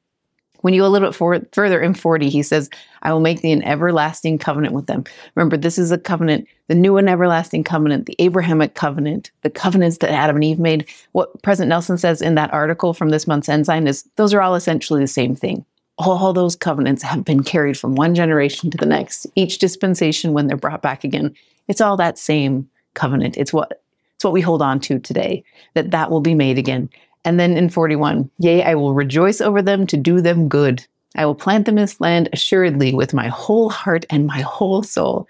When 0.61 0.73
you 0.73 0.81
go 0.81 0.87
a 0.87 0.89
little 0.89 1.09
bit 1.09 1.53
further 1.53 1.79
in 1.79 1.93
40, 1.93 2.29
he 2.29 2.43
says, 2.43 2.69
I 3.01 3.13
will 3.13 3.21
make 3.21 3.41
thee 3.41 3.53
an 3.53 3.63
everlasting 3.63 4.39
covenant 4.39 4.73
with 4.73 4.87
them. 4.87 5.05
Remember, 5.35 5.55
this 5.55 5.77
is 5.77 5.91
a 5.91 5.97
covenant, 5.97 6.47
the 6.67 6.75
new 6.75 6.97
and 6.97 7.09
everlasting 7.09 7.63
covenant, 7.63 8.07
the 8.07 8.15
Abrahamic 8.19 8.73
covenant, 8.73 9.31
the 9.41 9.49
covenants 9.49 9.99
that 9.99 10.11
Adam 10.11 10.35
and 10.35 10.43
Eve 10.43 10.59
made. 10.59 10.85
What 11.13 11.41
President 11.43 11.69
Nelson 11.69 11.97
says 11.97 12.21
in 12.21 12.35
that 12.35 12.53
article 12.53 12.93
from 12.93 13.09
this 13.09 13.25
month's 13.25 13.47
Ensign 13.47 13.87
is 13.87 14.03
those 14.17 14.33
are 14.33 14.41
all 14.41 14.55
essentially 14.55 15.01
the 15.01 15.07
same 15.07 15.33
thing. 15.33 15.65
All 15.97 16.33
those 16.33 16.55
covenants 16.55 17.03
have 17.03 17.23
been 17.23 17.43
carried 17.43 17.77
from 17.77 17.95
one 17.95 18.15
generation 18.15 18.69
to 18.71 18.77
the 18.77 18.85
next. 18.85 19.27
Each 19.35 19.59
dispensation, 19.59 20.33
when 20.33 20.47
they're 20.47 20.57
brought 20.57 20.81
back 20.81 21.03
again, 21.03 21.35
it's 21.69 21.79
all 21.79 21.95
that 21.95 22.17
same 22.17 22.69
covenant. 22.95 23.38
It's 23.38 23.53
what 23.53 23.82
it's 24.15 24.25
what 24.25 24.34
we 24.34 24.41
hold 24.41 24.62
on 24.62 24.82
to 24.82 24.99
today. 24.99 25.45
That 25.75 25.91
that 25.91 26.12
will 26.12 26.19
be 26.19 26.36
made 26.36 26.58
again. 26.58 26.89
And 27.23 27.39
then 27.39 27.55
in 27.55 27.69
41, 27.69 28.29
yea, 28.39 28.63
I 28.63 28.75
will 28.75 28.93
rejoice 28.93 29.39
over 29.39 29.62
them 29.62 29.88
to 29.88 29.95
do 29.95 30.19
them 30.19 30.49
good. 30.49 30.86
I 31.15 31.25
will 31.25 31.36
plant 31.36 31.65
them 31.65 31.77
in 31.77 31.84
this 31.84 32.01
land 32.01 32.29
assuredly 32.34 32.93
with 32.93 33.13
my 33.13 33.27
whole 33.29 33.69
heart 33.69 34.05
and 34.10 34.27
my 34.27 34.41
whole 34.41 34.84
soul. 34.84 35.27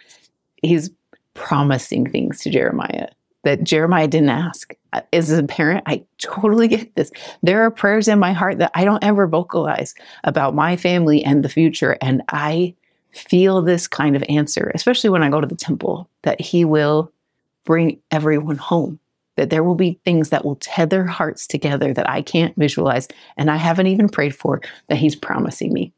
He's 0.61 0.89
promising 1.35 2.09
things 2.09 2.41
to 2.41 2.49
Jeremiah 2.49 3.07
that 3.43 3.63
Jeremiah 3.63 4.07
didn't 4.07 4.29
ask. 4.29 4.73
As 5.13 5.31
a 5.31 5.43
parent, 5.43 5.83
I 5.85 6.03
totally 6.17 6.67
get 6.67 6.95
this. 6.95 7.11
There 7.43 7.61
are 7.61 7.71
prayers 7.71 8.07
in 8.07 8.19
my 8.19 8.33
heart 8.33 8.57
that 8.57 8.71
I 8.73 8.83
don't 8.83 9.03
ever 9.03 9.27
vocalize 9.27 9.93
about 10.23 10.55
my 10.55 10.75
family 10.75 11.23
and 11.23 11.43
the 11.43 11.49
future. 11.49 11.97
And 12.01 12.23
I 12.29 12.75
feel 13.11 13.61
this 13.61 13.87
kind 13.87 14.15
of 14.15 14.23
answer, 14.29 14.71
especially 14.75 15.09
when 15.09 15.23
I 15.23 15.29
go 15.29 15.41
to 15.41 15.47
the 15.47 15.55
temple, 15.55 16.09
that 16.23 16.39
He 16.39 16.65
will 16.65 17.11
bring 17.65 17.99
everyone 18.11 18.57
home 18.57 18.99
that 19.39 19.49
there 19.49 19.63
will 19.63 19.75
be 19.75 19.97
things 20.03 20.31
that 20.31 20.43
will 20.43 20.57
tether 20.57 21.05
hearts 21.05 21.47
together 21.47 21.93
that 21.93 22.09
I 22.09 22.21
can't 22.21 22.53
visualize 22.57 23.07
and 23.37 23.49
I 23.49 23.55
haven't 23.55 23.87
even 23.87 24.09
prayed 24.09 24.35
for 24.35 24.59
that 24.89 24.97
He's 24.97 25.15
promising 25.15 25.71
me. 25.71 25.93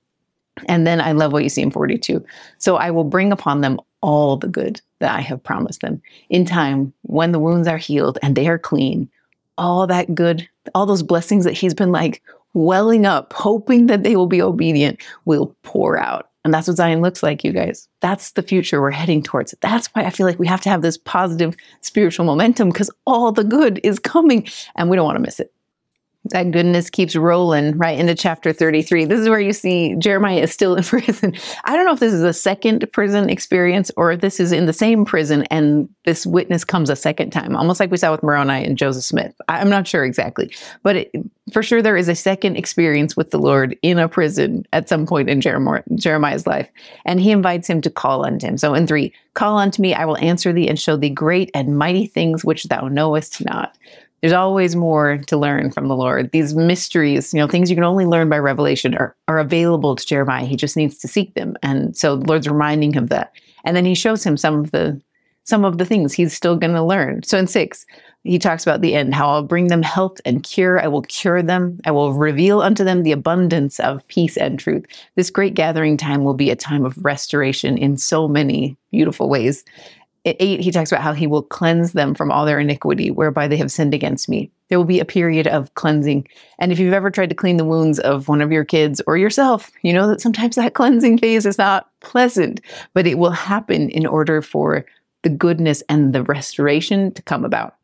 And 0.68 0.86
then 0.86 1.02
I 1.02 1.14
love 1.14 1.34
what 1.34 1.42
you 1.42 1.50
see 1.50 1.64
in 1.64 1.72
42. 1.72 2.24
So 2.60 2.76
I 2.76 2.92
will 2.92 3.04
bring 3.04 3.32
upon 3.32 3.62
them 3.62 3.80
all 4.02 4.38
the 4.38 4.48
good 4.48 4.80
that 5.00 5.16
I 5.16 5.22
have 5.22 5.42
promised 5.42 5.82
them 5.82 6.04
in 6.30 6.46
time 6.46 6.94
when 7.02 7.32
the 7.32 7.40
wounds 7.40 7.68
are 7.68 7.80
healed 7.80 8.20
and 8.22 8.36
they 8.36 8.48
are 8.48 8.60
clean. 8.60 9.10
All 9.58 9.88
that 9.88 10.14
good, 10.14 10.48
all 10.76 10.86
those 10.86 11.04
blessings 11.04 11.44
that 11.46 11.54
He's 11.54 11.74
been 11.74 11.92
like 11.92 12.22
welling 12.54 13.08
up, 13.08 13.34
hoping 13.34 13.88
that 13.88 14.04
they 14.04 14.16
will 14.16 14.28
be 14.28 14.42
obedient, 14.42 15.02
will 15.26 15.56
pour 15.64 15.98
out. 15.98 16.30
And 16.44 16.54
that's 16.54 16.68
what 16.68 16.78
Zion 16.78 17.02
looks 17.02 17.22
like, 17.22 17.44
you 17.44 17.52
guys. 17.52 17.88
That's 18.00 18.32
the 18.32 18.42
future 18.42 18.82
we're 18.82 18.92
heading 18.92 19.22
towards. 19.22 19.54
That's 19.62 19.88
why 19.88 20.04
I 20.04 20.10
feel 20.10 20.26
like 20.26 20.40
we 20.40 20.48
have 20.48 20.62
to 20.62 20.70
have 20.70 20.82
this 20.82 20.98
positive 20.98 21.56
spiritual 21.82 22.26
momentum 22.26 22.70
because 22.70 22.90
all 23.06 23.32
the 23.32 23.44
good 23.44 23.80
is 23.84 24.00
coming 24.00 24.48
and 24.76 24.90
we 24.90 24.96
don't 24.96 25.06
want 25.06 25.18
to 25.18 25.22
miss 25.22 25.40
it 25.40 25.54
that 26.26 26.52
goodness 26.52 26.90
keeps 26.90 27.16
rolling 27.16 27.78
right 27.78 27.98
into 27.98 28.14
chapter 28.14 28.54
33. 28.54 29.06
This 29.06 29.20
is 29.20 29.28
where 29.28 29.40
you 29.40 29.54
see 29.54 29.96
Jeremiah 29.98 30.42
is 30.42 30.52
still 30.52 30.76
in 30.76 30.84
prison. 30.84 31.34
I 31.64 31.76
don't 31.76 31.86
know 31.86 31.94
if 31.94 32.00
this 32.00 32.14
is 32.14 32.24
a 32.24 32.34
second 32.34 32.88
prison 32.94 33.30
experience 33.30 33.90
or 33.98 34.12
if 34.12 34.22
this 34.22 34.40
is 34.40 34.52
in 34.52 34.68
the 34.68 34.74
same 34.74 35.04
prison 35.04 35.44
and 35.50 35.90
this 36.06 36.26
witness 36.26 36.64
comes 36.64 36.92
a 36.92 36.96
second 36.96 37.32
time, 37.32 37.56
almost 37.56 37.80
like 37.80 37.90
we 37.90 37.98
saw 37.98 38.12
with 38.12 38.22
Moroni 38.22 38.64
and 38.64 38.78
Joseph 38.78 39.04
Smith. 39.04 39.34
I'm 39.50 39.70
not 39.70 39.88
sure 39.88 40.06
exactly, 40.06 40.54
but 40.84 40.96
it, 40.96 41.12
for 41.52 41.64
sure 41.64 41.82
there 41.82 41.98
is 41.98 42.08
a 42.08 42.16
second 42.16 42.56
experience 42.56 43.18
with 43.18 43.32
the 43.32 43.40
Lord 43.40 43.76
in 43.82 43.98
a 43.98 44.08
prison 44.08 44.64
at 44.74 44.88
some 44.88 45.08
point 45.08 45.28
in 45.28 45.42
Jeremiah's 45.42 46.48
life. 46.48 46.70
And 47.04 47.20
he 47.20 47.32
invites 47.32 47.68
him 47.68 47.82
to 47.82 47.90
call 47.90 48.24
unto 48.24 48.46
him. 48.46 48.58
So 48.58 48.76
in 48.76 48.86
three, 48.86 49.12
call 49.34 49.58
unto 49.58 49.82
me, 49.82 49.96
I 49.96 50.06
will 50.06 50.18
answer 50.18 50.54
thee 50.54 50.68
and 50.68 50.80
show 50.80 50.98
thee 50.98 51.10
great 51.10 51.50
and 51.56 51.78
mighty 51.78 52.06
things 52.06 52.46
which 52.46 52.66
thou 52.66 52.88
knowest 52.88 53.44
not. 53.44 53.76
There's 54.22 54.34
always 54.34 54.76
more 54.76 55.18
to 55.18 55.38
learn 55.38 55.72
from 55.72 55.88
the 55.88 55.96
Lord. 55.96 56.32
These 56.32 56.56
mysteries, 56.56 57.34
you 57.34 57.40
know, 57.40 57.48
things 57.48 57.70
you 57.70 57.76
can 57.76 57.84
only 57.84 58.06
learn 58.06 58.30
by 58.30 58.38
revelation 58.38 58.94
are, 58.96 59.16
are 59.28 59.40
available 59.40 59.96
to 59.96 60.06
Jeremiah. 60.06 60.46
He 60.46 60.56
just 60.56 60.78
needs 60.78 60.98
to 61.00 61.08
seek 61.08 61.34
them. 61.34 61.56
And 61.64 61.98
so 61.98 62.16
the 62.16 62.28
Lord's 62.28 62.48
reminding 62.48 62.94
him 62.94 63.08
that. 63.08 63.34
And 63.64 63.76
then 63.76 63.86
he 63.86 63.96
shows 63.96 64.24
him 64.24 64.38
some 64.38 64.60
of 64.60 64.72
the 64.72 65.02
some 65.44 65.66
of 65.66 65.80
the 65.80 65.86
things 65.86 66.14
he's 66.14 66.34
still 66.34 66.56
going 66.56 66.74
to 66.74 66.84
learn. 66.84 67.24
So 67.24 67.38
in 67.38 67.48
6, 67.48 67.86
he 68.24 68.38
talks 68.38 68.64
about 68.64 68.82
the 68.82 68.94
end, 68.94 69.16
how 69.16 69.30
I'll 69.30 69.44
bring 69.44 69.68
them 69.68 69.82
health 69.82 70.22
and 70.24 70.44
cure. 70.44 70.80
I 70.80 70.88
will 70.88 71.02
cure 71.02 71.42
them. 71.42 71.80
I 71.84 71.92
will 71.92 72.14
reveal 72.14 72.62
unto 72.62 72.84
them 72.84 73.02
the 73.02 73.12
abundance 73.12 73.80
of 73.80 74.08
peace 74.08 74.38
and 74.38 74.60
truth. 74.60 74.86
This 75.16 75.32
great 75.32 75.56
gathering 75.56 75.98
time 75.98 76.24
will 76.24 76.36
be 76.36 76.52
a 76.52 76.56
time 76.56 76.86
of 76.86 77.04
restoration 77.04 77.78
in 77.78 77.98
so 77.98 78.28
many 78.28 78.78
beautiful 78.92 79.30
ways 79.30 79.66
eight, 80.26 80.60
he 80.60 80.72
talks 80.72 80.92
about 80.92 81.04
how 81.04 81.14
he 81.14 81.28
will 81.28 81.42
cleanse 81.42 81.94
them 81.94 82.14
from 82.14 82.32
all 82.32 82.46
their 82.46 82.60
iniquity, 82.60 83.10
whereby 83.10 83.48
they 83.48 83.58
have 83.58 83.72
sinned 83.72 83.94
against 83.94 84.30
me. 84.30 84.52
There 84.70 84.78
will 84.78 84.86
be 84.86 85.00
a 85.00 85.06
period 85.06 85.48
of 85.48 85.74
cleansing. 85.74 86.28
And 86.60 86.72
if 86.72 86.80
you've 86.80 86.94
ever 86.94 87.10
tried 87.10 87.30
to 87.30 87.36
clean 87.36 87.58
the 87.58 87.66
wounds 87.66 88.00
of 88.00 88.28
one 88.28 88.42
of 88.42 88.52
your 88.52 88.64
kids 88.64 89.02
or 89.08 89.18
yourself, 89.18 89.72
you 89.82 89.92
know 89.92 90.08
that 90.08 90.22
sometimes 90.22 90.56
that 90.56 90.74
cleansing 90.76 91.18
phase 91.18 91.46
is 91.46 91.58
not 91.58 91.90
pleasant, 92.02 92.62
but 92.94 93.08
it 93.08 93.18
will 93.18 93.32
happen 93.32 93.90
in 93.90 94.06
order 94.06 94.42
for 94.42 94.86
the 95.24 95.30
goodness 95.30 95.84
and 95.90 96.14
the 96.14 96.24
restoration 96.24 97.12
to 97.14 97.22
come 97.22 97.44
about. 97.44 97.76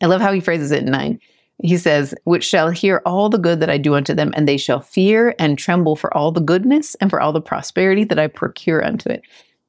I 0.00 0.06
love 0.06 0.20
how 0.20 0.32
he 0.32 0.40
phrases 0.40 0.72
it 0.72 0.84
in 0.84 0.90
nine. 0.90 1.20
He 1.62 1.78
says, 1.78 2.14
Which 2.24 2.44
shall 2.44 2.70
hear 2.70 3.02
all 3.06 3.28
the 3.28 3.38
good 3.38 3.60
that 3.60 3.70
I 3.70 3.78
do 3.78 3.94
unto 3.94 4.14
them, 4.14 4.32
and 4.36 4.46
they 4.46 4.56
shall 4.56 4.80
fear 4.80 5.34
and 5.38 5.58
tremble 5.58 5.96
for 5.96 6.14
all 6.14 6.30
the 6.32 6.40
goodness 6.40 6.94
and 6.96 7.10
for 7.10 7.20
all 7.20 7.32
the 7.32 7.40
prosperity 7.40 8.04
that 8.04 8.18
I 8.18 8.26
procure 8.26 8.84
unto 8.84 9.08
it. 9.08 9.22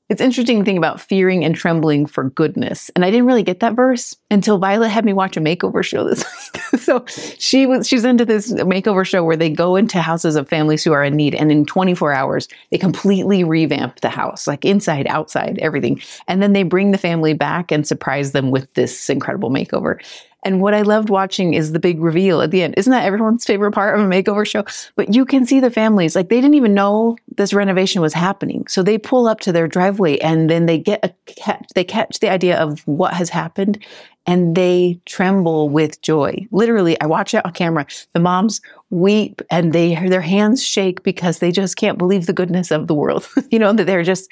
It's 0.09 0.21
interesting 0.21 0.59
to 0.59 0.65
think 0.65 0.77
about 0.77 1.01
fearing 1.01 1.43
and 1.43 1.53
trembling 1.53 2.05
for 2.05 2.29
goodness. 2.29 2.89
And 2.95 3.03
I 3.03 3.11
didn't 3.11 3.25
really 3.25 3.43
get 3.43 3.59
that 3.59 3.75
verse 3.75 4.15
until 4.31 4.57
Violet 4.57 4.87
had 4.87 5.03
me 5.03 5.11
watch 5.11 5.35
a 5.35 5.41
makeover 5.41 5.83
show 5.83 6.05
this 6.05 6.23
week. 6.23 6.61
so 6.79 7.03
she 7.37 7.65
was 7.65 7.87
she's 7.87 8.05
into 8.05 8.23
this 8.23 8.53
makeover 8.53 9.05
show 9.05 9.23
where 9.23 9.35
they 9.35 9.49
go 9.49 9.75
into 9.75 10.01
houses 10.01 10.37
of 10.37 10.47
families 10.47 10.83
who 10.83 10.93
are 10.93 11.03
in 11.03 11.15
need 11.17 11.35
and 11.35 11.51
in 11.51 11.65
24 11.65 12.13
hours 12.13 12.47
they 12.71 12.77
completely 12.77 13.43
revamp 13.43 13.99
the 13.99 14.09
house, 14.09 14.47
like 14.47 14.63
inside, 14.63 15.07
outside, 15.07 15.59
everything. 15.59 16.01
And 16.27 16.41
then 16.41 16.53
they 16.53 16.63
bring 16.63 16.91
the 16.91 16.97
family 16.97 17.33
back 17.33 17.69
and 17.69 17.85
surprise 17.85 18.31
them 18.31 18.49
with 18.49 18.73
this 18.75 19.09
incredible 19.09 19.49
makeover. 19.49 20.01
And 20.47 20.61
what 20.61 20.73
I 20.73 20.81
loved 20.83 21.09
watching 21.09 21.55
is 21.55 21.73
the 21.73 21.79
big 21.79 21.99
reveal 21.99 22.41
at 22.41 22.51
the 22.51 22.63
end. 22.63 22.75
Isn't 22.77 22.91
that 22.91 23.03
everyone's 23.03 23.43
favorite 23.43 23.73
part 23.73 23.99
of 23.99 24.05
a 24.05 24.07
makeover 24.09 24.47
show? 24.47 24.63
But 24.95 25.13
you 25.13 25.25
can 25.25 25.45
see 25.45 25.59
the 25.59 25.69
families, 25.69 26.15
like 26.15 26.29
they 26.29 26.37
didn't 26.37 26.53
even 26.53 26.73
know 26.73 27.17
this 27.35 27.53
renovation 27.53 28.01
was 28.01 28.13
happening. 28.13 28.65
So 28.67 28.81
they 28.81 28.97
pull 28.97 29.27
up 29.27 29.41
to 29.41 29.51
their 29.51 29.67
driveway 29.67 30.19
and 30.19 30.49
then 30.49 30.65
they 30.65 30.77
get 30.77 31.03
a 31.03 31.13
catch, 31.25 31.67
they 31.75 31.83
catch 31.83 32.19
the 32.21 32.29
idea 32.29 32.57
of 32.57 32.79
what 32.87 33.13
has 33.13 33.29
happened 33.29 33.83
and 34.25 34.55
they 34.55 35.01
tremble 35.05 35.67
with 35.67 36.01
joy. 36.01 36.47
Literally, 36.51 36.99
I 37.01 37.07
watch 37.07 37.33
it 37.33 37.45
on 37.45 37.51
camera. 37.51 37.85
The 38.13 38.21
moms 38.21 38.61
weep 38.89 39.41
and 39.51 39.73
they 39.73 39.95
their 40.07 40.21
hands 40.21 40.63
shake 40.63 41.03
because 41.03 41.39
they 41.39 41.51
just 41.51 41.75
can't 41.75 41.97
believe 41.97 42.25
the 42.25 42.31
goodness 42.31 42.71
of 42.71 42.87
the 42.87 42.95
world. 42.95 43.27
you 43.51 43.59
know, 43.59 43.73
that 43.73 43.83
they're 43.83 44.01
just 44.01 44.31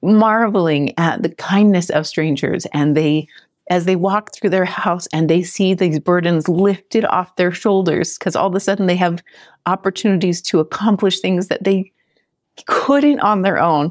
marveling 0.00 0.98
at 0.98 1.22
the 1.22 1.28
kindness 1.28 1.90
of 1.90 2.06
strangers 2.06 2.64
and 2.72 2.96
they 2.96 3.28
as 3.70 3.84
they 3.84 3.96
walk 3.96 4.34
through 4.34 4.50
their 4.50 4.64
house 4.64 5.06
and 5.12 5.30
they 5.30 5.42
see 5.42 5.72
these 5.72 6.00
burdens 6.00 6.48
lifted 6.48 7.04
off 7.06 7.36
their 7.36 7.52
shoulders 7.52 8.18
because 8.18 8.34
all 8.36 8.48
of 8.48 8.54
a 8.54 8.60
sudden 8.60 8.86
they 8.86 8.96
have 8.96 9.22
opportunities 9.66 10.42
to 10.42 10.58
accomplish 10.58 11.20
things 11.20 11.46
that 11.46 11.62
they 11.62 11.90
couldn't 12.66 13.20
on 13.20 13.42
their 13.42 13.58
own, 13.58 13.90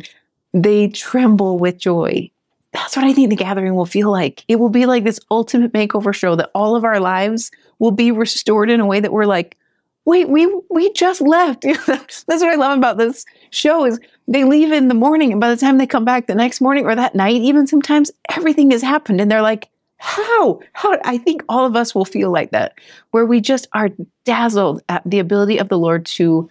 they 0.53 0.89
tremble 0.89 1.57
with 1.57 1.77
joy. 1.79 2.29
That's 2.73 2.95
what 2.95 3.05
I 3.05 3.13
think 3.13 3.29
the 3.29 3.35
gathering 3.35 3.73
will 3.73 3.85
feel 3.85 4.11
like. 4.11 4.43
It 4.47 4.57
will 4.57 4.69
be 4.69 4.85
like 4.85 5.05
this 5.05 5.19
ultimate 5.31 5.73
makeover 5.73 6.13
show 6.13 6.35
that 6.35 6.51
all 6.53 6.75
of 6.75 6.83
our 6.83 6.99
lives 6.99 7.49
will 7.79 7.91
be 7.91 8.11
restored 8.11 8.69
in 8.69 8.79
a 8.79 8.85
way 8.85 8.99
that 8.99 9.13
we're 9.13 9.25
like, 9.25 9.57
wait, 10.05 10.29
we 10.29 10.45
we 10.69 10.91
just 10.93 11.21
left. 11.21 11.61
That's 11.87 12.25
what 12.27 12.43
I 12.43 12.55
love 12.55 12.77
about 12.77 12.97
this 12.97 13.25
show 13.49 13.85
is 13.85 13.99
they 14.29 14.43
leave 14.43 14.71
in 14.71 14.87
the 14.87 14.93
morning 14.93 15.31
and 15.31 15.41
by 15.41 15.49
the 15.49 15.57
time 15.57 15.79
they 15.79 15.87
come 15.87 16.05
back 16.05 16.27
the 16.27 16.35
next 16.35 16.61
morning 16.61 16.85
or 16.85 16.95
that 16.95 17.15
night, 17.15 17.41
even 17.41 17.65
sometimes 17.65 18.11
everything 18.29 18.69
has 18.71 18.83
happened 18.83 19.19
and 19.19 19.29
they're 19.29 19.41
like, 19.41 19.69
how? 19.97 20.61
How? 20.73 20.97
I 21.03 21.17
think 21.17 21.43
all 21.49 21.65
of 21.65 21.75
us 21.75 21.93
will 21.93 22.05
feel 22.05 22.31
like 22.31 22.51
that, 22.51 22.73
where 23.11 23.25
we 23.25 23.41
just 23.41 23.67
are 23.73 23.89
dazzled 24.23 24.81
at 24.87 25.01
the 25.03 25.19
ability 25.19 25.57
of 25.57 25.67
the 25.67 25.79
Lord 25.79 26.05
to 26.05 26.47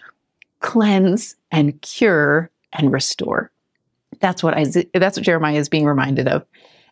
cleanse 0.59 1.35
and 1.51 1.81
cure 1.81 2.51
and 2.73 2.91
restore. 2.91 3.49
That's 4.19 4.43
what 4.43 4.55
I, 4.55 4.65
that's 4.93 5.17
what 5.17 5.25
Jeremiah 5.25 5.55
is 5.55 5.69
being 5.69 5.85
reminded 5.85 6.27
of. 6.27 6.45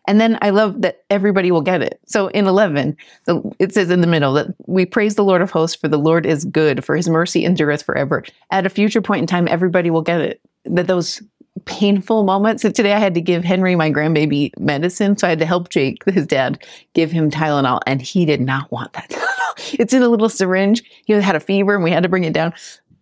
And 0.08 0.18
then 0.18 0.38
I 0.40 0.50
love 0.50 0.80
that 0.80 1.04
everybody 1.10 1.50
will 1.52 1.60
get 1.60 1.82
it. 1.82 2.00
So 2.06 2.28
in 2.28 2.46
11, 2.46 2.96
the, 3.26 3.42
it 3.58 3.74
says 3.74 3.90
in 3.90 4.00
the 4.00 4.06
middle 4.06 4.32
that 4.32 4.46
we 4.66 4.86
praise 4.86 5.16
the 5.16 5.24
Lord 5.24 5.42
of 5.42 5.50
hosts, 5.50 5.76
for 5.76 5.86
the 5.86 5.98
Lord 5.98 6.24
is 6.24 6.46
good, 6.46 6.82
for 6.82 6.96
his 6.96 7.10
mercy 7.10 7.44
endureth 7.44 7.82
forever. 7.82 8.24
At 8.50 8.64
a 8.64 8.70
future 8.70 9.02
point 9.02 9.20
in 9.20 9.26
time, 9.26 9.46
everybody 9.48 9.90
will 9.90 10.00
get 10.00 10.22
it. 10.22 10.40
That 10.68 10.86
those 10.86 11.22
painful 11.64 12.24
moments. 12.24 12.62
So 12.62 12.70
today 12.70 12.92
I 12.92 12.98
had 12.98 13.14
to 13.14 13.20
give 13.20 13.44
Henry, 13.44 13.76
my 13.76 13.90
grandbaby, 13.90 14.58
medicine. 14.58 15.16
So 15.16 15.26
I 15.26 15.30
had 15.30 15.38
to 15.38 15.46
help 15.46 15.68
Jake, 15.68 16.04
his 16.04 16.26
dad, 16.26 16.62
give 16.94 17.10
him 17.10 17.30
Tylenol, 17.30 17.80
and 17.86 18.00
he 18.00 18.24
did 18.24 18.40
not 18.40 18.70
want 18.70 18.92
that. 18.94 19.12
it's 19.72 19.92
in 19.92 20.02
a 20.02 20.08
little 20.08 20.28
syringe. 20.28 20.82
He 21.04 21.12
had 21.12 21.36
a 21.36 21.40
fever 21.40 21.74
and 21.74 21.84
we 21.84 21.90
had 21.90 22.02
to 22.02 22.08
bring 22.08 22.24
it 22.24 22.32
down. 22.32 22.52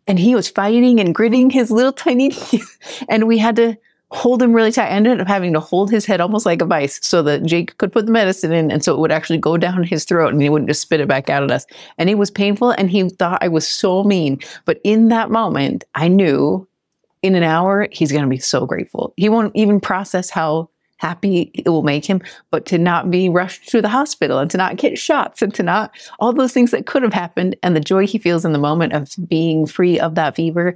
And 0.06 0.18
he 0.18 0.34
was 0.34 0.48
fighting 0.48 1.00
and 1.00 1.14
gritting 1.14 1.50
his 1.50 1.70
little 1.70 1.92
tiny 2.04 2.30
teeth. 2.30 3.04
And 3.08 3.26
we 3.26 3.38
had 3.38 3.56
to 3.56 3.76
hold 4.12 4.40
him 4.40 4.52
really 4.52 4.70
tight. 4.70 4.86
I 4.86 4.90
ended 4.90 5.20
up 5.20 5.26
having 5.26 5.52
to 5.52 5.60
hold 5.60 5.90
his 5.90 6.06
head 6.06 6.20
almost 6.20 6.46
like 6.46 6.62
a 6.62 6.66
vice 6.66 7.00
so 7.02 7.22
that 7.22 7.44
Jake 7.44 7.76
could 7.78 7.92
put 7.92 8.06
the 8.06 8.12
medicine 8.12 8.52
in 8.52 8.70
and 8.70 8.84
so 8.84 8.94
it 8.94 9.00
would 9.00 9.10
actually 9.10 9.38
go 9.38 9.56
down 9.56 9.82
his 9.82 10.04
throat 10.04 10.32
and 10.32 10.40
he 10.40 10.48
wouldn't 10.48 10.70
just 10.70 10.82
spit 10.82 11.00
it 11.00 11.08
back 11.08 11.28
out 11.28 11.42
at 11.42 11.50
us. 11.50 11.66
And 11.98 12.08
it 12.08 12.14
was 12.14 12.30
painful 12.30 12.70
and 12.70 12.88
he 12.88 13.08
thought 13.08 13.42
I 13.42 13.48
was 13.48 13.66
so 13.66 14.04
mean. 14.04 14.40
But 14.64 14.80
in 14.84 15.08
that 15.08 15.30
moment, 15.30 15.84
I 15.96 16.06
knew 16.06 16.68
in 17.26 17.34
an 17.34 17.42
hour, 17.42 17.88
he's 17.92 18.12
going 18.12 18.24
to 18.24 18.30
be 18.30 18.38
so 18.38 18.66
grateful. 18.66 19.12
He 19.16 19.28
won't 19.28 19.54
even 19.54 19.80
process 19.80 20.30
how 20.30 20.70
happy 20.98 21.50
it 21.54 21.68
will 21.68 21.82
make 21.82 22.04
him, 22.06 22.22
but 22.50 22.64
to 22.66 22.78
not 22.78 23.10
be 23.10 23.28
rushed 23.28 23.68
to 23.68 23.82
the 23.82 23.88
hospital 23.88 24.38
and 24.38 24.50
to 24.50 24.56
not 24.56 24.76
get 24.76 24.98
shots 24.98 25.42
and 25.42 25.52
to 25.54 25.62
not 25.62 25.94
all 26.18 26.32
those 26.32 26.52
things 26.52 26.70
that 26.70 26.86
could 26.86 27.02
have 27.02 27.12
happened 27.12 27.54
and 27.62 27.76
the 27.76 27.80
joy 27.80 28.06
he 28.06 28.18
feels 28.18 28.44
in 28.44 28.52
the 28.52 28.58
moment 28.58 28.92
of 28.92 29.14
being 29.28 29.66
free 29.66 30.00
of 30.00 30.14
that 30.14 30.34
fever 30.34 30.74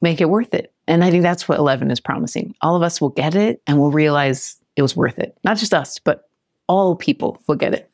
make 0.00 0.20
it 0.20 0.28
worth 0.28 0.52
it. 0.52 0.72
And 0.88 1.04
I 1.04 1.10
think 1.10 1.22
that's 1.22 1.48
what 1.48 1.58
11 1.58 1.90
is 1.90 2.00
promising. 2.00 2.54
All 2.60 2.74
of 2.74 2.82
us 2.82 3.00
will 3.00 3.10
get 3.10 3.36
it 3.36 3.62
and 3.66 3.78
we'll 3.78 3.92
realize 3.92 4.56
it 4.74 4.82
was 4.82 4.96
worth 4.96 5.18
it. 5.18 5.38
Not 5.44 5.58
just 5.58 5.72
us, 5.72 6.00
but 6.00 6.28
all 6.66 6.96
people 6.96 7.40
will 7.46 7.54
get 7.54 7.72
it. 7.72 7.88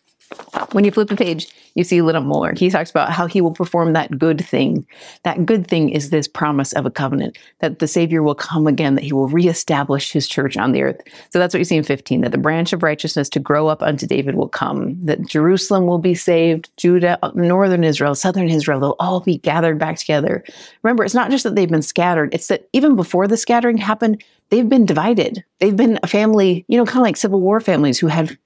When 0.73 0.85
you 0.85 0.91
flip 0.91 1.09
the 1.09 1.17
page, 1.17 1.49
you 1.75 1.85
see 1.85 2.03
little 2.03 2.23
more. 2.23 2.53
He 2.55 2.71
talks 2.71 2.91
about 2.91 3.13
how 3.13 3.27
he 3.27 3.41
will 3.41 3.53
perform 3.53 3.93
that 3.93 4.19
good 4.19 4.45
thing. 4.45 4.87
That 5.23 5.47
good 5.47 5.67
thing 5.67 5.91
is 5.91 6.11
this 6.11 6.29
promise 6.29 6.73
of 6.73 6.85
a 6.85 6.91
covenant 6.91 7.39
that 7.61 7.79
the 7.79 7.87
Savior 7.87 8.23
will 8.23 8.35
come 8.35 8.67
again, 8.67 8.95
that 8.97 9.05
he 9.05 9.13
will 9.13 9.29
reestablish 9.29 10.13
his 10.13 10.27
church 10.27 10.57
on 10.57 10.73
the 10.73 10.83
earth. 10.83 11.01
So 11.31 11.39
that's 11.39 11.55
what 11.55 11.61
you 11.61 11.65
see 11.65 11.77
in 11.77 11.85
15 11.85 12.23
that 12.23 12.33
the 12.33 12.39
branch 12.39 12.73
of 12.73 12.83
righteousness 12.83 13.29
to 13.31 13.41
grow 13.41 13.69
up 13.69 13.83
unto 13.83 14.07
David 14.07 14.35
will 14.35 14.49
come, 14.49 15.01
that 15.05 15.27
Jerusalem 15.27 15.87
will 15.87 15.99
be 15.99 16.15
saved, 16.15 16.71
Judah, 16.77 17.19
uh, 17.23 17.31
northern 17.35 17.85
Israel, 17.85 18.15
southern 18.15 18.49
Israel, 18.49 18.81
they'll 18.81 18.97
all 18.99 19.21
be 19.21 19.39
gathered 19.39 19.79
back 19.79 19.99
together. 19.99 20.45
Remember, 20.83 21.05
it's 21.05 21.15
not 21.15 21.31
just 21.31 21.45
that 21.45 21.55
they've 21.55 21.71
been 21.71 21.83
scattered, 21.83 22.35
it's 22.35 22.49
that 22.49 22.69
even 22.73 22.97
before 22.97 23.29
the 23.29 23.37
scattering 23.37 23.79
happened, 23.79 24.23
they've 24.51 24.69
been 24.69 24.85
divided. 24.85 25.45
They've 25.61 25.77
been 25.77 25.99
a 26.03 26.07
family, 26.07 26.65
you 26.69 26.77
know, 26.77 26.85
kind 26.85 26.99
of 26.99 27.05
like 27.05 27.17
Civil 27.17 27.41
War 27.41 27.61
families 27.61 27.99
who 27.99 28.09
had 28.09 28.37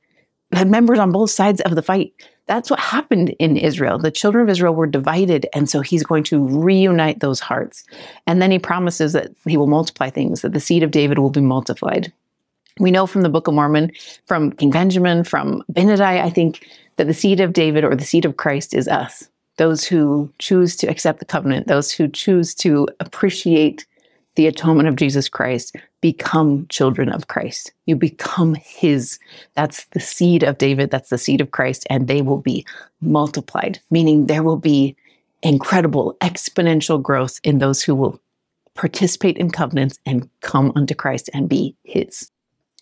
had 0.52 0.70
members 0.70 0.98
on 0.98 1.12
both 1.12 1.30
sides 1.30 1.60
of 1.62 1.74
the 1.74 1.82
fight. 1.82 2.12
That's 2.46 2.70
what 2.70 2.80
happened 2.80 3.30
in 3.38 3.56
Israel. 3.56 3.98
The 3.98 4.10
children 4.10 4.42
of 4.42 4.50
Israel 4.50 4.74
were 4.74 4.86
divided, 4.86 5.46
and 5.54 5.70
so 5.70 5.80
he's 5.80 6.02
going 6.02 6.24
to 6.24 6.46
reunite 6.46 7.20
those 7.20 7.40
hearts. 7.40 7.84
And 8.26 8.42
then 8.42 8.50
he 8.50 8.58
promises 8.58 9.12
that 9.12 9.30
he 9.46 9.56
will 9.56 9.68
multiply 9.68 10.10
things, 10.10 10.42
that 10.42 10.52
the 10.52 10.60
seed 10.60 10.82
of 10.82 10.90
David 10.90 11.18
will 11.18 11.30
be 11.30 11.40
multiplied. 11.40 12.12
We 12.78 12.90
know 12.90 13.06
from 13.06 13.22
the 13.22 13.28
Book 13.28 13.48
of 13.48 13.54
Mormon, 13.54 13.92
from 14.26 14.52
King 14.52 14.70
Benjamin, 14.70 15.24
from 15.24 15.62
Abinadi, 15.70 16.00
I 16.00 16.30
think, 16.30 16.66
that 16.96 17.06
the 17.06 17.14
seed 17.14 17.40
of 17.40 17.52
David 17.52 17.84
or 17.84 17.94
the 17.94 18.04
seed 18.04 18.24
of 18.24 18.36
Christ 18.36 18.74
is 18.74 18.88
us. 18.88 19.28
Those 19.58 19.84
who 19.84 20.32
choose 20.38 20.76
to 20.76 20.86
accept 20.88 21.18
the 21.18 21.24
covenant, 21.24 21.66
those 21.66 21.92
who 21.92 22.08
choose 22.08 22.54
to 22.56 22.88
appreciate 23.00 23.86
the 24.34 24.46
atonement 24.46 24.88
of 24.88 24.96
Jesus 24.96 25.28
Christ, 25.28 25.76
become 26.00 26.66
children 26.68 27.08
of 27.10 27.28
Christ. 27.28 27.72
You 27.86 27.96
become 27.96 28.54
his. 28.54 29.18
That's 29.54 29.84
the 29.86 30.00
seed 30.00 30.42
of 30.42 30.58
David. 30.58 30.90
That's 30.90 31.10
the 31.10 31.18
seed 31.18 31.40
of 31.40 31.50
Christ. 31.50 31.86
And 31.90 32.08
they 32.08 32.22
will 32.22 32.38
be 32.38 32.66
multiplied, 33.00 33.80
meaning 33.90 34.26
there 34.26 34.42
will 34.42 34.56
be 34.56 34.96
incredible 35.42 36.16
exponential 36.20 37.02
growth 37.02 37.40
in 37.42 37.58
those 37.58 37.82
who 37.82 37.94
will 37.94 38.20
participate 38.74 39.36
in 39.36 39.50
covenants 39.50 39.98
and 40.06 40.28
come 40.40 40.72
unto 40.74 40.94
Christ 40.94 41.28
and 41.34 41.48
be 41.48 41.76
his. 41.84 42.30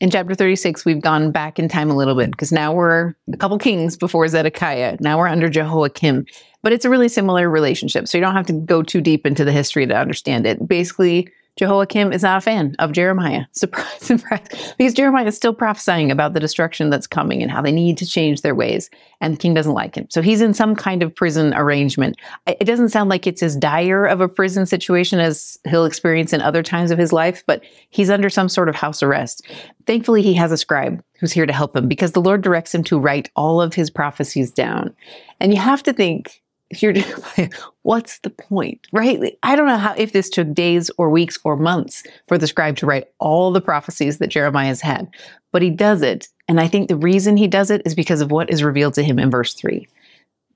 In 0.00 0.10
chapter 0.10 0.34
36, 0.34 0.84
we've 0.84 1.00
gone 1.00 1.30
back 1.30 1.58
in 1.58 1.68
time 1.68 1.90
a 1.90 1.96
little 1.96 2.14
bit 2.14 2.30
because 2.30 2.52
now 2.52 2.72
we're 2.72 3.14
a 3.32 3.36
couple 3.36 3.58
kings 3.58 3.98
before 3.98 4.26
Zedekiah. 4.28 4.96
Now 5.00 5.18
we're 5.18 5.28
under 5.28 5.50
Jehoiakim. 5.50 6.24
But 6.62 6.72
it's 6.72 6.84
a 6.84 6.90
really 6.90 7.08
similar 7.08 7.50
relationship. 7.50 8.08
So 8.08 8.16
you 8.16 8.24
don't 8.24 8.34
have 8.34 8.46
to 8.46 8.52
go 8.52 8.82
too 8.82 9.00
deep 9.00 9.26
into 9.26 9.44
the 9.44 9.52
history 9.52 9.86
to 9.86 9.96
understand 9.96 10.46
it. 10.46 10.66
Basically, 10.66 11.28
Jehoiakim 11.60 12.10
is 12.10 12.22
not 12.22 12.38
a 12.38 12.40
fan 12.40 12.74
of 12.78 12.92
Jeremiah. 12.92 13.44
Surprise, 13.52 14.00
surprise. 14.00 14.74
Because 14.78 14.94
Jeremiah 14.94 15.26
is 15.26 15.36
still 15.36 15.52
prophesying 15.52 16.10
about 16.10 16.32
the 16.32 16.40
destruction 16.40 16.88
that's 16.88 17.06
coming 17.06 17.42
and 17.42 17.50
how 17.50 17.60
they 17.60 17.70
need 17.70 17.98
to 17.98 18.06
change 18.06 18.40
their 18.40 18.54
ways. 18.54 18.88
And 19.20 19.34
the 19.34 19.38
king 19.38 19.52
doesn't 19.52 19.74
like 19.74 19.94
him. 19.94 20.06
So 20.08 20.22
he's 20.22 20.40
in 20.40 20.54
some 20.54 20.74
kind 20.74 21.02
of 21.02 21.14
prison 21.14 21.52
arrangement. 21.52 22.16
It 22.46 22.64
doesn't 22.64 22.88
sound 22.88 23.10
like 23.10 23.26
it's 23.26 23.42
as 23.42 23.56
dire 23.56 24.06
of 24.06 24.22
a 24.22 24.28
prison 24.28 24.64
situation 24.64 25.20
as 25.20 25.58
he'll 25.68 25.84
experience 25.84 26.32
in 26.32 26.40
other 26.40 26.62
times 26.62 26.90
of 26.90 26.98
his 26.98 27.12
life, 27.12 27.44
but 27.46 27.62
he's 27.90 28.08
under 28.08 28.30
some 28.30 28.48
sort 28.48 28.70
of 28.70 28.74
house 28.74 29.02
arrest. 29.02 29.46
Thankfully, 29.86 30.22
he 30.22 30.32
has 30.32 30.52
a 30.52 30.56
scribe 30.56 31.04
who's 31.18 31.32
here 31.32 31.44
to 31.44 31.52
help 31.52 31.76
him 31.76 31.88
because 31.88 32.12
the 32.12 32.22
Lord 32.22 32.40
directs 32.40 32.74
him 32.74 32.84
to 32.84 32.98
write 32.98 33.30
all 33.36 33.60
of 33.60 33.74
his 33.74 33.90
prophecies 33.90 34.50
down. 34.50 34.96
And 35.40 35.52
you 35.52 35.60
have 35.60 35.82
to 35.82 35.92
think, 35.92 36.40
you're 36.78 36.94
what's 37.82 38.18
the 38.20 38.30
point 38.30 38.86
right? 38.92 39.36
I 39.42 39.56
don't 39.56 39.66
know 39.66 39.76
how 39.76 39.94
if 39.94 40.12
this 40.12 40.30
took 40.30 40.52
days 40.52 40.90
or 40.98 41.10
weeks 41.10 41.38
or 41.44 41.56
months 41.56 42.04
for 42.28 42.38
the 42.38 42.46
scribe 42.46 42.76
to 42.76 42.86
write 42.86 43.08
all 43.18 43.50
the 43.50 43.60
prophecies 43.60 44.18
that 44.18 44.28
jeremiah 44.28 44.68
has 44.68 44.80
had 44.80 45.08
but 45.52 45.62
he 45.62 45.70
does 45.70 46.02
it. 46.02 46.28
And 46.48 46.60
i 46.60 46.68
think 46.68 46.88
the 46.88 46.96
reason 46.96 47.36
he 47.36 47.48
does 47.48 47.70
it 47.70 47.82
is 47.84 47.94
because 47.94 48.20
of 48.20 48.30
what 48.30 48.50
is 48.50 48.62
revealed 48.62 48.94
to 48.94 49.02
him 49.02 49.18
in 49.18 49.30
verse 49.30 49.54
3 49.54 49.86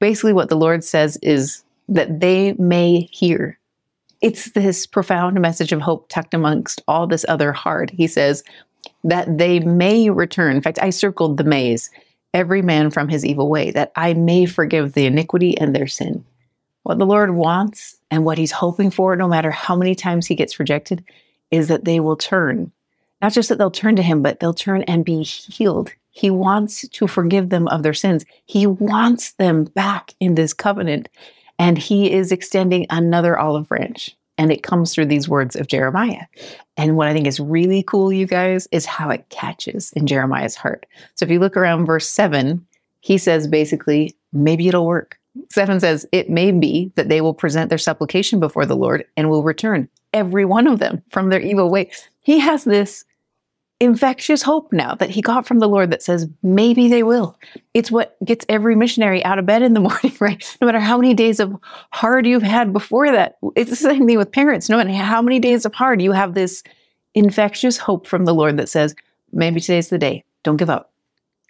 basically 0.00 0.32
what 0.32 0.48
the 0.48 0.56
lord 0.56 0.84
says 0.84 1.16
is 1.22 1.64
that 1.88 2.20
they 2.20 2.54
may 2.54 3.08
hear. 3.12 3.58
It's 4.20 4.52
this 4.52 4.86
profound 4.86 5.40
message 5.40 5.72
of 5.72 5.82
hope 5.82 6.08
tucked 6.08 6.34
amongst 6.34 6.82
all 6.88 7.06
this 7.06 7.26
other 7.28 7.52
hard. 7.52 7.90
He 7.90 8.06
says 8.06 8.42
that 9.02 9.38
they 9.38 9.60
may 9.60 10.08
return. 10.10 10.56
In 10.56 10.62
fact 10.62 10.78
i 10.80 10.90
circled 10.90 11.36
the 11.36 11.44
mays 11.44 11.90
every 12.34 12.60
man 12.60 12.90
from 12.90 13.08
his 13.08 13.24
evil 13.24 13.48
way, 13.48 13.70
that 13.70 13.92
I 13.96 14.12
may 14.12 14.44
forgive 14.44 14.92
the 14.92 15.06
iniquity 15.06 15.56
and 15.56 15.74
their 15.74 15.86
sin. 15.86 16.24
What 16.82 16.98
the 16.98 17.06
Lord 17.06 17.30
wants 17.30 17.96
and 18.10 18.24
what 18.24 18.36
he's 18.36 18.52
hoping 18.52 18.90
for, 18.90 19.16
no 19.16 19.26
matter 19.26 19.50
how 19.50 19.74
many 19.74 19.94
times 19.94 20.26
he 20.26 20.34
gets 20.34 20.60
rejected, 20.60 21.02
is 21.50 21.68
that 21.68 21.84
they 21.86 22.00
will 22.00 22.16
turn. 22.16 22.72
Not 23.22 23.32
just 23.32 23.48
that 23.48 23.56
they'll 23.56 23.70
turn 23.70 23.96
to 23.96 24.02
him, 24.02 24.20
but 24.20 24.40
they'll 24.40 24.52
turn 24.52 24.82
and 24.82 25.04
be 25.04 25.22
healed. 25.22 25.92
He 26.10 26.30
wants 26.30 26.86
to 26.88 27.06
forgive 27.06 27.48
them 27.48 27.68
of 27.68 27.82
their 27.82 27.94
sins. 27.94 28.24
He 28.44 28.66
wants 28.66 29.32
them 29.32 29.64
back 29.64 30.12
in 30.20 30.34
this 30.34 30.52
covenant. 30.52 31.08
And 31.58 31.78
he 31.78 32.12
is 32.12 32.32
extending 32.32 32.86
another 32.90 33.38
olive 33.38 33.68
branch. 33.68 34.16
And 34.36 34.50
it 34.50 34.62
comes 34.62 34.92
through 34.92 35.06
these 35.06 35.28
words 35.28 35.54
of 35.54 35.68
Jeremiah. 35.68 36.26
And 36.76 36.96
what 36.96 37.06
I 37.06 37.12
think 37.12 37.26
is 37.26 37.38
really 37.38 37.84
cool, 37.84 38.12
you 38.12 38.26
guys, 38.26 38.66
is 38.72 38.84
how 38.84 39.10
it 39.10 39.28
catches 39.28 39.92
in 39.92 40.06
Jeremiah's 40.06 40.56
heart. 40.56 40.86
So 41.14 41.24
if 41.24 41.30
you 41.30 41.38
look 41.38 41.56
around 41.56 41.86
verse 41.86 42.08
seven, 42.08 42.66
he 43.00 43.18
says 43.18 43.46
basically, 43.46 44.16
maybe 44.32 44.66
it'll 44.66 44.86
work. 44.86 45.18
Seven 45.50 45.78
says, 45.80 46.06
It 46.10 46.30
may 46.30 46.52
be 46.52 46.92
that 46.96 47.08
they 47.08 47.20
will 47.20 47.34
present 47.34 47.68
their 47.68 47.78
supplication 47.78 48.40
before 48.40 48.66
the 48.66 48.76
Lord 48.76 49.04
and 49.16 49.30
will 49.30 49.42
return, 49.42 49.88
every 50.12 50.44
one 50.44 50.66
of 50.66 50.78
them, 50.78 51.02
from 51.10 51.28
their 51.28 51.40
evil 51.40 51.70
way. 51.70 51.90
He 52.22 52.38
has 52.38 52.64
this 52.64 53.04
infectious 53.80 54.42
hope 54.42 54.72
now 54.72 54.94
that 54.94 55.10
he 55.10 55.20
got 55.20 55.46
from 55.46 55.58
the 55.58 55.68
Lord 55.68 55.90
that 55.90 56.02
says, 56.02 56.28
maybe 56.42 56.88
they 56.88 57.02
will. 57.02 57.38
It's 57.74 57.90
what 57.90 58.16
gets 58.24 58.46
every 58.48 58.76
missionary 58.76 59.24
out 59.24 59.38
of 59.38 59.46
bed 59.46 59.62
in 59.62 59.74
the 59.74 59.80
morning, 59.88 60.16
right? 60.20 60.56
No 60.60 60.66
matter 60.66 60.80
how 60.80 60.96
many 60.96 61.14
days 61.14 61.40
of 61.40 61.56
hard 61.90 62.26
you've 62.26 62.42
had 62.42 62.72
before 62.72 63.10
that. 63.12 63.36
It's 63.56 63.70
the 63.70 63.76
same 63.76 64.06
thing 64.06 64.18
with 64.18 64.32
parents. 64.32 64.68
No 64.68 64.76
matter 64.76 64.92
how 64.92 65.20
many 65.20 65.38
days 65.38 65.64
of 65.64 65.74
hard, 65.74 66.00
you 66.00 66.12
have 66.12 66.34
this 66.34 66.62
infectious 67.14 67.76
hope 67.76 68.06
from 68.06 68.24
the 68.24 68.34
Lord 68.34 68.56
that 68.56 68.68
says, 68.68 68.94
maybe 69.32 69.60
today's 69.60 69.88
the 69.88 69.98
day. 69.98 70.24
Don't 70.42 70.56
give 70.56 70.70
up. 70.70 70.93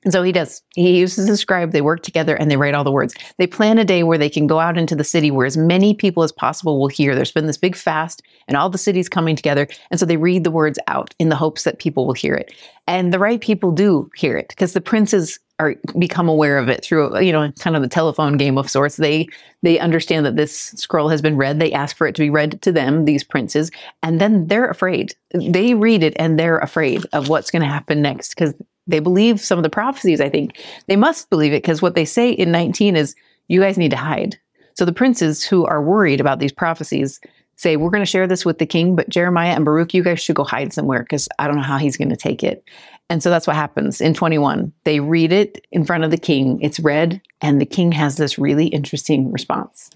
And 0.04 0.12
so 0.12 0.22
he 0.22 0.32
does. 0.32 0.62
He 0.74 0.98
uses 0.98 1.28
a 1.28 1.36
scribe. 1.36 1.72
They 1.72 1.80
work 1.80 2.02
together 2.02 2.36
and 2.36 2.50
they 2.50 2.56
write 2.56 2.74
all 2.74 2.84
the 2.84 2.92
words. 2.92 3.14
They 3.38 3.46
plan 3.46 3.78
a 3.78 3.84
day 3.84 4.02
where 4.02 4.18
they 4.18 4.28
can 4.28 4.46
go 4.46 4.60
out 4.60 4.76
into 4.76 4.94
the 4.94 5.04
city 5.04 5.30
where 5.30 5.46
as 5.46 5.56
many 5.56 5.94
people 5.94 6.22
as 6.22 6.32
possible 6.32 6.78
will 6.78 6.88
hear. 6.88 7.14
There's 7.14 7.32
been 7.32 7.46
this 7.46 7.56
big 7.56 7.74
fast 7.74 8.22
and 8.46 8.56
all 8.56 8.68
the 8.68 8.78
cities 8.78 9.08
coming 9.08 9.34
together. 9.34 9.66
And 9.90 9.98
so 9.98 10.06
they 10.06 10.18
read 10.18 10.44
the 10.44 10.50
words 10.50 10.78
out 10.86 11.14
in 11.18 11.30
the 11.30 11.36
hopes 11.36 11.64
that 11.64 11.78
people 11.78 12.06
will 12.06 12.14
hear 12.14 12.34
it. 12.34 12.52
And 12.86 13.12
the 13.12 13.18
right 13.18 13.40
people 13.40 13.72
do 13.72 14.10
hear 14.14 14.36
it 14.36 14.48
because 14.48 14.74
the 14.74 14.80
princes 14.80 15.38
are 15.60 15.76
become 15.98 16.28
aware 16.28 16.58
of 16.58 16.68
it 16.68 16.84
through 16.84 17.16
you 17.20 17.30
know 17.30 17.50
kind 17.60 17.76
of 17.76 17.82
the 17.82 17.88
telephone 17.88 18.36
game 18.36 18.58
of 18.58 18.68
sorts 18.68 18.96
they 18.96 19.28
they 19.62 19.78
understand 19.78 20.26
that 20.26 20.34
this 20.34 20.72
scroll 20.74 21.08
has 21.08 21.22
been 21.22 21.36
read 21.36 21.60
they 21.60 21.72
ask 21.72 21.96
for 21.96 22.08
it 22.08 22.14
to 22.16 22.22
be 22.22 22.28
read 22.28 22.60
to 22.60 22.72
them 22.72 23.04
these 23.04 23.22
princes 23.22 23.70
and 24.02 24.20
then 24.20 24.48
they're 24.48 24.68
afraid 24.68 25.14
they 25.32 25.74
read 25.74 26.02
it 26.02 26.12
and 26.16 26.40
they're 26.40 26.58
afraid 26.58 27.06
of 27.12 27.28
what's 27.28 27.52
going 27.52 27.62
to 27.62 27.68
happen 27.68 28.02
next 28.02 28.30
because 28.30 28.52
they 28.86 29.00
believe 29.00 29.40
some 29.40 29.58
of 29.58 29.62
the 29.62 29.70
prophecies, 29.70 30.20
I 30.20 30.28
think. 30.28 30.62
They 30.86 30.96
must 30.96 31.30
believe 31.30 31.52
it 31.52 31.62
because 31.62 31.82
what 31.82 31.94
they 31.94 32.04
say 32.04 32.30
in 32.30 32.50
19 32.50 32.96
is, 32.96 33.14
you 33.48 33.60
guys 33.60 33.78
need 33.78 33.90
to 33.90 33.96
hide. 33.96 34.38
So 34.74 34.84
the 34.84 34.92
princes 34.92 35.44
who 35.44 35.64
are 35.66 35.82
worried 35.82 36.20
about 36.20 36.38
these 36.38 36.52
prophecies 36.52 37.20
say, 37.56 37.76
we're 37.76 37.90
going 37.90 38.02
to 38.02 38.10
share 38.10 38.26
this 38.26 38.44
with 38.44 38.58
the 38.58 38.66
king, 38.66 38.96
but 38.96 39.08
Jeremiah 39.08 39.54
and 39.54 39.64
Baruch, 39.64 39.94
you 39.94 40.02
guys 40.02 40.20
should 40.20 40.36
go 40.36 40.44
hide 40.44 40.72
somewhere 40.72 41.00
because 41.00 41.28
I 41.38 41.46
don't 41.46 41.56
know 41.56 41.62
how 41.62 41.78
he's 41.78 41.96
going 41.96 42.08
to 42.10 42.16
take 42.16 42.42
it. 42.42 42.64
And 43.10 43.22
so 43.22 43.30
that's 43.30 43.46
what 43.46 43.56
happens 43.56 44.00
in 44.00 44.14
21. 44.14 44.72
They 44.84 45.00
read 45.00 45.30
it 45.30 45.64
in 45.70 45.84
front 45.84 46.04
of 46.04 46.10
the 46.10 46.18
king. 46.18 46.60
It's 46.62 46.80
read, 46.80 47.20
and 47.40 47.60
the 47.60 47.66
king 47.66 47.92
has 47.92 48.16
this 48.16 48.38
really 48.38 48.66
interesting 48.66 49.30
response 49.30 49.90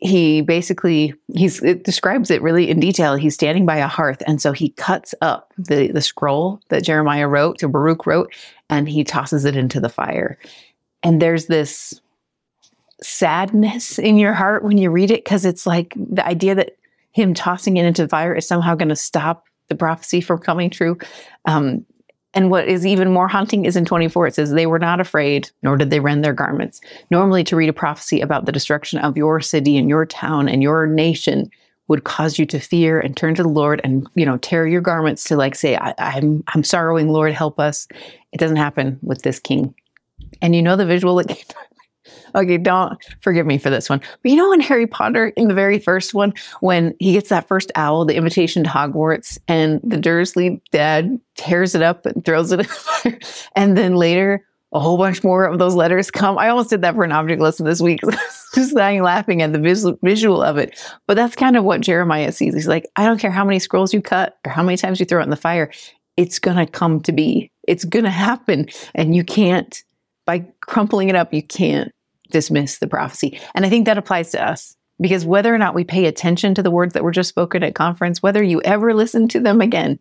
he 0.00 0.40
basically 0.40 1.14
he's 1.34 1.62
it 1.62 1.84
describes 1.84 2.30
it 2.30 2.42
really 2.42 2.70
in 2.70 2.80
detail. 2.80 3.14
He's 3.14 3.34
standing 3.34 3.66
by 3.66 3.76
a 3.78 3.86
hearth, 3.86 4.22
and 4.26 4.40
so 4.40 4.52
he 4.52 4.70
cuts 4.70 5.14
up 5.20 5.52
the 5.56 5.88
the 5.92 6.02
scroll 6.02 6.60
that 6.68 6.84
Jeremiah 6.84 7.28
wrote, 7.28 7.58
to 7.58 7.68
Baruch 7.68 8.06
wrote, 8.06 8.32
and 8.70 8.88
he 8.88 9.04
tosses 9.04 9.44
it 9.44 9.56
into 9.56 9.80
the 9.80 9.88
fire. 9.88 10.38
And 11.02 11.22
there's 11.22 11.46
this 11.46 12.00
sadness 13.02 13.98
in 13.98 14.18
your 14.18 14.34
heart 14.34 14.64
when 14.64 14.78
you 14.78 14.90
read 14.90 15.10
it 15.10 15.24
because 15.24 15.44
it's 15.44 15.66
like 15.66 15.94
the 15.96 16.26
idea 16.26 16.54
that 16.54 16.76
him 17.12 17.34
tossing 17.34 17.76
it 17.76 17.84
into 17.84 18.02
the 18.02 18.08
fire 18.08 18.34
is 18.34 18.46
somehow 18.46 18.74
going 18.74 18.88
to 18.88 18.96
stop 18.96 19.44
the 19.68 19.74
prophecy 19.74 20.20
from 20.20 20.38
coming 20.38 20.70
true. 20.70 20.98
Um, 21.44 21.84
and 22.34 22.50
what 22.50 22.68
is 22.68 22.86
even 22.86 23.12
more 23.12 23.28
haunting 23.28 23.64
is 23.64 23.76
in 23.76 23.84
24, 23.84 24.26
it 24.26 24.34
says, 24.34 24.50
They 24.50 24.66
were 24.66 24.78
not 24.78 25.00
afraid, 25.00 25.50
nor 25.62 25.76
did 25.76 25.90
they 25.90 26.00
rend 26.00 26.24
their 26.24 26.34
garments. 26.34 26.80
Normally, 27.10 27.42
to 27.44 27.56
read 27.56 27.68
a 27.68 27.74
prophecy 27.74 28.20
about 28.20 28.44
the 28.44 28.52
destruction 28.52 28.98
of 28.98 29.16
your 29.16 29.40
city 29.40 29.76
and 29.76 29.88
your 29.88 30.04
town 30.04 30.48
and 30.48 30.62
your 30.62 30.86
nation 30.86 31.50
would 31.88 32.04
cause 32.04 32.38
you 32.38 32.44
to 32.44 32.60
fear 32.60 33.00
and 33.00 33.16
turn 33.16 33.34
to 33.34 33.42
the 33.42 33.48
Lord 33.48 33.80
and, 33.82 34.06
you 34.14 34.26
know, 34.26 34.36
tear 34.36 34.66
your 34.66 34.82
garments 34.82 35.24
to 35.24 35.36
like 35.36 35.54
say, 35.54 35.76
I, 35.76 35.94
I'm, 35.96 36.44
I'm 36.48 36.62
sorrowing, 36.62 37.08
Lord, 37.08 37.32
help 37.32 37.58
us. 37.58 37.88
It 38.32 38.38
doesn't 38.38 38.58
happen 38.58 38.98
with 39.02 39.22
this 39.22 39.38
king. 39.38 39.74
And 40.42 40.54
you 40.54 40.62
know 40.62 40.76
the 40.76 40.84
visual 40.84 41.16
that 41.16 41.44
okay, 42.34 42.58
don't 42.58 42.98
forgive 43.20 43.46
me 43.46 43.58
for 43.58 43.70
this 43.70 43.88
one. 43.88 44.00
But 44.22 44.30
you 44.30 44.36
know, 44.36 44.52
in 44.52 44.60
Harry 44.60 44.86
Potter, 44.86 45.28
in 45.28 45.48
the 45.48 45.54
very 45.54 45.78
first 45.78 46.14
one, 46.14 46.34
when 46.60 46.94
he 46.98 47.12
gets 47.12 47.28
that 47.30 47.48
first 47.48 47.72
owl, 47.74 48.04
the 48.04 48.16
invitation 48.16 48.64
to 48.64 48.70
Hogwarts, 48.70 49.38
and 49.48 49.80
the 49.82 49.96
Dursley 49.96 50.62
dad 50.70 51.20
tears 51.36 51.74
it 51.74 51.82
up 51.82 52.06
and 52.06 52.24
throws 52.24 52.52
it 52.52 52.60
in 52.60 52.66
the 52.66 52.72
fire. 52.72 53.18
And 53.56 53.76
then 53.76 53.94
later, 53.96 54.44
a 54.72 54.80
whole 54.80 54.98
bunch 54.98 55.24
more 55.24 55.44
of 55.44 55.58
those 55.58 55.74
letters 55.74 56.10
come. 56.10 56.38
I 56.38 56.48
almost 56.48 56.70
did 56.70 56.82
that 56.82 56.94
for 56.94 57.04
an 57.04 57.12
object 57.12 57.40
lesson 57.40 57.64
this 57.64 57.80
week, 57.80 58.00
just 58.54 58.74
dying 58.74 59.02
laughing 59.02 59.40
at 59.40 59.52
the 59.52 59.58
visual, 59.58 59.98
visual 60.02 60.42
of 60.42 60.58
it. 60.58 60.78
But 61.06 61.14
that's 61.14 61.36
kind 61.36 61.56
of 61.56 61.64
what 61.64 61.80
Jeremiah 61.80 62.32
sees. 62.32 62.54
He's 62.54 62.68
like, 62.68 62.86
I 62.96 63.06
don't 63.06 63.18
care 63.18 63.30
how 63.30 63.44
many 63.44 63.58
scrolls 63.58 63.94
you 63.94 64.02
cut 64.02 64.36
or 64.44 64.52
how 64.52 64.62
many 64.62 64.76
times 64.76 65.00
you 65.00 65.06
throw 65.06 65.20
it 65.20 65.24
in 65.24 65.30
the 65.30 65.36
fire, 65.36 65.70
it's 66.16 66.38
going 66.38 66.58
to 66.58 66.70
come 66.70 67.00
to 67.02 67.12
be. 67.12 67.50
It's 67.66 67.84
going 67.84 68.04
to 68.04 68.10
happen. 68.10 68.66
And 68.94 69.16
you 69.16 69.24
can't, 69.24 69.82
by 70.26 70.46
crumpling 70.60 71.08
it 71.08 71.16
up, 71.16 71.32
you 71.32 71.42
can't 71.42 71.92
dismiss 72.30 72.78
the 72.78 72.86
prophecy. 72.86 73.40
And 73.54 73.64
I 73.64 73.68
think 73.68 73.86
that 73.86 73.98
applies 73.98 74.30
to 74.32 74.46
us 74.46 74.76
because 75.00 75.24
whether 75.24 75.54
or 75.54 75.58
not 75.58 75.74
we 75.74 75.84
pay 75.84 76.06
attention 76.06 76.54
to 76.54 76.62
the 76.62 76.70
words 76.70 76.94
that 76.94 77.04
were 77.04 77.10
just 77.10 77.28
spoken 77.28 77.62
at 77.62 77.74
conference, 77.74 78.22
whether 78.22 78.42
you 78.42 78.60
ever 78.62 78.94
listen 78.94 79.28
to 79.28 79.40
them 79.40 79.60
again, 79.60 79.98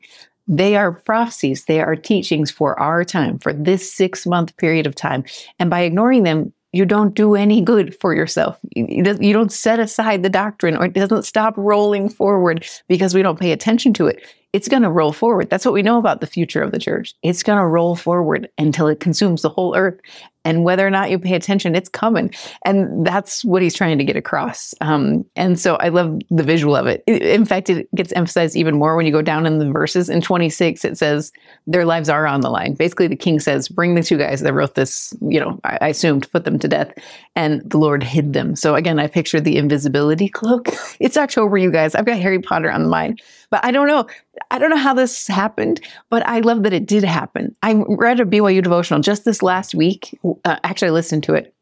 they 0.47 0.75
are 0.75 0.91
prophecies. 0.91 1.65
They 1.65 1.81
are 1.81 1.95
teachings 1.95 2.49
for 2.49 2.79
our 2.79 3.03
time, 3.03 3.37
for 3.39 3.51
this 3.53 3.91
six 3.91 4.25
month 4.25 4.55
period 4.57 4.87
of 4.87 4.95
time. 4.95 5.25
And 5.59 5.69
by 5.69 5.81
ignoring 5.81 6.23
them, 6.23 6.53
you 6.73 6.85
don't 6.85 7.13
do 7.13 7.35
any 7.35 7.61
good 7.61 7.95
for 7.99 8.13
yourself. 8.13 8.57
You 8.75 9.33
don't 9.33 9.51
set 9.51 9.79
aside 9.79 10.23
the 10.23 10.29
doctrine 10.29 10.75
or 10.75 10.85
it 10.85 10.93
doesn't 10.93 11.23
stop 11.23 11.53
rolling 11.57 12.09
forward 12.09 12.65
because 12.87 13.13
we 13.13 13.23
don't 13.23 13.39
pay 13.39 13.51
attention 13.51 13.93
to 13.93 14.07
it. 14.07 14.21
It's 14.53 14.67
going 14.67 14.83
to 14.83 14.89
roll 14.89 15.11
forward. 15.11 15.49
That's 15.49 15.65
what 15.65 15.73
we 15.73 15.81
know 15.81 15.97
about 15.97 16.21
the 16.21 16.27
future 16.27 16.61
of 16.61 16.71
the 16.71 16.79
church. 16.79 17.13
It's 17.21 17.43
going 17.43 17.59
to 17.59 17.65
roll 17.65 17.95
forward 17.95 18.49
until 18.57 18.87
it 18.87 18.99
consumes 18.99 19.41
the 19.41 19.49
whole 19.49 19.75
earth. 19.75 19.99
And 20.47 20.63
whether 20.63 20.87
or 20.87 20.89
not 20.89 21.11
you 21.11 21.19
pay 21.19 21.35
attention, 21.35 21.75
it's 21.75 21.89
coming. 21.89 22.33
And 22.63 23.05
that's 23.05 23.43
what 23.43 23.61
he's 23.61 23.73
trying 23.73 23.97
to 23.97 24.05
get 24.05 24.15
across. 24.15 24.73
Um, 24.79 25.25
and 25.35 25.59
so 25.59 25.75
I 25.75 25.89
love 25.89 26.21
the 26.29 26.41
visual 26.41 26.73
of 26.73 26.87
it. 26.87 27.03
In 27.05 27.43
fact, 27.43 27.69
it 27.69 27.93
gets 27.93 28.13
emphasized 28.13 28.55
even 28.55 28.77
more 28.77 28.95
when 28.95 29.05
you 29.05 29.11
go 29.11 29.21
down 29.21 29.45
in 29.45 29.59
the 29.59 29.69
verses. 29.69 30.09
In 30.09 30.21
26, 30.21 30.85
it 30.85 30.97
says 30.97 31.33
their 31.65 31.83
lives 31.83 32.07
are 32.07 32.25
on 32.25 32.39
the 32.39 32.49
line. 32.49 32.75
Basically, 32.75 33.07
the 33.07 33.17
king 33.17 33.41
says, 33.41 33.67
Bring 33.67 33.95
the 33.95 34.03
two 34.03 34.17
guys 34.17 34.39
that 34.39 34.53
wrote 34.53 34.75
this, 34.75 35.13
you 35.19 35.41
know, 35.41 35.59
I, 35.65 35.79
I 35.81 35.87
assume 35.89 36.21
to 36.21 36.29
put 36.29 36.45
them 36.45 36.59
to 36.59 36.67
death. 36.69 36.93
And 37.35 37.61
the 37.69 37.77
Lord 37.77 38.01
hid 38.01 38.31
them. 38.31 38.55
So 38.55 38.75
again, 38.75 38.99
I 38.99 39.07
picture 39.07 39.41
the 39.41 39.57
invisibility 39.57 40.29
cloak. 40.33 40.69
It's 41.01 41.17
October, 41.17 41.57
you 41.57 41.71
guys. 41.71 41.93
I've 41.93 42.05
got 42.05 42.19
Harry 42.19 42.39
Potter 42.39 42.71
on 42.71 42.83
the 42.83 42.89
mind. 42.89 43.21
But 43.49 43.63
I 43.63 43.71
don't 43.71 43.87
know. 43.87 44.07
I 44.51 44.59
don't 44.59 44.69
know 44.69 44.77
how 44.77 44.93
this 44.93 45.27
happened, 45.27 45.79
but 46.09 46.27
I 46.27 46.39
love 46.41 46.63
that 46.63 46.73
it 46.73 46.85
did 46.85 47.03
happen. 47.03 47.55
I 47.63 47.83
read 47.87 48.19
a 48.19 48.25
BYU 48.25 48.61
devotional 48.61 49.01
just 49.01 49.25
this 49.25 49.41
last 49.41 49.73
week. 49.73 50.17
Uh, 50.43 50.57
actually, 50.63 50.89
I 50.89 50.91
listened 50.91 51.23
to 51.23 51.33
it. 51.33 51.53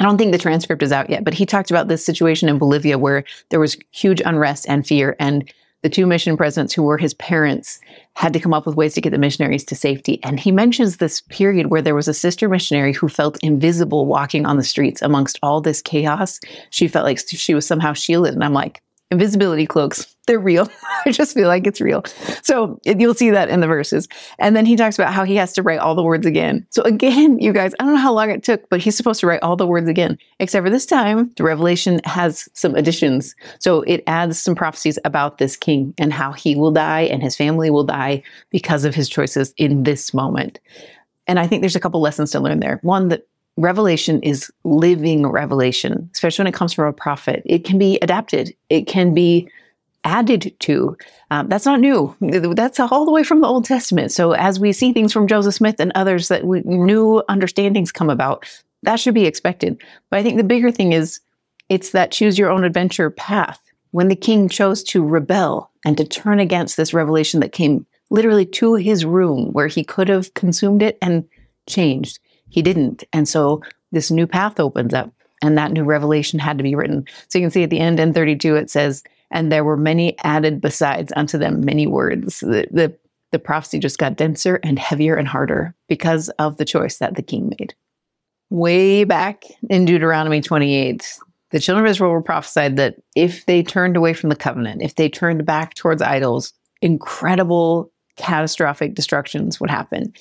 I 0.00 0.04
don't 0.04 0.16
think 0.16 0.32
the 0.32 0.38
transcript 0.38 0.82
is 0.82 0.92
out 0.92 1.10
yet, 1.10 1.24
but 1.24 1.34
he 1.34 1.44
talked 1.44 1.70
about 1.70 1.88
this 1.88 2.04
situation 2.04 2.48
in 2.48 2.58
Bolivia 2.58 2.98
where 2.98 3.24
there 3.50 3.60
was 3.60 3.76
huge 3.90 4.22
unrest 4.24 4.66
and 4.68 4.86
fear, 4.86 5.16
and 5.20 5.52
the 5.82 5.90
two 5.90 6.06
mission 6.06 6.36
presidents 6.36 6.72
who 6.72 6.82
were 6.82 6.96
his 6.96 7.12
parents 7.14 7.80
had 8.14 8.32
to 8.32 8.40
come 8.40 8.54
up 8.54 8.66
with 8.66 8.76
ways 8.76 8.94
to 8.94 9.00
get 9.00 9.10
the 9.10 9.18
missionaries 9.18 9.64
to 9.64 9.74
safety. 9.74 10.22
And 10.22 10.38
he 10.38 10.52
mentions 10.52 10.96
this 10.96 11.20
period 11.22 11.66
where 11.66 11.82
there 11.82 11.94
was 11.94 12.08
a 12.08 12.14
sister 12.14 12.48
missionary 12.48 12.92
who 12.92 13.08
felt 13.08 13.42
invisible 13.42 14.06
walking 14.06 14.46
on 14.46 14.56
the 14.56 14.62
streets 14.62 15.02
amongst 15.02 15.40
all 15.42 15.60
this 15.60 15.82
chaos. 15.82 16.38
She 16.70 16.86
felt 16.86 17.04
like 17.04 17.18
she 17.28 17.54
was 17.54 17.66
somehow 17.66 17.92
shielded. 17.94 18.34
And 18.34 18.44
I'm 18.44 18.52
like, 18.52 18.80
invisibility 19.12 19.66
cloaks. 19.66 20.16
They're 20.26 20.40
real. 20.40 20.68
I 21.06 21.12
just 21.12 21.34
feel 21.34 21.46
like 21.46 21.66
it's 21.66 21.80
real. 21.80 22.02
So 22.42 22.80
you'll 22.84 23.14
see 23.14 23.30
that 23.30 23.48
in 23.48 23.60
the 23.60 23.66
verses. 23.66 24.08
And 24.38 24.56
then 24.56 24.66
he 24.66 24.74
talks 24.74 24.98
about 24.98 25.12
how 25.12 25.24
he 25.24 25.36
has 25.36 25.52
to 25.54 25.62
write 25.62 25.78
all 25.80 25.94
the 25.94 26.02
words 26.02 26.26
again. 26.26 26.66
So 26.70 26.82
again 26.82 27.38
you 27.38 27.52
guys 27.52 27.74
i 27.78 27.84
don't 27.84 27.94
know 27.94 28.00
how 28.00 28.12
long 28.12 28.30
it 28.30 28.42
took 28.42 28.68
but 28.70 28.80
he's 28.80 28.96
supposed 28.96 29.20
to 29.20 29.26
write 29.26 29.42
all 29.42 29.56
the 29.56 29.66
words 29.66 29.88
again 29.88 30.18
except 30.40 30.64
for 30.64 30.70
this 30.70 30.86
time 30.86 31.30
the 31.36 31.44
revelation 31.44 32.00
has 32.04 32.48
some 32.54 32.74
additions. 32.74 33.34
So 33.58 33.82
it 33.82 34.02
adds 34.06 34.40
some 34.40 34.54
prophecies 34.54 34.98
about 35.04 35.38
this 35.38 35.56
king 35.56 35.94
and 35.98 36.12
how 36.12 36.32
he 36.32 36.56
will 36.56 36.72
die 36.72 37.02
and 37.02 37.22
his 37.22 37.36
family 37.36 37.70
will 37.70 37.84
die 37.84 38.22
because 38.50 38.84
of 38.84 38.94
his 38.94 39.08
choices 39.08 39.52
in 39.56 39.82
this 39.82 40.14
moment. 40.14 40.58
And 41.26 41.38
i 41.38 41.46
think 41.46 41.62
there's 41.62 41.76
a 41.76 41.80
couple 41.80 42.00
lessons 42.00 42.30
to 42.30 42.40
learn 42.40 42.60
there. 42.60 42.78
One 42.82 43.08
that 43.08 43.26
revelation 43.56 44.22
is 44.22 44.50
living 44.64 45.26
revelation, 45.26 46.08
especially 46.14 46.44
when 46.44 46.52
it 46.52 46.54
comes 46.54 46.72
from 46.72 46.86
a 46.86 46.92
prophet. 46.92 47.42
It 47.44 47.64
can 47.64 47.78
be 47.78 47.98
adapted, 48.00 48.54
it 48.70 48.86
can 48.86 49.14
be 49.14 49.48
added 50.04 50.54
to. 50.60 50.96
Um, 51.30 51.48
that's 51.48 51.66
not 51.66 51.80
new. 51.80 52.14
That's 52.20 52.80
all 52.80 53.04
the 53.04 53.12
way 53.12 53.22
from 53.22 53.40
the 53.40 53.46
Old 53.46 53.64
Testament. 53.64 54.10
So 54.10 54.32
as 54.32 54.58
we 54.58 54.72
see 54.72 54.92
things 54.92 55.12
from 55.12 55.28
Joseph 55.28 55.54
Smith 55.54 55.76
and 55.78 55.92
others 55.94 56.28
that 56.28 56.44
we, 56.44 56.60
new 56.64 57.22
understandings 57.28 57.92
come 57.92 58.10
about, 58.10 58.44
that 58.82 58.96
should 58.96 59.14
be 59.14 59.26
expected. 59.26 59.80
But 60.10 60.18
I 60.18 60.22
think 60.22 60.36
the 60.36 60.44
bigger 60.44 60.70
thing 60.70 60.92
is 60.92 61.20
it's 61.68 61.90
that 61.90 62.10
choose 62.10 62.38
your 62.38 62.50
own 62.50 62.64
adventure 62.64 63.10
path. 63.10 63.60
When 63.92 64.08
the 64.08 64.16
king 64.16 64.48
chose 64.48 64.82
to 64.84 65.04
rebel 65.04 65.70
and 65.84 65.96
to 65.98 66.04
turn 66.04 66.40
against 66.40 66.76
this 66.76 66.94
revelation 66.94 67.40
that 67.40 67.52
came 67.52 67.86
literally 68.10 68.46
to 68.46 68.74
his 68.74 69.04
room 69.04 69.52
where 69.52 69.68
he 69.68 69.84
could 69.84 70.08
have 70.08 70.34
consumed 70.34 70.82
it 70.82 70.98
and 71.00 71.24
changed, 71.68 72.18
he 72.52 72.62
didn't. 72.62 73.02
And 73.12 73.26
so 73.26 73.62
this 73.90 74.10
new 74.10 74.26
path 74.26 74.60
opens 74.60 74.94
up 74.94 75.10
and 75.42 75.56
that 75.58 75.72
new 75.72 75.84
revelation 75.84 76.38
had 76.38 76.58
to 76.58 76.64
be 76.64 76.74
written. 76.74 77.06
So 77.28 77.38
you 77.38 77.44
can 77.44 77.50
see 77.50 77.62
at 77.62 77.70
the 77.70 77.80
end 77.80 77.98
in 77.98 78.12
32, 78.12 78.56
it 78.56 78.70
says, 78.70 79.02
and 79.30 79.50
there 79.50 79.64
were 79.64 79.76
many 79.76 80.16
added 80.22 80.60
besides 80.60 81.12
unto 81.16 81.38
them 81.38 81.64
many 81.64 81.86
words. 81.86 82.40
The, 82.40 82.68
the, 82.70 82.96
the 83.32 83.38
prophecy 83.38 83.78
just 83.78 83.98
got 83.98 84.16
denser 84.16 84.60
and 84.62 84.78
heavier 84.78 85.16
and 85.16 85.26
harder 85.26 85.74
because 85.88 86.28
of 86.38 86.58
the 86.58 86.66
choice 86.66 86.98
that 86.98 87.16
the 87.16 87.22
king 87.22 87.52
made. 87.58 87.74
Way 88.50 89.04
back 89.04 89.44
in 89.70 89.86
Deuteronomy 89.86 90.42
28, 90.42 91.18
the 91.50 91.58
children 91.58 91.86
of 91.86 91.90
Israel 91.90 92.10
were 92.10 92.22
prophesied 92.22 92.76
that 92.76 92.96
if 93.16 93.46
they 93.46 93.62
turned 93.62 93.96
away 93.96 94.12
from 94.12 94.28
the 94.28 94.36
covenant, 94.36 94.82
if 94.82 94.96
they 94.96 95.08
turned 95.08 95.46
back 95.46 95.72
towards 95.72 96.02
idols, 96.02 96.52
incredible 96.82 97.90
catastrophic 98.16 98.94
destructions 98.94 99.58
would 99.58 99.70
happen. 99.70 100.12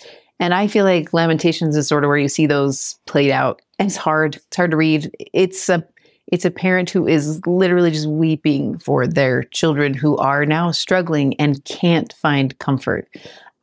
And 0.42 0.56
I 0.56 0.68
feel 0.68 0.86
like 0.86 1.14
Lamentations 1.14 1.78
is 1.78 1.88
sort 1.88 2.04
of 2.04 2.08
where 2.08 2.18
you 2.18 2.28
see 2.28 2.48
those 2.48 2.98
played 3.06 3.30
out. 3.30 3.62
And 3.78 3.88
it's 3.88 3.96
hard. 3.96 4.38
It's 4.38 4.58
hard 4.58 4.72
to 4.72 4.78
read. 4.78 5.10
It's 5.34 5.70
a 5.70 5.88
it's 6.32 6.46
a 6.46 6.52
parent 6.52 6.90
who 6.90 7.08
is 7.08 7.46
literally 7.46 7.92
just 7.92 8.08
weeping 8.08 8.80
for 8.80 9.06
their 9.06 9.44
children 9.44 9.94
who 9.94 10.18
are 10.18 10.46
now 10.46 10.72
struggling 10.72 11.36
and 11.36 11.64
can't 11.66 12.14
find 12.14 12.58
comfort. 12.58 13.08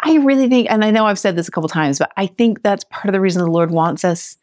I 0.00 0.16
really 0.18 0.48
think, 0.48 0.70
and 0.70 0.84
I 0.84 0.90
know 0.90 1.06
I've 1.06 1.18
said 1.18 1.34
this 1.34 1.48
a 1.48 1.50
couple 1.50 1.68
times, 1.68 1.98
but 1.98 2.12
I 2.18 2.26
think 2.26 2.62
that's 2.62 2.84
part 2.84 3.06
of 3.06 3.14
the 3.14 3.20
reason 3.20 3.42
the 3.42 3.50
Lord 3.50 3.70
wants 3.70 4.04
us 4.04 4.36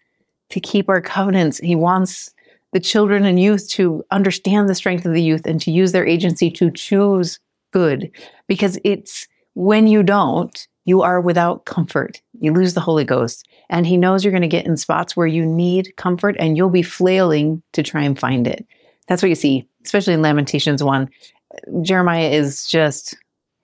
to 0.49 0.59
keep 0.59 0.89
our 0.89 1.01
covenants. 1.01 1.59
He 1.59 1.75
wants 1.75 2.33
the 2.73 2.79
children 2.79 3.25
and 3.25 3.39
youth 3.39 3.69
to 3.71 4.03
understand 4.09 4.67
the 4.67 4.75
strength 4.75 5.05
of 5.05 5.13
the 5.13 5.21
youth 5.21 5.45
and 5.45 5.61
to 5.61 5.71
use 5.71 5.91
their 5.91 6.05
agency 6.05 6.49
to 6.51 6.71
choose 6.71 7.39
good 7.71 8.11
because 8.47 8.79
it's 8.83 9.27
when 9.53 9.85
you 9.87 10.01
don't, 10.01 10.67
you 10.85 11.01
are 11.01 11.19
without 11.19 11.65
comfort. 11.65 12.21
You 12.39 12.53
lose 12.53 12.73
the 12.73 12.81
Holy 12.81 13.03
Ghost. 13.03 13.47
And 13.69 13.85
He 13.85 13.97
knows 13.97 14.23
you're 14.23 14.31
going 14.31 14.41
to 14.41 14.47
get 14.47 14.65
in 14.65 14.77
spots 14.77 15.17
where 15.17 15.27
you 15.27 15.45
need 15.45 15.95
comfort 15.97 16.35
and 16.39 16.55
you'll 16.55 16.69
be 16.69 16.83
flailing 16.83 17.61
to 17.73 17.83
try 17.83 18.03
and 18.03 18.17
find 18.17 18.47
it. 18.47 18.65
That's 19.07 19.21
what 19.21 19.29
you 19.29 19.35
see, 19.35 19.67
especially 19.83 20.13
in 20.13 20.21
Lamentations 20.21 20.83
1. 20.83 21.09
Jeremiah 21.81 22.29
is 22.29 22.67
just 22.67 23.15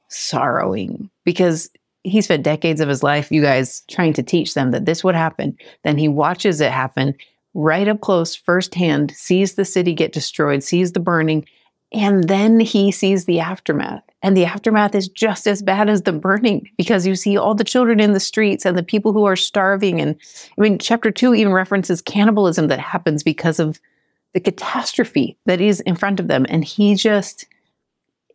sorrowing 0.10 1.10
because 1.24 1.70
he 2.04 2.22
spent 2.22 2.44
decades 2.44 2.82
of 2.82 2.90
his 2.90 3.04
life, 3.04 3.32
you 3.32 3.42
guys, 3.42 3.84
trying 3.90 4.14
to 4.14 4.24
teach 4.24 4.54
them 4.54 4.72
that 4.72 4.86
this 4.86 5.04
would 5.04 5.16
happen. 5.16 5.56
Then 5.84 5.98
he 5.98 6.08
watches 6.08 6.62
it 6.62 6.72
happen 6.72 7.16
right 7.54 7.88
up 7.88 8.02
close, 8.02 8.36
firsthand, 8.36 9.12
sees 9.12 9.56
the 9.56 9.66
city 9.66 9.94
get 9.94 10.14
destroyed, 10.14 10.64
sees 10.64 10.94
the 10.94 11.00
burning, 11.00 11.46
and 11.92 12.28
then 12.28 12.60
he 12.60 12.92
sees 12.92 13.26
the 13.26 13.40
aftermath. 13.40 14.04
And 14.24 14.38
the 14.38 14.46
aftermath 14.46 14.94
is 14.94 15.08
just 15.08 15.48
as 15.48 15.64
bad 15.64 15.90
as 15.90 16.04
the 16.04 16.12
burning 16.12 16.70
because 16.78 17.08
you 17.08 17.16
see 17.16 17.38
all 17.38 17.56
the 17.56 17.64
children 17.64 18.00
in 18.00 18.14
the 18.14 18.20
streets 18.20 18.66
and 18.66 18.78
the 18.78 18.84
people 18.84 19.14
who 19.14 19.26
are 19.26 19.36
starving. 19.36 20.00
And 20.00 20.16
I 20.58 20.62
mean, 20.62 20.78
chapter 20.78 21.12
two 21.12 21.34
even 21.34 21.54
references 21.54 22.02
cannibalism 22.02 22.68
that 22.68 22.80
happens 22.80 23.24
because 23.24 23.60
of 23.60 23.80
the 24.34 24.40
catastrophe 24.40 25.38
that 25.46 25.60
is 25.60 25.82
in 25.82 25.96
front 25.96 26.20
of 26.20 26.28
them. 26.28 26.46
And 26.50 26.64
he 26.64 26.96
just 26.96 27.48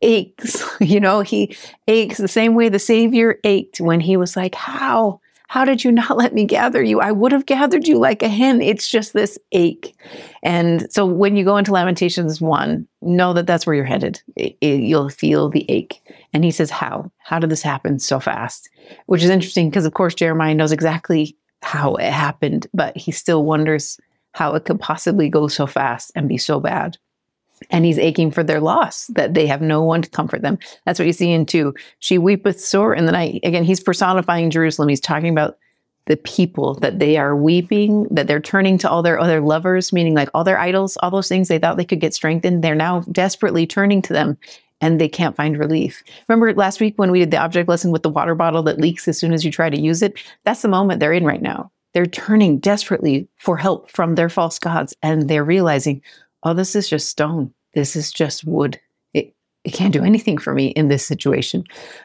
aches, 0.02 0.64
you 0.80 1.00
know, 1.00 1.20
he 1.20 1.56
aches 1.86 2.18
the 2.18 2.28
same 2.28 2.54
way 2.54 2.68
the 2.68 2.78
Savior 2.78 3.38
ached 3.44 3.80
when 3.80 4.00
he 4.00 4.16
was 4.16 4.36
like, 4.36 4.54
How? 4.54 5.20
How 5.48 5.64
did 5.64 5.84
you 5.84 5.92
not 5.92 6.16
let 6.16 6.34
me 6.34 6.44
gather 6.44 6.82
you? 6.82 7.00
I 7.00 7.12
would 7.12 7.32
have 7.32 7.46
gathered 7.46 7.86
you 7.86 7.98
like 7.98 8.22
a 8.22 8.28
hen. 8.28 8.60
It's 8.60 8.88
just 8.88 9.12
this 9.12 9.38
ache. 9.52 9.94
And 10.42 10.90
so 10.92 11.06
when 11.06 11.36
you 11.36 11.44
go 11.44 11.56
into 11.56 11.72
Lamentations 11.72 12.40
1, 12.40 12.86
know 13.02 13.32
that 13.32 13.46
that's 13.46 13.66
where 13.66 13.74
you're 13.74 13.84
headed. 13.84 14.22
It, 14.36 14.56
it, 14.60 14.80
you'll 14.80 15.08
feel 15.08 15.48
the 15.48 15.68
ache. 15.70 16.02
And 16.32 16.44
he 16.44 16.50
says, 16.50 16.70
How? 16.70 17.10
How 17.18 17.38
did 17.38 17.50
this 17.50 17.62
happen 17.62 17.98
so 17.98 18.20
fast? 18.20 18.68
Which 19.06 19.22
is 19.22 19.30
interesting 19.30 19.70
because, 19.70 19.86
of 19.86 19.94
course, 19.94 20.14
Jeremiah 20.14 20.54
knows 20.54 20.72
exactly 20.72 21.36
how 21.62 21.94
it 21.96 22.12
happened, 22.12 22.66
but 22.74 22.96
he 22.96 23.10
still 23.12 23.44
wonders 23.44 23.98
how 24.32 24.54
it 24.54 24.64
could 24.64 24.78
possibly 24.78 25.28
go 25.28 25.48
so 25.48 25.66
fast 25.66 26.12
and 26.14 26.28
be 26.28 26.36
so 26.36 26.60
bad 26.60 26.98
and 27.70 27.84
he's 27.84 27.98
aching 27.98 28.30
for 28.30 28.42
their 28.42 28.60
loss 28.60 29.06
that 29.08 29.34
they 29.34 29.46
have 29.46 29.62
no 29.62 29.82
one 29.82 30.02
to 30.02 30.10
comfort 30.10 30.42
them. 30.42 30.58
That's 30.84 30.98
what 30.98 31.06
you 31.06 31.12
see 31.12 31.32
in 31.32 31.46
two. 31.46 31.74
She 31.98 32.18
weepeth 32.18 32.60
sore 32.60 32.94
in 32.94 33.06
the 33.06 33.12
night. 33.12 33.40
Again 33.42 33.64
he's 33.64 33.80
personifying 33.80 34.50
jerusalem. 34.50 34.88
He's 34.88 35.00
talking 35.00 35.30
about 35.30 35.58
the 36.06 36.16
people 36.16 36.74
that 36.74 37.00
they 37.00 37.16
are 37.16 37.34
weeping 37.34 38.06
that 38.12 38.28
they're 38.28 38.40
turning 38.40 38.78
to 38.78 38.88
all 38.88 39.02
their 39.02 39.18
other 39.18 39.40
lovers 39.40 39.92
meaning 39.92 40.14
like 40.14 40.28
all 40.34 40.44
their 40.44 40.58
idols 40.58 40.96
all 40.98 41.10
those 41.10 41.26
things 41.26 41.48
they 41.48 41.58
thought 41.58 41.76
they 41.76 41.84
could 41.84 41.98
get 41.98 42.14
strengthened 42.14 42.62
they're 42.62 42.76
now 42.76 43.00
desperately 43.10 43.66
turning 43.66 44.00
to 44.00 44.12
them 44.12 44.38
and 44.80 45.00
they 45.00 45.08
can't 45.08 45.36
find 45.36 45.58
relief. 45.58 46.02
Remember 46.28 46.52
last 46.54 46.80
week 46.80 46.94
when 46.96 47.10
we 47.10 47.20
did 47.20 47.30
the 47.30 47.38
object 47.38 47.68
lesson 47.68 47.90
with 47.90 48.02
the 48.02 48.10
water 48.10 48.34
bottle 48.34 48.62
that 48.64 48.80
leaks 48.80 49.08
as 49.08 49.18
soon 49.18 49.32
as 49.32 49.44
you 49.44 49.50
try 49.50 49.70
to 49.70 49.80
use 49.80 50.02
it? 50.02 50.22
That's 50.44 50.62
the 50.62 50.68
moment 50.68 51.00
they're 51.00 51.12
in 51.12 51.24
right 51.24 51.42
now. 51.42 51.70
They're 51.94 52.06
turning 52.06 52.58
desperately 52.58 53.28
for 53.36 53.56
help 53.56 53.90
from 53.90 54.14
their 54.14 54.28
false 54.28 54.58
gods 54.58 54.94
and 55.02 55.28
they're 55.28 55.44
realizing 55.44 56.02
oh, 56.46 56.54
this 56.54 56.76
is 56.76 56.88
just 56.88 57.08
stone. 57.08 57.52
This 57.74 57.96
is 57.96 58.12
just 58.12 58.44
wood. 58.46 58.78
It, 59.12 59.34
it 59.64 59.72
can't 59.72 59.92
do 59.92 60.04
anything 60.04 60.38
for 60.38 60.54
me 60.54 60.68
in 60.68 60.86
this 60.86 61.04
situation. 61.04 61.64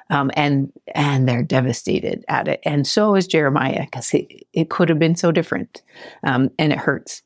Um, 0.10 0.32
and 0.34 0.72
and 0.96 1.30
they're 1.30 1.44
devastated 1.44 2.26
at 2.28 2.48
it. 2.48 2.60
And 2.66 2.88
so 2.88 3.16
is 3.16 3.28
Jeremiah, 3.28 3.86
because 3.86 4.14
it, 4.14 4.48
it 4.52 4.70
could 4.70 4.90
have 4.90 5.00
been 5.00 5.16
so 5.16 5.32
different. 5.32 5.84
Um, 6.24 6.50
and 6.58 6.74
it 6.74 6.80
hurts. 6.80 7.22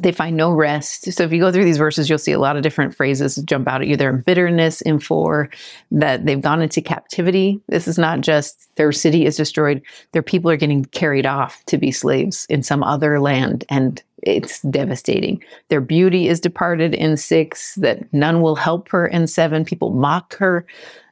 They 0.00 0.12
find 0.12 0.36
no 0.36 0.52
rest. 0.52 1.10
So 1.12 1.24
if 1.24 1.32
you 1.32 1.40
go 1.40 1.50
through 1.50 1.64
these 1.64 1.78
verses, 1.78 2.08
you'll 2.08 2.18
see 2.18 2.32
a 2.32 2.38
lot 2.38 2.56
of 2.56 2.62
different 2.62 2.94
phrases 2.94 3.36
jump 3.36 3.66
out 3.66 3.80
at 3.80 3.88
you. 3.88 3.96
They're 3.96 4.10
in 4.10 4.20
bitterness, 4.20 4.80
in 4.82 5.00
four, 5.00 5.50
that 5.90 6.26
they've 6.26 6.40
gone 6.40 6.60
into 6.60 6.82
captivity. 6.82 7.60
This 7.68 7.88
is 7.88 7.98
not 7.98 8.20
just 8.20 8.68
their 8.76 8.92
city 8.92 9.24
is 9.24 9.36
destroyed, 9.36 9.82
their 10.12 10.22
people 10.22 10.50
are 10.50 10.56
getting 10.56 10.84
carried 10.86 11.26
off 11.26 11.64
to 11.66 11.78
be 11.78 11.90
slaves 11.90 12.46
in 12.50 12.62
some 12.62 12.82
other 12.82 13.18
land. 13.18 13.64
And 13.70 14.02
it's 14.22 14.60
devastating. 14.62 15.42
Their 15.68 15.80
beauty 15.80 16.28
is 16.28 16.38
departed 16.38 16.94
in 16.94 17.16
six, 17.16 17.74
that 17.76 18.12
none 18.12 18.42
will 18.42 18.56
help 18.56 18.90
her 18.90 19.06
in 19.06 19.26
seven. 19.26 19.64
People 19.64 19.90
mock 19.90 20.36
her. 20.36 20.66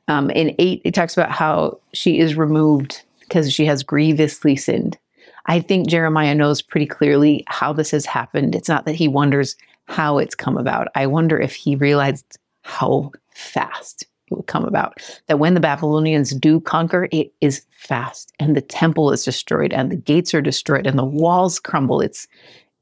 Um, 0.08 0.30
in 0.30 0.54
eight, 0.58 0.82
it 0.84 0.94
talks 0.94 1.16
about 1.16 1.32
how 1.32 1.80
she 1.92 2.18
is 2.18 2.36
removed 2.36 3.02
because 3.20 3.52
she 3.52 3.64
has 3.66 3.82
grievously 3.82 4.54
sinned. 4.54 4.98
I 5.46 5.60
think 5.60 5.88
Jeremiah 5.88 6.34
knows 6.34 6.62
pretty 6.62 6.86
clearly 6.86 7.44
how 7.46 7.72
this 7.72 7.90
has 7.92 8.06
happened. 8.06 8.54
It's 8.54 8.68
not 8.68 8.84
that 8.84 8.94
he 8.94 9.08
wonders 9.08 9.56
how 9.86 10.18
it's 10.18 10.34
come 10.34 10.58
about. 10.58 10.88
I 10.94 11.06
wonder 11.06 11.38
if 11.38 11.54
he 11.54 11.76
realized 11.76 12.38
how 12.62 13.12
fast 13.34 14.02
it 14.30 14.34
would 14.34 14.46
come 14.46 14.64
about. 14.64 15.00
That 15.28 15.38
when 15.38 15.54
the 15.54 15.60
Babylonians 15.60 16.30
do 16.30 16.60
conquer, 16.60 17.08
it 17.12 17.32
is 17.40 17.64
fast, 17.70 18.32
and 18.40 18.56
the 18.56 18.60
temple 18.60 19.12
is 19.12 19.24
destroyed, 19.24 19.72
and 19.72 19.90
the 19.90 19.96
gates 19.96 20.34
are 20.34 20.42
destroyed, 20.42 20.86
and 20.86 20.98
the 20.98 21.04
walls 21.04 21.60
crumble. 21.60 22.00
It's 22.00 22.26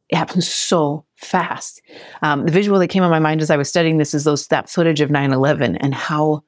it 0.09 0.17
happens 0.17 0.49
so 0.49 1.05
fast. 1.17 1.81
Um, 2.23 2.45
the 2.45 2.53
visual 2.53 2.79
that 2.79 2.89
came 2.89 3.03
on 3.03 3.11
my 3.11 3.19
mind 3.19 3.41
as 3.41 3.51
I 3.51 3.57
was 3.57 3.69
studying 3.69 3.99
this 3.99 4.15
is 4.15 4.25
those 4.25 4.47
that 4.49 4.71
footage 4.71 5.01
of 5.01 5.11
9/11 5.11 5.77
and 5.81 5.95
how 5.95 6.43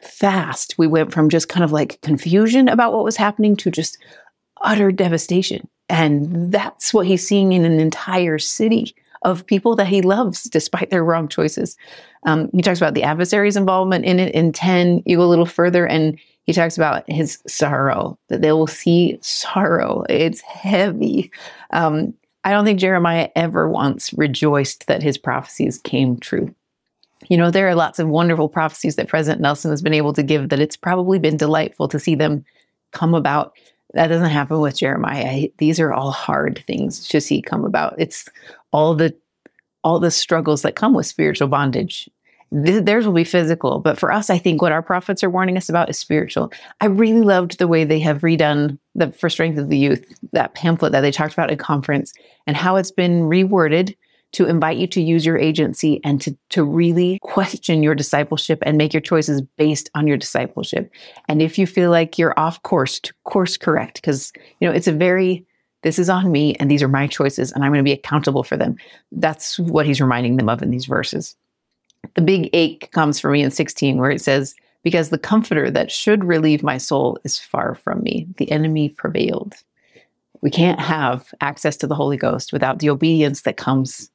fast 0.00 0.74
we 0.78 0.86
went 0.86 1.12
from 1.12 1.28
just 1.28 1.48
kind 1.48 1.62
of 1.62 1.72
like 1.72 2.00
confusion 2.02 2.68
about 2.68 2.92
what 2.92 3.04
was 3.04 3.16
happening 3.16 3.54
to 3.56 3.70
just 3.70 3.96
utter 4.62 4.92
devastation. 4.92 5.68
And 5.88 6.52
that's 6.52 6.94
what 6.94 7.06
he's 7.06 7.26
seeing 7.26 7.52
in 7.52 7.64
an 7.64 7.78
entire 7.78 8.38
city 8.38 8.94
of 9.22 9.46
people 9.46 9.76
that 9.76 9.86
he 9.86 10.02
loves 10.02 10.44
despite 10.44 10.90
their 10.90 11.04
wrong 11.04 11.28
choices. 11.28 11.76
Um, 12.24 12.50
he 12.52 12.62
talks 12.62 12.78
about 12.78 12.94
the 12.94 13.02
adversary's 13.02 13.56
involvement 13.56 14.04
in 14.04 14.18
it 14.18 14.34
in 14.34 14.52
10. 14.52 15.02
You 15.06 15.18
go 15.18 15.24
a 15.24 15.24
little 15.24 15.46
further 15.46 15.86
and 15.86 16.18
he 16.44 16.52
talks 16.52 16.76
about 16.76 17.08
his 17.08 17.38
sorrow, 17.46 18.18
that 18.28 18.42
they 18.42 18.52
will 18.52 18.66
see 18.66 19.18
sorrow. 19.20 20.04
It's 20.08 20.40
heavy. 20.40 21.30
Um, 21.70 22.14
I 22.44 22.50
don't 22.50 22.64
think 22.64 22.80
Jeremiah 22.80 23.28
ever 23.36 23.68
once 23.68 24.12
rejoiced 24.14 24.88
that 24.88 25.02
his 25.02 25.16
prophecies 25.16 25.78
came 25.78 26.18
true. 26.18 26.52
You 27.28 27.36
know, 27.36 27.52
there 27.52 27.68
are 27.68 27.76
lots 27.76 28.00
of 28.00 28.08
wonderful 28.08 28.48
prophecies 28.48 28.96
that 28.96 29.06
President 29.06 29.40
Nelson 29.40 29.70
has 29.70 29.82
been 29.82 29.94
able 29.94 30.12
to 30.14 30.24
give 30.24 30.48
that 30.48 30.58
it's 30.58 30.76
probably 30.76 31.20
been 31.20 31.36
delightful 31.36 31.86
to 31.88 32.00
see 32.00 32.16
them 32.16 32.44
come 32.90 33.14
about. 33.14 33.56
That 33.94 34.08
doesn't 34.08 34.30
happen 34.30 34.60
with 34.60 34.78
Jeremiah. 34.78 35.48
These 35.58 35.78
are 35.80 35.92
all 35.92 36.10
hard 36.10 36.64
things 36.66 37.06
to 37.08 37.20
see 37.20 37.42
come 37.42 37.64
about. 37.64 37.94
It's 37.98 38.28
all 38.72 38.94
the 38.94 39.14
all 39.84 39.98
the 39.98 40.10
struggles 40.10 40.62
that 40.62 40.76
come 40.76 40.94
with 40.94 41.06
spiritual 41.06 41.48
bondage 41.48 42.08
theirs 42.52 43.06
will 43.06 43.14
be 43.14 43.24
physical. 43.24 43.80
But 43.80 43.98
for 43.98 44.12
us, 44.12 44.28
I 44.28 44.38
think 44.38 44.60
what 44.60 44.72
our 44.72 44.82
prophets 44.82 45.24
are 45.24 45.30
warning 45.30 45.56
us 45.56 45.68
about 45.68 45.88
is 45.88 45.98
spiritual. 45.98 46.52
I 46.80 46.86
really 46.86 47.22
loved 47.22 47.58
the 47.58 47.68
way 47.68 47.84
they 47.84 48.00
have 48.00 48.20
redone 48.20 48.78
the 48.94 49.10
For 49.10 49.30
Strength 49.30 49.58
of 49.58 49.68
the 49.68 49.78
Youth, 49.78 50.04
that 50.32 50.54
pamphlet 50.54 50.92
that 50.92 51.00
they 51.00 51.10
talked 51.10 51.32
about 51.32 51.50
at 51.50 51.58
conference, 51.58 52.12
and 52.46 52.56
how 52.56 52.76
it's 52.76 52.90
been 52.90 53.22
reworded 53.22 53.96
to 54.32 54.46
invite 54.46 54.78
you 54.78 54.86
to 54.88 55.00
use 55.00 55.26
your 55.26 55.38
agency 55.38 56.00
and 56.04 56.20
to, 56.22 56.36
to 56.50 56.64
really 56.64 57.18
question 57.22 57.82
your 57.82 57.94
discipleship 57.94 58.58
and 58.62 58.78
make 58.78 58.92
your 58.92 59.00
choices 59.00 59.42
based 59.56 59.90
on 59.94 60.06
your 60.06 60.16
discipleship. 60.16 60.90
And 61.28 61.42
if 61.42 61.58
you 61.58 61.66
feel 61.66 61.90
like 61.90 62.18
you're 62.18 62.38
off 62.38 62.62
course, 62.62 62.98
to 63.00 63.12
course 63.24 63.56
correct, 63.56 63.96
because 63.96 64.32
you 64.60 64.68
know 64.68 64.74
it's 64.74 64.88
a 64.88 64.92
very 64.92 65.46
this 65.82 65.98
is 65.98 66.08
on 66.08 66.30
me 66.30 66.54
and 66.54 66.70
these 66.70 66.82
are 66.82 66.88
my 66.88 67.08
choices 67.08 67.50
and 67.50 67.64
I'm 67.64 67.72
going 67.72 67.80
to 67.80 67.88
be 67.88 67.92
accountable 67.92 68.44
for 68.44 68.56
them. 68.56 68.76
That's 69.10 69.58
what 69.58 69.84
he's 69.84 70.00
reminding 70.00 70.36
them 70.36 70.48
of 70.48 70.62
in 70.62 70.70
these 70.70 70.84
verses 70.84 71.34
the 72.14 72.22
big 72.22 72.50
ache 72.52 72.90
comes 72.92 73.18
for 73.18 73.30
me 73.30 73.42
in 73.42 73.50
16, 73.50 73.98
where 73.98 74.10
it 74.10 74.20
says, 74.20 74.54
Because 74.82 75.10
the 75.10 75.18
comforter 75.18 75.70
that 75.70 75.90
should 75.90 76.24
relieve 76.24 76.62
my 76.62 76.78
soul 76.78 77.18
is 77.24 77.38
far 77.38 77.74
from 77.74 78.02
me. 78.02 78.26
The 78.36 78.50
enemy 78.50 78.88
prevailed. 78.88 79.54
We 80.40 80.50
can't 80.50 80.80
have 80.80 81.32
access 81.40 81.76
to 81.78 81.86
the 81.86 81.94
Holy 81.94 82.16
Ghost 82.16 82.52
without 82.52 82.80
the 82.80 82.90
obedience 82.90 83.42
that 83.42 83.56
comes, 83.56 84.10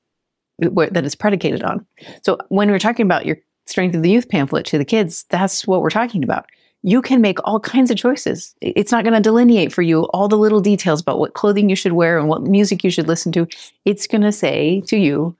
that 0.59 1.05
is 1.05 1.15
predicated 1.15 1.63
on. 1.63 1.85
So 2.23 2.37
when 2.49 2.69
we're 2.69 2.79
talking 2.79 3.05
about 3.05 3.25
your 3.25 3.37
Strength 3.65 3.95
of 3.95 4.01
the 4.01 4.09
Youth 4.09 4.29
pamphlet 4.29 4.65
to 4.67 4.77
the 4.77 4.85
kids, 4.85 5.25
that's 5.29 5.67
what 5.67 5.81
we're 5.81 5.89
talking 5.89 6.23
about. 6.23 6.45
You 6.83 7.01
can 7.01 7.21
make 7.21 7.39
all 7.43 7.59
kinds 7.59 7.91
of 7.91 7.97
choices. 7.97 8.55
It's 8.61 8.91
not 8.91 9.03
going 9.03 9.13
to 9.13 9.19
delineate 9.19 9.73
for 9.73 9.81
you 9.81 10.03
all 10.05 10.27
the 10.27 10.37
little 10.37 10.61
details 10.61 11.01
about 11.01 11.19
what 11.19 11.33
clothing 11.33 11.69
you 11.69 11.75
should 11.75 11.93
wear 11.93 12.17
and 12.17 12.29
what 12.29 12.43
music 12.43 12.83
you 12.83 12.89
should 12.89 13.07
listen 13.07 13.31
to. 13.33 13.47
It's 13.83 14.07
going 14.07 14.21
to 14.21 14.31
say 14.31 14.81
to 14.87 14.97
you, 14.97 15.35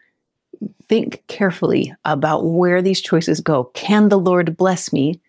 think 0.90 1.24
carefully 1.28 1.94
about 2.06 2.46
where 2.46 2.82
these 2.82 3.02
choices 3.02 3.40
go. 3.40 3.66
Can 3.76 4.10
the 4.10 4.20
Lord 4.20 4.58
bless 4.58 4.92
me 4.92 5.22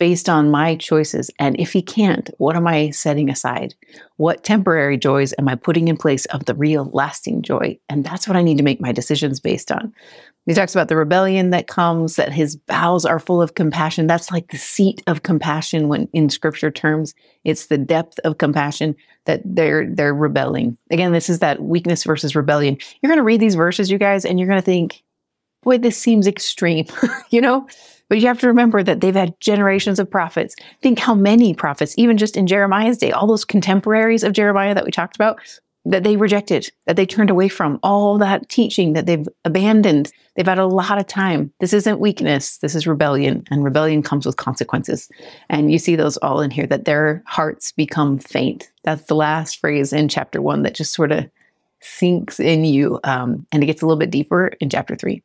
based 0.00 0.28
on 0.28 0.50
my 0.50 0.74
choices? 0.74 1.30
And 1.38 1.60
if 1.60 1.72
He 1.72 1.82
can't, 1.82 2.28
what 2.38 2.56
am 2.56 2.66
I 2.66 2.90
setting 2.90 3.30
aside? 3.30 3.74
What 4.16 4.42
temporary 4.42 4.96
joys 4.96 5.32
am 5.38 5.46
I 5.46 5.54
putting 5.54 5.86
in 5.86 5.96
place 5.96 6.24
of 6.26 6.46
the 6.46 6.54
real 6.54 6.90
lasting 6.92 7.42
joy? 7.42 7.78
And 7.88 8.02
that's 8.02 8.26
what 8.26 8.36
I 8.36 8.42
need 8.42 8.56
to 8.58 8.64
make 8.64 8.80
my 8.80 8.90
decisions 8.90 9.38
based 9.38 9.70
on. 9.70 9.94
He 10.46 10.54
talks 10.54 10.74
about 10.74 10.88
the 10.88 10.96
rebellion 10.96 11.50
that 11.50 11.68
comes, 11.68 12.16
that 12.16 12.32
his 12.32 12.56
bowels 12.56 13.04
are 13.04 13.20
full 13.20 13.42
of 13.42 13.54
compassion. 13.54 14.06
That's 14.06 14.32
like 14.32 14.50
the 14.50 14.58
seat 14.58 15.02
of 15.06 15.22
compassion 15.22 15.88
when 15.88 16.08
in 16.12 16.30
scripture 16.30 16.70
terms, 16.70 17.14
it's 17.44 17.66
the 17.66 17.78
depth 17.78 18.18
of 18.24 18.38
compassion 18.38 18.96
that 19.26 19.42
they're 19.44 19.86
they're 19.86 20.14
rebelling. 20.14 20.78
Again, 20.90 21.12
this 21.12 21.28
is 21.28 21.40
that 21.40 21.62
weakness 21.62 22.04
versus 22.04 22.34
rebellion. 22.34 22.78
You're 23.00 23.10
gonna 23.12 23.22
read 23.22 23.40
these 23.40 23.54
verses, 23.54 23.90
you 23.90 23.98
guys, 23.98 24.24
and 24.24 24.40
you're 24.40 24.48
gonna 24.48 24.62
think, 24.62 25.04
boy, 25.62 25.76
this 25.78 25.98
seems 25.98 26.26
extreme, 26.26 26.86
you 27.30 27.42
know? 27.42 27.68
But 28.10 28.18
you 28.18 28.26
have 28.26 28.40
to 28.40 28.48
remember 28.48 28.82
that 28.82 29.00
they've 29.00 29.14
had 29.14 29.40
generations 29.40 30.00
of 30.00 30.10
prophets. 30.10 30.56
Think 30.82 30.98
how 30.98 31.14
many 31.14 31.54
prophets, 31.54 31.94
even 31.96 32.18
just 32.18 32.36
in 32.36 32.48
Jeremiah's 32.48 32.98
day, 32.98 33.12
all 33.12 33.28
those 33.28 33.44
contemporaries 33.44 34.24
of 34.24 34.32
Jeremiah 34.32 34.74
that 34.74 34.84
we 34.84 34.90
talked 34.90 35.14
about, 35.14 35.40
that 35.84 36.02
they 36.02 36.16
rejected, 36.16 36.70
that 36.86 36.96
they 36.96 37.06
turned 37.06 37.30
away 37.30 37.48
from, 37.48 37.78
all 37.84 38.18
that 38.18 38.48
teaching 38.48 38.94
that 38.94 39.06
they've 39.06 39.28
abandoned. 39.44 40.12
They've 40.34 40.46
had 40.46 40.58
a 40.58 40.66
lot 40.66 40.98
of 40.98 41.06
time. 41.06 41.52
This 41.60 41.72
isn't 41.72 42.00
weakness, 42.00 42.58
this 42.58 42.74
is 42.74 42.86
rebellion, 42.86 43.44
and 43.50 43.64
rebellion 43.64 44.02
comes 44.02 44.26
with 44.26 44.36
consequences. 44.36 45.08
And 45.48 45.70
you 45.70 45.78
see 45.78 45.94
those 45.94 46.16
all 46.18 46.40
in 46.40 46.50
here 46.50 46.66
that 46.66 46.86
their 46.86 47.22
hearts 47.26 47.72
become 47.72 48.18
faint. 48.18 48.70
That's 48.82 49.04
the 49.04 49.14
last 49.14 49.60
phrase 49.60 49.92
in 49.92 50.08
chapter 50.08 50.42
one 50.42 50.62
that 50.62 50.74
just 50.74 50.92
sort 50.92 51.12
of 51.12 51.30
sinks 51.80 52.40
in 52.40 52.64
you. 52.64 52.98
Um, 53.04 53.46
and 53.52 53.62
it 53.62 53.66
gets 53.66 53.82
a 53.82 53.86
little 53.86 53.98
bit 53.98 54.10
deeper 54.10 54.48
in 54.60 54.68
chapter 54.68 54.96
three. 54.96 55.22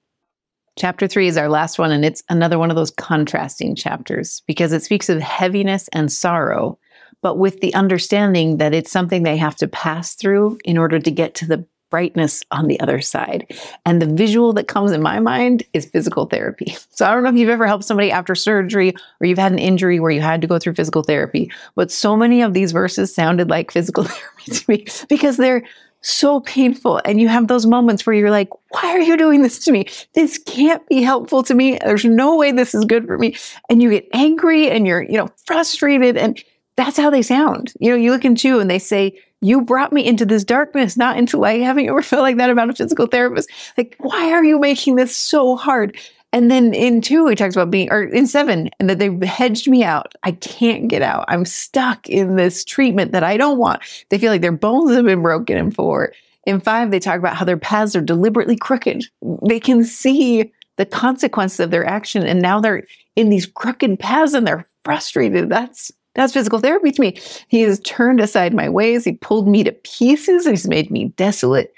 Chapter 0.78 1.08
three 1.08 1.28
is 1.28 1.38
our 1.38 1.50
last 1.50 1.80
one, 1.80 1.92
and 1.92 2.04
it's 2.04 2.24
another 2.30 2.60
one 2.60 2.70
of 2.70 2.76
those 2.76 2.92
contrasting 2.92 3.76
chapters 3.76 4.44
because 4.46 4.74
it 4.74 4.84
speaks 4.84 5.10
of 5.10 5.22
heaviness 5.22 5.88
and 5.94 6.12
sorrow 6.12 6.78
but 7.26 7.40
with 7.40 7.60
the 7.60 7.74
understanding 7.74 8.58
that 8.58 8.72
it's 8.72 8.92
something 8.92 9.24
they 9.24 9.36
have 9.36 9.56
to 9.56 9.68
pass 9.68 10.14
through 10.14 10.60
in 10.64 10.78
order 10.78 11.00
to 11.00 11.10
get 11.10 11.34
to 11.34 11.48
the 11.48 11.66
brightness 11.90 12.44
on 12.52 12.68
the 12.68 12.80
other 12.80 13.02
side. 13.02 13.52
And 13.84 14.00
the 14.00 14.06
visual 14.06 14.54
that 14.54 14.68
comes 14.68 14.92
in 14.92 15.02
my 15.02 15.20
mind 15.20 15.64
is 15.74 15.88
physical 15.88 16.28
therapy. 16.28 16.76
So 16.96 17.06
I 17.06 17.14
don't 17.14 17.24
know 17.24 17.30
if 17.30 17.36
you've 17.36 17.50
ever 17.50 17.68
helped 17.68 17.84
somebody 17.84 18.10
after 18.10 18.36
surgery 18.36 18.94
or 19.20 19.28
you've 19.28 19.40
had 19.40 19.52
an 19.52 19.60
injury 19.60 20.00
where 20.00 20.12
you 20.12 20.22
had 20.22 20.40
to 20.42 20.48
go 20.48 20.60
through 20.60 20.76
physical 20.76 21.02
therapy, 21.02 21.52
but 21.76 21.92
so 21.92 22.16
many 22.16 22.42
of 22.42 22.54
these 22.54 22.72
verses 22.72 23.14
sounded 23.14 23.50
like 23.50 23.72
physical 23.72 24.04
therapy 24.06 24.52
to 24.52 24.64
me 24.70 24.86
because 25.10 25.36
they're 25.36 25.64
so 26.06 26.40
painful. 26.42 27.02
And 27.04 27.20
you 27.20 27.28
have 27.28 27.48
those 27.48 27.66
moments 27.66 28.06
where 28.06 28.16
you're 28.16 28.32
like, 28.32 28.50
why 28.70 28.92
are 28.92 29.02
you 29.02 29.18
doing 29.18 29.42
this 29.42 29.60
to 29.66 29.72
me? 29.72 29.88
This 30.14 30.38
can't 30.38 30.86
be 30.88 31.02
helpful 31.02 31.42
to 31.44 31.54
me. 31.54 31.80
There's 31.80 32.06
no 32.06 32.36
way 32.36 32.52
this 32.52 32.76
is 32.76 32.86
good 32.86 33.06
for 33.08 33.18
me. 33.18 33.36
And 33.70 33.82
you 33.82 33.90
get 33.90 34.08
angry 34.14 34.70
and 34.70 34.86
you're, 34.86 35.02
you 35.02 35.18
know, 35.18 35.30
frustrated. 35.46 36.16
And 36.16 36.42
that's 36.78 36.98
how 36.98 37.10
they 37.10 37.22
sound. 37.22 37.74
You 37.80 37.90
know, 37.90 37.96
you 37.96 38.12
look 38.12 38.26
into 38.26 38.60
and 38.60 38.70
they 38.70 38.80
say, 38.80 39.20
you 39.42 39.62
brought 39.62 39.94
me 39.94 40.06
into 40.06 40.26
this 40.26 40.44
darkness, 40.44 40.96
not 40.96 41.18
into 41.18 41.38
light. 41.38 41.62
Haven't 41.62 41.86
you 41.86 41.92
ever 41.92 42.02
felt 42.02 42.22
like 42.22 42.38
that 42.38 42.50
about 42.50 42.70
a 42.70 42.74
physical 42.74 43.08
therapist? 43.08 43.50
Like, 43.78 43.96
why 44.00 44.32
are 44.32 44.44
you 44.44 44.60
making 44.60 44.96
this 44.96 45.16
so 45.16 45.56
hard? 45.56 45.98
And 46.36 46.52
then 46.52 46.74
in 46.74 47.00
two, 47.00 47.28
he 47.28 47.36
talks 47.36 47.56
about 47.56 47.72
being, 47.72 47.90
or 47.90 48.04
in 48.04 48.28
seven, 48.28 48.70
and 48.78 48.90
that 48.90 49.00
they've 49.00 49.24
hedged 49.24 49.70
me 49.70 49.86
out. 49.86 50.16
I 50.24 50.34
can't 50.34 50.90
get 50.90 51.02
out. 51.02 51.24
I'm 51.30 51.46
stuck 51.46 52.10
in 52.10 52.36
this 52.36 52.66
treatment 52.66 53.14
that 53.14 53.24
I 53.24 53.38
don't 53.38 53.58
want. 53.58 53.82
They 54.10 54.18
feel 54.18 54.34
like 54.34 54.42
their 54.42 54.52
bones 54.52 54.94
have 54.94 55.06
been 55.06 55.22
broken 55.22 55.56
in 55.56 55.72
four. 55.72 56.12
In 56.46 56.60
five, 56.60 56.92
they 56.92 57.00
talk 57.00 57.20
about 57.20 57.38
how 57.38 57.46
their 57.46 57.56
paths 57.56 57.96
are 57.96 58.02
deliberately 58.02 58.58
crooked. 58.58 59.06
They 59.48 59.62
can 59.62 59.86
see 59.86 60.52
the 60.76 60.86
consequences 60.86 61.62
of 61.62 61.72
their 61.72 61.86
action, 61.86 62.24
and 62.26 62.42
now 62.42 62.60
they're 62.60 62.84
in 63.16 63.30
these 63.30 63.46
crooked 63.46 63.98
paths 63.98 64.34
and 64.34 64.46
they're 64.46 64.68
frustrated. 64.84 65.48
That's 65.48 65.90
that's 66.16 66.34
physical 66.34 66.60
therapy 66.60 66.92
to 66.92 67.02
me. 67.02 67.18
He 67.48 67.62
has 67.62 67.80
turned 67.80 68.20
aside 68.20 68.54
my 68.54 68.68
ways. 68.68 69.06
He 69.06 69.14
pulled 69.14 69.48
me 69.48 69.64
to 69.64 69.72
pieces. 69.72 70.46
He's 70.46 70.68
made 70.68 70.92
me 70.92 71.14
desolate. 71.16 71.74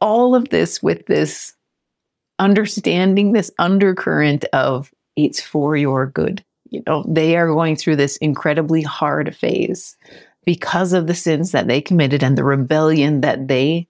All 0.00 0.36
of 0.36 0.50
this 0.50 0.80
with 0.80 1.04
this 1.06 1.54
understanding 2.38 3.32
this 3.32 3.50
undercurrent 3.58 4.44
of 4.52 4.92
it's 5.16 5.40
for 5.40 5.76
your 5.76 6.06
good. 6.06 6.44
You 6.70 6.82
know, 6.86 7.04
they 7.08 7.36
are 7.36 7.48
going 7.48 7.76
through 7.76 7.96
this 7.96 8.16
incredibly 8.18 8.82
hard 8.82 9.34
phase 9.34 9.96
because 10.44 10.92
of 10.92 11.06
the 11.06 11.14
sins 11.14 11.52
that 11.52 11.66
they 11.66 11.80
committed 11.80 12.22
and 12.22 12.36
the 12.36 12.44
rebellion 12.44 13.20
that 13.22 13.48
they 13.48 13.88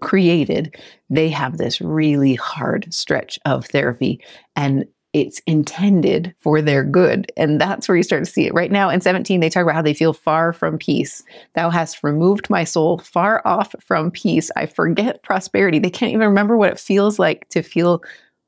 created. 0.00 0.76
They 1.08 1.28
have 1.30 1.56
this 1.56 1.80
really 1.80 2.34
hard 2.34 2.92
stretch 2.92 3.38
of 3.44 3.66
therapy. 3.66 4.20
And 4.54 4.86
it's 5.16 5.40
intended 5.46 6.34
for 6.40 6.60
their 6.60 6.84
good. 6.84 7.32
And 7.38 7.58
that's 7.58 7.88
where 7.88 7.96
you 7.96 8.02
start 8.02 8.22
to 8.22 8.30
see 8.30 8.46
it. 8.46 8.52
Right 8.52 8.70
now 8.70 8.90
in 8.90 9.00
17, 9.00 9.40
they 9.40 9.48
talk 9.48 9.62
about 9.62 9.74
how 9.74 9.80
they 9.80 9.94
feel 9.94 10.12
far 10.12 10.52
from 10.52 10.76
peace. 10.76 11.22
Thou 11.54 11.70
hast 11.70 12.04
removed 12.04 12.50
my 12.50 12.64
soul 12.64 12.98
far 12.98 13.40
off 13.46 13.74
from 13.80 14.10
peace. 14.10 14.50
I 14.56 14.66
forget 14.66 15.22
prosperity. 15.22 15.78
They 15.78 15.88
can't 15.88 16.12
even 16.12 16.28
remember 16.28 16.58
what 16.58 16.70
it 16.70 16.78
feels 16.78 17.18
like 17.18 17.48
to 17.48 17.62
feel 17.62 18.02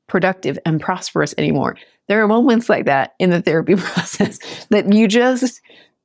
productive 0.05 0.59
and 0.63 0.79
prosperous 0.79 1.33
anymore. 1.39 1.75
There 2.07 2.21
are 2.23 2.27
moments 2.27 2.69
like 2.69 2.85
that 2.85 3.15
in 3.17 3.31
the 3.31 3.41
therapy 3.41 3.75
process 3.77 4.37
that 4.69 4.93
you 4.93 5.07
just 5.07 5.61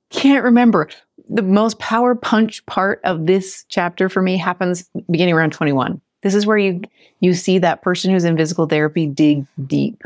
can't 0.09 0.45
remember. 0.45 0.89
The 1.29 1.43
most 1.43 1.79
power 1.79 2.15
punch 2.15 2.65
part 2.65 3.03
of 3.05 3.27
this 3.27 3.67
chapter 3.69 4.09
for 4.09 4.23
me 4.23 4.39
happens 4.39 4.89
beginning 5.11 5.35
around 5.35 5.53
21. 5.53 6.01
This 6.23 6.35
is 6.35 6.47
where 6.47 6.57
you 6.57 6.81
you 7.21 7.35
see 7.35 7.59
that 7.59 7.83
person 7.83 8.11
who's 8.11 8.25
in 8.25 8.39
physical 8.39 8.65
therapy 8.67 9.07
dig 9.07 9.47
deep 9.67 10.03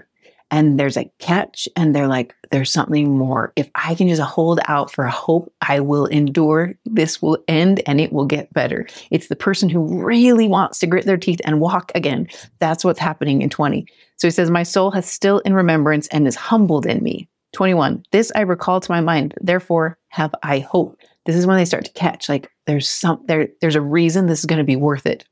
and 0.51 0.79
there's 0.79 0.97
a 0.97 1.11
catch 1.19 1.69
and 1.77 1.95
they're 1.95 2.09
like 2.09 2.35
there's 2.51 2.73
something 2.73 3.17
more. 3.17 3.53
If 3.57 3.71
i 3.75 3.95
can 3.95 4.09
just 4.09 4.23
hold 4.23 4.61
out 4.67 4.91
for 4.91 5.05
hope 5.07 5.53
i 5.61 5.81
will 5.81 6.07
endure. 6.07 6.75
This 6.85 7.21
will 7.21 7.39
end 7.49 7.83
and 7.87 8.01
it 8.01 8.13
will 8.13 8.25
get 8.25 8.53
better. 8.53 8.87
It's 9.11 9.29
the 9.29 9.37
person 9.37 9.69
who 9.69 10.05
really 10.05 10.49
wants 10.49 10.79
to 10.81 10.87
grit 10.87 11.05
their 11.05 11.17
teeth 11.17 11.41
and 11.45 11.61
walk 11.61 11.93
again. 11.95 12.29
That's 12.59 12.85
what's 12.85 12.99
happening 12.99 13.43
in 13.43 13.51
20 13.51 13.87
so 14.17 14.27
he 14.27 14.33
says 14.33 14.51
my 14.51 14.63
soul 14.63 14.91
has 14.91 15.07
still 15.07 15.39
in 15.41 15.55
remembrance 15.55 16.09
and 16.09 16.27
is 16.27 16.37
humbled 16.37 16.87
in 16.87 17.03
me. 17.03 17.29
21 17.55 18.03
this 18.13 18.31
i 18.35 18.41
recall 18.41 18.81
to 18.81 18.93
my 18.93 19.01
mind. 19.01 19.35
Therefore 19.41 19.99
have 20.09 20.35
i 20.43 20.59
hope. 20.59 20.99
This 21.27 21.37
is 21.37 21.47
when 21.47 21.59
they 21.59 21.65
start 21.65 21.85
to 21.85 21.93
catch 21.93 22.29
like 22.29 22.51
there's 22.67 22.89
some 22.89 23.23
there 23.27 23.49
there's 23.61 23.75
a 23.75 23.81
reason 23.81 24.27
this 24.27 24.41
is 24.41 24.47
going 24.47 24.59
to 24.59 24.65
be 24.65 24.77
worth 24.77 25.07
it 25.07 25.25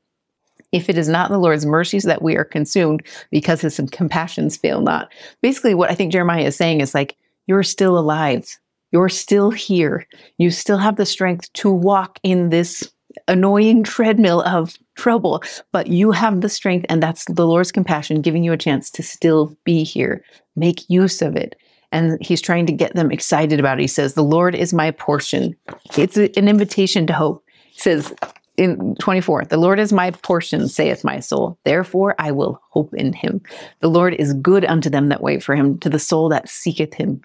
if 0.71 0.89
it 0.89 0.97
is 0.97 1.07
not 1.07 1.29
the 1.29 1.37
Lord's 1.37 1.65
mercies 1.65 2.03
that 2.03 2.21
we 2.21 2.35
are 2.35 2.43
consumed 2.43 3.05
because 3.31 3.61
his 3.61 3.79
compassions 3.91 4.57
fail 4.57 4.81
not. 4.81 5.11
Basically, 5.41 5.73
what 5.73 5.89
I 5.89 5.95
think 5.95 6.11
Jeremiah 6.11 6.43
is 6.43 6.55
saying 6.55 6.81
is 6.81 6.93
like, 6.93 7.15
you're 7.47 7.63
still 7.63 7.97
alive. 7.97 8.57
You're 8.91 9.09
still 9.09 9.51
here. 9.51 10.05
You 10.37 10.51
still 10.51 10.77
have 10.77 10.97
the 10.97 11.05
strength 11.05 11.51
to 11.53 11.71
walk 11.71 12.19
in 12.23 12.49
this 12.49 12.91
annoying 13.27 13.83
treadmill 13.83 14.41
of 14.41 14.77
trouble, 14.95 15.41
but 15.71 15.87
you 15.87 16.11
have 16.11 16.41
the 16.41 16.49
strength, 16.49 16.85
and 16.89 17.01
that's 17.01 17.25
the 17.25 17.47
Lord's 17.47 17.71
compassion 17.71 18.21
giving 18.21 18.43
you 18.43 18.53
a 18.53 18.57
chance 18.57 18.89
to 18.91 19.03
still 19.03 19.55
be 19.63 19.83
here. 19.83 20.23
Make 20.55 20.89
use 20.89 21.21
of 21.21 21.35
it. 21.35 21.55
And 21.91 22.17
he's 22.21 22.41
trying 22.41 22.65
to 22.65 22.73
get 22.73 22.95
them 22.95 23.11
excited 23.11 23.59
about 23.59 23.79
it. 23.79 23.83
He 23.83 23.87
says, 23.87 24.13
The 24.13 24.23
Lord 24.23 24.55
is 24.55 24.73
my 24.73 24.91
portion. 24.91 25.55
It's 25.97 26.17
an 26.17 26.47
invitation 26.47 27.07
to 27.07 27.13
hope. 27.13 27.43
He 27.71 27.79
says, 27.79 28.13
in 28.57 28.95
24, 28.95 29.45
the 29.45 29.57
Lord 29.57 29.79
is 29.79 29.93
my 29.93 30.11
portion, 30.11 30.67
saith 30.67 31.03
my 31.03 31.19
soul. 31.19 31.57
Therefore 31.63 32.15
I 32.17 32.31
will 32.31 32.59
hope 32.69 32.93
in 32.95 33.13
him. 33.13 33.41
The 33.81 33.89
Lord 33.89 34.15
is 34.15 34.33
good 34.33 34.65
unto 34.65 34.89
them 34.89 35.09
that 35.09 35.21
wait 35.21 35.43
for 35.43 35.55
him, 35.55 35.77
to 35.79 35.89
the 35.89 35.99
soul 35.99 36.29
that 36.29 36.49
seeketh 36.49 36.95
him. 36.95 37.21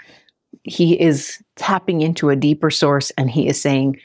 He 0.63 1.01
is 1.01 1.43
tapping 1.57 2.03
into 2.03 2.29
a 2.29 2.37
deeper 2.37 2.71
source 2.71 3.11
and 3.13 3.31
he 3.31 3.49
is 3.49 3.61
saying, 3.61 3.99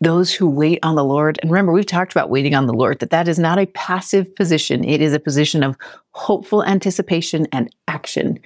those 0.00 0.32
who 0.32 0.46
wait 0.46 0.78
on 0.82 0.94
the 0.94 1.04
Lord, 1.04 1.38
and 1.40 1.50
remember, 1.50 1.72
we've 1.72 1.86
talked 1.86 2.12
about 2.12 2.28
waiting 2.28 2.54
on 2.54 2.66
the 2.66 2.74
Lord, 2.74 2.98
that 2.98 3.10
that 3.10 3.28
is 3.28 3.38
not 3.38 3.58
a 3.58 3.66
passive 3.66 4.34
position. 4.36 4.84
It 4.84 5.00
is 5.00 5.14
a 5.14 5.18
position 5.18 5.62
of 5.62 5.76
hopeful 6.10 6.62
anticipation 6.62 7.46
and 7.50 7.74
action. 7.88 8.38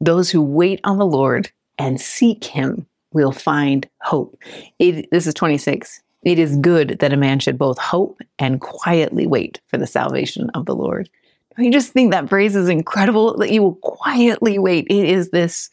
Those 0.00 0.28
who 0.28 0.42
wait 0.42 0.80
on 0.82 0.98
the 0.98 1.06
Lord 1.06 1.52
and 1.78 2.00
seek 2.00 2.44
him 2.44 2.86
will 3.12 3.30
find 3.30 3.88
hope. 4.00 4.36
It, 4.80 5.08
this 5.12 5.28
is 5.28 5.34
26. 5.34 6.02
It 6.22 6.38
is 6.38 6.56
good 6.56 6.98
that 7.00 7.12
a 7.12 7.16
man 7.16 7.40
should 7.40 7.58
both 7.58 7.78
hope 7.78 8.20
and 8.38 8.60
quietly 8.60 9.26
wait 9.26 9.60
for 9.66 9.76
the 9.76 9.86
salvation 9.86 10.50
of 10.50 10.66
the 10.66 10.74
Lord. 10.74 11.08
I 11.58 11.68
just 11.70 11.92
think 11.92 12.12
that 12.12 12.28
phrase 12.28 12.56
is 12.56 12.68
incredible 12.68 13.36
that 13.38 13.50
you 13.50 13.62
will 13.62 13.74
quietly 13.76 14.58
wait. 14.58 14.86
It 14.88 15.08
is 15.08 15.30
this. 15.30 15.70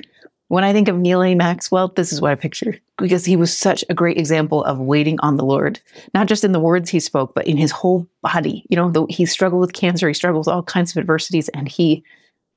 When 0.48 0.64
I 0.64 0.74
think 0.74 0.88
of 0.88 0.98
Neal 0.98 1.22
A. 1.22 1.36
Maxwell, 1.36 1.90
this 1.90 2.12
is 2.12 2.22
what 2.22 2.32
I 2.32 2.36
picture 2.36 2.76
because 2.98 3.24
he 3.24 3.36
was 3.36 3.56
such 3.56 3.86
a 3.90 3.94
great 3.94 4.18
example 4.18 4.64
of 4.64 4.80
waiting 4.80 5.20
on 5.22 5.38
the 5.38 5.46
Lord, 5.46 5.80
not 6.14 6.28
just 6.28 6.44
in 6.44 6.52
the 6.52 6.60
words 6.60 6.90
he 6.90 7.00
spoke, 7.00 7.34
but 7.36 7.48
in 7.48 7.56
his 7.56 7.72
whole 7.72 8.08
body. 8.24 8.66
You 8.70 8.76
know, 8.76 9.06
he 9.10 9.26
struggled 9.26 9.62
with 9.62 9.74
cancer, 9.74 10.08
he 10.08 10.14
struggled 10.14 10.48
with 10.48 10.54
all 10.54 10.64
kinds 10.64 10.92
of 10.92 10.98
adversities, 10.98 11.50
and 11.50 11.68
he 11.68 12.04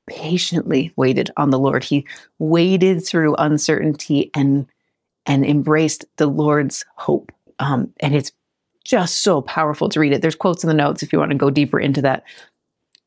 patiently 0.06 0.92
waited 0.96 1.30
on 1.36 1.50
the 1.50 1.58
Lord. 1.58 1.84
He 1.84 2.06
waded 2.38 3.04
through 3.04 3.36
uncertainty 3.36 4.30
and 4.34 4.66
and 5.24 5.44
embraced 5.44 6.04
the 6.16 6.26
Lord's 6.26 6.84
hope. 6.96 7.31
Um, 7.62 7.92
and 8.00 8.14
it's 8.14 8.32
just 8.84 9.22
so 9.22 9.40
powerful 9.40 9.88
to 9.88 10.00
read 10.00 10.12
it. 10.12 10.22
There's 10.22 10.34
quotes 10.34 10.64
in 10.64 10.68
the 10.68 10.74
notes 10.74 11.02
if 11.02 11.12
you 11.12 11.18
want 11.18 11.30
to 11.30 11.36
go 11.36 11.50
deeper 11.50 11.78
into 11.78 12.02
that. 12.02 12.24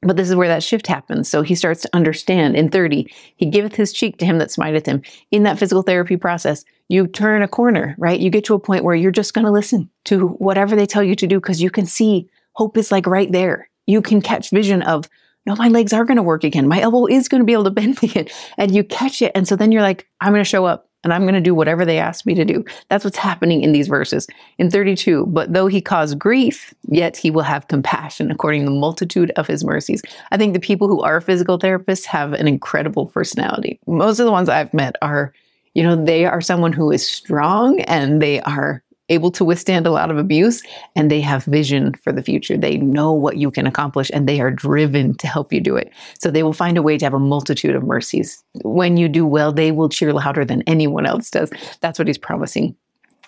But 0.01 0.17
this 0.17 0.29
is 0.29 0.35
where 0.35 0.47
that 0.47 0.63
shift 0.63 0.87
happens. 0.87 1.27
So 1.27 1.41
he 1.41 1.55
starts 1.55 1.81
to 1.81 1.89
understand 1.93 2.55
in 2.55 2.69
30, 2.69 3.11
he 3.35 3.45
giveth 3.47 3.75
his 3.75 3.91
cheek 3.91 4.17
to 4.19 4.25
him 4.25 4.37
that 4.37 4.51
smiteth 4.51 4.85
him. 4.85 5.01
In 5.31 5.43
that 5.43 5.57
physical 5.57 5.81
therapy 5.81 6.15
process, 6.15 6.63
you 6.89 7.07
turn 7.07 7.41
a 7.41 7.47
corner, 7.47 7.95
right? 7.97 8.19
You 8.19 8.29
get 8.29 8.45
to 8.45 8.53
a 8.53 8.59
point 8.59 8.83
where 8.83 8.95
you're 8.95 9.11
just 9.11 9.33
going 9.33 9.45
to 9.45 9.51
listen 9.51 9.89
to 10.05 10.27
whatever 10.27 10.75
they 10.75 10.85
tell 10.85 11.03
you 11.03 11.15
to 11.15 11.27
do 11.27 11.39
because 11.39 11.61
you 11.61 11.71
can 11.71 11.85
see 11.85 12.29
hope 12.53 12.77
is 12.77 12.91
like 12.91 13.07
right 13.07 13.31
there. 13.31 13.69
You 13.87 14.01
can 14.01 14.21
catch 14.21 14.51
vision 14.51 14.83
of, 14.83 15.09
no, 15.45 15.55
my 15.55 15.69
legs 15.69 15.91
are 15.91 16.05
going 16.05 16.17
to 16.17 16.23
work 16.23 16.43
again. 16.43 16.67
My 16.67 16.81
elbow 16.81 17.07
is 17.07 17.27
going 17.27 17.41
to 17.41 17.45
be 17.45 17.53
able 17.53 17.65
to 17.65 17.71
bend 17.71 18.01
again. 18.03 18.27
And 18.57 18.73
you 18.73 18.83
catch 18.83 19.21
it. 19.21 19.31
And 19.33 19.47
so 19.47 19.55
then 19.55 19.71
you're 19.71 19.81
like, 19.81 20.07
I'm 20.21 20.33
going 20.33 20.43
to 20.43 20.49
show 20.49 20.65
up 20.65 20.89
and 21.05 21.13
I'm 21.13 21.21
going 21.21 21.35
to 21.35 21.39
do 21.39 21.55
whatever 21.55 21.85
they 21.85 21.99
ask 21.99 22.25
me 22.25 22.33
to 22.33 22.43
do. 22.43 22.65
That's 22.89 23.05
what's 23.05 23.15
happening 23.15 23.61
in 23.61 23.71
these 23.71 23.87
verses. 23.87 24.27
In 24.57 24.71
32, 24.71 25.27
but 25.27 25.53
though 25.53 25.67
he 25.67 25.79
cause 25.79 26.15
grief, 26.15 26.73
yet 26.89 27.15
he 27.15 27.29
will 27.29 27.43
have 27.43 27.67
compassion 27.67 28.31
according 28.31 28.61
to 28.61 28.71
the 28.71 28.77
multitude 28.77 29.31
of 29.37 29.45
his 29.45 29.63
mercies. 29.63 30.01
I 30.31 30.37
think 30.37 30.53
the 30.53 30.59
people 30.59 30.87
who 30.87 31.01
are 31.03 31.21
physical 31.21 31.59
therapists 31.59 32.05
have 32.05 32.33
an 32.33 32.47
incredible 32.47 33.05
personality. 33.05 33.79
Most 33.85 34.19
of 34.19 34.25
the 34.25 34.31
ones 34.31 34.49
I've 34.49 34.73
met 34.73 34.95
are, 35.03 35.31
you 35.75 35.83
know, 35.83 35.95
they 35.95 36.25
are 36.25 36.41
someone 36.41 36.73
who 36.73 36.91
is 36.91 37.07
strong 37.07 37.81
and 37.81 38.19
they 38.19 38.41
are 38.41 38.83
able 39.09 39.31
to 39.31 39.45
withstand 39.45 39.85
a 39.85 39.91
lot 39.91 40.09
of 40.09 40.17
abuse 40.17 40.63
and 40.95 41.11
they 41.11 41.21
have 41.21 41.45
vision 41.45 41.93
for 42.03 42.11
the 42.11 42.23
future. 42.23 42.57
They 42.57 42.77
know 42.77 43.11
what 43.11 43.37
you 43.37 43.51
can 43.51 43.67
accomplish 43.67 44.09
and 44.13 44.27
they 44.27 44.41
are 44.41 44.51
driven 44.51 45.15
to 45.15 45.27
help 45.27 45.53
you 45.53 45.61
do 45.61 45.75
it. 45.75 45.91
So 46.19 46.31
they 46.31 46.43
will 46.43 46.53
find 46.53 46.77
a 46.77 46.81
way 46.81 46.97
to 46.97 47.05
have 47.05 47.13
a 47.13 47.19
multitude 47.19 47.75
of 47.75 47.83
mercies. 47.83 48.43
When 48.63 48.97
you 48.97 49.07
do 49.07 49.25
well, 49.25 49.51
they 49.51 49.71
will 49.71 49.89
cheer 49.89 50.11
louder 50.13 50.43
than 50.43 50.63
anyone 50.63 51.05
else 51.05 51.29
does. 51.29 51.51
That's 51.81 51.99
what 51.99 52.07
he's 52.07 52.17
promising. 52.17 52.75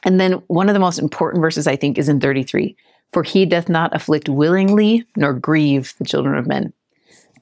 And 0.04 0.20
then 0.20 0.34
one 0.48 0.70
of 0.70 0.74
the 0.74 0.80
most 0.80 1.00
important 1.00 1.42
verses, 1.42 1.68
I 1.68 1.76
think, 1.76 1.98
is 1.98 2.10
in 2.10 2.20
33 2.20 2.76
For 3.14 3.24
he 3.24 3.46
doth 3.46 3.70
not 3.70 3.96
afflict 3.96 4.30
willingly 4.30 5.06
nor 5.16 5.34
grieve 5.34 5.94
the 6.00 6.06
children 6.06 6.38
of 6.38 6.48
men. 6.48 6.74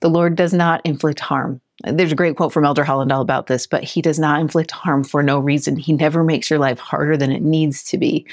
The 0.02 0.10
Lord 0.10 0.36
does 0.36 0.54
not 0.54 0.82
inflict 0.86 1.20
harm. 1.20 1.62
There's 1.84 2.12
a 2.12 2.16
great 2.16 2.38
quote 2.38 2.54
from 2.54 2.66
Elder 2.66 2.86
Hollandale 2.86 3.22
about 3.22 3.48
this, 3.48 3.68
but 3.68 3.84
he 3.84 4.02
does 4.02 4.18
not 4.18 4.40
inflict 4.40 4.72
harm 4.72 5.04
for 5.04 5.22
no 5.22 5.40
reason. 5.40 5.76
He 5.76 5.94
never 5.94 6.24
makes 6.24 6.50
your 6.50 6.60
life 6.60 6.80
harder 6.80 7.18
than 7.18 7.32
it 7.32 7.42
needs 7.42 7.84
to 7.86 7.98
be. 7.98 8.26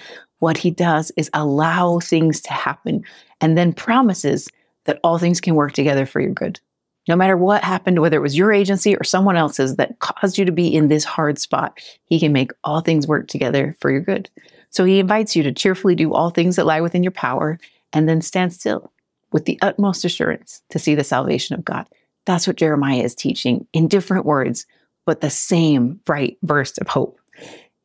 what 0.42 0.56
he 0.56 0.72
does 0.72 1.12
is 1.16 1.30
allow 1.34 2.00
things 2.00 2.40
to 2.40 2.52
happen 2.52 3.04
and 3.40 3.56
then 3.56 3.72
promises 3.72 4.48
that 4.86 4.98
all 5.04 5.16
things 5.16 5.40
can 5.40 5.54
work 5.54 5.70
together 5.70 6.04
for 6.04 6.20
your 6.20 6.32
good. 6.32 6.58
No 7.06 7.14
matter 7.14 7.36
what 7.36 7.62
happened, 7.62 8.00
whether 8.00 8.16
it 8.16 8.22
was 8.22 8.36
your 8.36 8.52
agency 8.52 8.96
or 8.96 9.04
someone 9.04 9.36
else's 9.36 9.76
that 9.76 10.00
caused 10.00 10.38
you 10.38 10.44
to 10.44 10.50
be 10.50 10.66
in 10.66 10.88
this 10.88 11.04
hard 11.04 11.38
spot, 11.38 11.78
he 12.06 12.18
can 12.18 12.32
make 12.32 12.50
all 12.64 12.80
things 12.80 13.06
work 13.06 13.28
together 13.28 13.76
for 13.80 13.92
your 13.92 14.00
good. 14.00 14.28
So 14.70 14.84
he 14.84 14.98
invites 14.98 15.36
you 15.36 15.44
to 15.44 15.52
cheerfully 15.52 15.94
do 15.94 16.12
all 16.12 16.30
things 16.30 16.56
that 16.56 16.66
lie 16.66 16.80
within 16.80 17.04
your 17.04 17.12
power 17.12 17.60
and 17.92 18.08
then 18.08 18.20
stand 18.20 18.52
still 18.52 18.92
with 19.30 19.44
the 19.44 19.60
utmost 19.62 20.04
assurance 20.04 20.62
to 20.70 20.80
see 20.80 20.96
the 20.96 21.04
salvation 21.04 21.54
of 21.54 21.64
God. 21.64 21.86
That's 22.26 22.46
what 22.46 22.56
Jeremiah 22.56 23.02
is 23.02 23.14
teaching 23.14 23.66
in 23.72 23.88
different 23.88 24.26
words, 24.26 24.66
but 25.06 25.20
the 25.20 25.30
same 25.30 26.00
bright 26.04 26.38
burst 26.42 26.78
of 26.78 26.88
hope. 26.88 27.18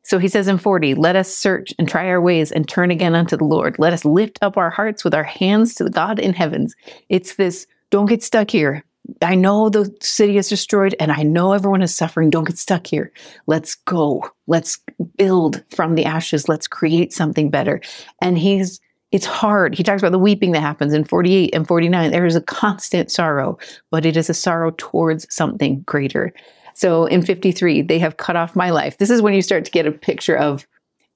So 0.04 0.18
he 0.18 0.28
says 0.28 0.48
in 0.48 0.56
40, 0.56 0.94
let 0.94 1.16
us 1.16 1.28
search 1.34 1.74
and 1.78 1.86
try 1.86 2.08
our 2.08 2.20
ways 2.20 2.50
and 2.50 2.66
turn 2.66 2.90
again 2.90 3.14
unto 3.14 3.36
the 3.36 3.44
Lord. 3.44 3.78
Let 3.78 3.92
us 3.92 4.06
lift 4.06 4.38
up 4.40 4.56
our 4.56 4.70
hearts 4.70 5.04
with 5.04 5.12
our 5.12 5.24
hands 5.24 5.74
to 5.74 5.84
the 5.84 5.90
God 5.90 6.18
in 6.18 6.32
heavens. 6.32 6.74
It's 7.10 7.34
this 7.34 7.66
don't 7.90 8.06
get 8.06 8.22
stuck 8.22 8.50
here. 8.50 8.84
I 9.22 9.34
know 9.34 9.68
the 9.68 9.94
city 10.00 10.36
is 10.36 10.48
destroyed 10.48 10.94
and 11.00 11.10
I 11.12 11.22
know 11.22 11.52
everyone 11.52 11.82
is 11.82 11.94
suffering. 11.94 12.30
Don't 12.30 12.46
get 12.46 12.58
stuck 12.58 12.86
here. 12.86 13.12
Let's 13.46 13.74
go. 13.74 14.30
Let's 14.46 14.78
build 15.16 15.64
from 15.74 15.94
the 15.94 16.04
ashes. 16.04 16.48
Let's 16.48 16.68
create 16.68 17.12
something 17.12 17.50
better. 17.50 17.80
And 18.20 18.38
he's, 18.38 18.80
it's 19.10 19.26
hard. 19.26 19.74
He 19.74 19.82
talks 19.82 20.02
about 20.02 20.12
the 20.12 20.18
weeping 20.18 20.52
that 20.52 20.60
happens 20.60 20.92
in 20.92 21.04
48 21.04 21.54
and 21.54 21.66
49. 21.66 22.10
There 22.10 22.26
is 22.26 22.36
a 22.36 22.42
constant 22.42 23.10
sorrow, 23.10 23.58
but 23.90 24.04
it 24.04 24.16
is 24.16 24.28
a 24.28 24.34
sorrow 24.34 24.72
towards 24.76 25.26
something 25.34 25.80
greater. 25.80 26.32
So 26.74 27.06
in 27.06 27.22
53, 27.22 27.82
they 27.82 27.98
have 27.98 28.18
cut 28.18 28.36
off 28.36 28.54
my 28.54 28.70
life. 28.70 28.98
This 28.98 29.10
is 29.10 29.22
when 29.22 29.34
you 29.34 29.42
start 29.42 29.64
to 29.64 29.70
get 29.70 29.86
a 29.86 29.92
picture 29.92 30.36
of 30.36 30.66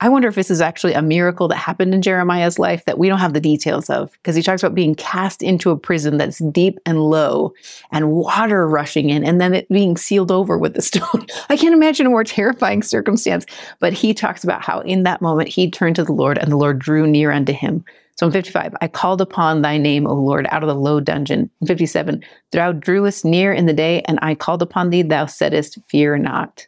I 0.02 0.08
wonder 0.08 0.26
if 0.26 0.34
this 0.34 0.50
is 0.50 0.60
actually 0.60 0.94
a 0.94 1.00
miracle 1.00 1.46
that 1.46 1.58
happened 1.58 1.94
in 1.94 2.02
Jeremiah's 2.02 2.58
life 2.58 2.84
that 2.86 2.98
we 2.98 3.08
don't 3.08 3.20
have 3.20 3.34
the 3.34 3.40
details 3.40 3.88
of, 3.88 4.10
because 4.10 4.34
he 4.34 4.42
talks 4.42 4.60
about 4.60 4.74
being 4.74 4.96
cast 4.96 5.44
into 5.44 5.70
a 5.70 5.76
prison 5.76 6.16
that's 6.16 6.38
deep 6.38 6.80
and 6.84 7.00
low 7.00 7.54
and 7.92 8.10
water 8.10 8.66
rushing 8.66 9.10
in 9.10 9.22
and 9.22 9.40
then 9.40 9.54
it 9.54 9.68
being 9.68 9.96
sealed 9.96 10.32
over 10.32 10.58
with 10.58 10.74
the 10.74 10.82
stone. 10.82 11.24
I 11.48 11.56
can't 11.56 11.72
imagine 11.72 12.04
a 12.06 12.10
more 12.10 12.24
terrifying 12.24 12.82
circumstance, 12.82 13.46
but 13.78 13.92
he 13.92 14.12
talks 14.12 14.42
about 14.42 14.64
how 14.64 14.80
in 14.80 15.04
that 15.04 15.22
moment 15.22 15.48
he 15.48 15.70
turned 15.70 15.94
to 15.94 16.04
the 16.04 16.12
Lord 16.12 16.36
and 16.36 16.50
the 16.50 16.56
Lord 16.56 16.80
drew 16.80 17.06
near 17.06 17.30
unto 17.30 17.52
him. 17.52 17.84
So 18.16 18.26
in 18.26 18.32
55, 18.32 18.74
I 18.80 18.88
called 18.88 19.20
upon 19.20 19.62
thy 19.62 19.78
name, 19.78 20.08
O 20.08 20.14
Lord, 20.14 20.48
out 20.50 20.64
of 20.64 20.68
the 20.68 20.74
low 20.74 20.98
dungeon. 20.98 21.48
In 21.60 21.66
57, 21.68 22.24
thou 22.50 22.72
drewest 22.72 23.24
near 23.24 23.52
in 23.52 23.66
the 23.66 23.72
day, 23.72 24.02
and 24.02 24.18
I 24.20 24.34
called 24.34 24.62
upon 24.62 24.90
thee, 24.90 25.02
thou 25.02 25.26
saidst, 25.26 25.78
Fear 25.88 26.18
not. 26.18 26.66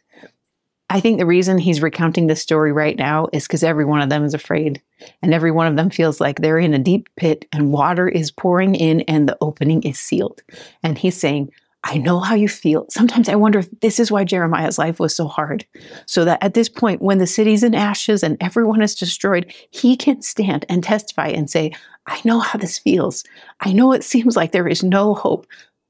I 0.89 0.99
think 0.99 1.17
the 1.17 1.25
reason 1.25 1.57
he's 1.57 1.81
recounting 1.81 2.27
this 2.27 2.41
story 2.41 2.71
right 2.71 2.97
now 2.97 3.27
is 3.33 3.47
because 3.47 3.63
every 3.63 3.85
one 3.85 4.01
of 4.01 4.09
them 4.09 4.23
is 4.23 4.33
afraid. 4.33 4.81
And 5.21 5.33
every 5.33 5.51
one 5.51 5.67
of 5.67 5.75
them 5.75 5.89
feels 5.89 6.21
like 6.21 6.39
they're 6.39 6.59
in 6.59 6.73
a 6.73 6.79
deep 6.79 7.09
pit 7.15 7.45
and 7.51 7.71
water 7.71 8.07
is 8.07 8.31
pouring 8.31 8.75
in 8.75 9.01
and 9.01 9.27
the 9.27 9.37
opening 9.41 9.81
is 9.83 9.99
sealed. 9.99 10.43
And 10.83 10.97
he's 10.97 11.17
saying, 11.17 11.51
I 11.83 11.97
know 11.97 12.19
how 12.19 12.33
you 12.33 12.47
feel. 12.47 12.87
Sometimes 12.89 13.29
I 13.29 13.35
wonder 13.35 13.59
if 13.59 13.69
this 13.81 13.99
is 13.99 14.11
why 14.11 14.23
Jeremiah's 14.23 14.79
life 14.79 14.99
was 14.99 15.15
so 15.15 15.27
hard. 15.27 15.65
So 16.07 16.25
that 16.25 16.43
at 16.43 16.55
this 16.55 16.67
point, 16.67 17.01
when 17.01 17.19
the 17.19 17.27
city's 17.27 17.63
in 17.63 17.75
ashes 17.75 18.23
and 18.23 18.37
everyone 18.41 18.81
is 18.81 18.95
destroyed, 18.95 19.53
he 19.69 19.95
can 19.95 20.23
stand 20.23 20.65
and 20.67 20.83
testify 20.83 21.27
and 21.27 21.47
say, 21.49 21.71
I 22.07 22.19
know 22.23 22.39
how 22.39 22.57
this 22.57 22.79
feels. 22.79 23.23
I 23.59 23.71
know 23.71 23.91
it 23.91 24.03
seems 24.03 24.35
like 24.35 24.51
there 24.51 24.67
is 24.67 24.83
no 24.83 25.13
hope, 25.13 25.45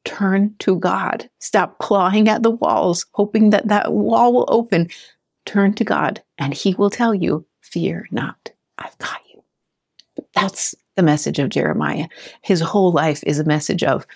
turn 0.05 0.55
to 0.59 0.79
God. 0.79 1.29
Stop 1.39 1.77
clawing 1.79 2.29
at 2.29 2.43
the 2.43 2.51
walls, 2.51 3.05
hoping 3.11 3.49
that 3.49 3.67
that 3.67 3.91
wall 3.91 4.33
will 4.33 4.45
open. 4.47 4.89
Turn 5.45 5.73
to 5.73 5.83
God, 5.83 6.23
and 6.37 6.53
He 6.53 6.73
will 6.75 6.89
tell 6.89 7.13
you, 7.13 7.45
Fear 7.61 8.07
not, 8.11 8.51
I've 8.77 8.97
got 8.99 9.19
you. 9.33 9.43
That's 10.33 10.73
the 10.95 11.03
message 11.03 11.39
of 11.39 11.49
Jeremiah. 11.49 12.07
His 12.41 12.61
whole 12.61 12.91
life 12.91 13.23
is 13.25 13.39
a 13.39 13.43
message 13.43 13.83
of, 13.83 14.07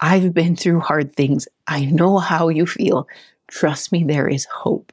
I've 0.00 0.34
been 0.34 0.54
through 0.54 0.80
hard 0.80 1.16
things. 1.16 1.48
I 1.66 1.86
know 1.86 2.18
how 2.18 2.48
you 2.48 2.66
feel. 2.66 3.08
Trust 3.48 3.92
me, 3.92 4.04
there 4.04 4.28
is 4.28 4.44
hope 4.46 4.92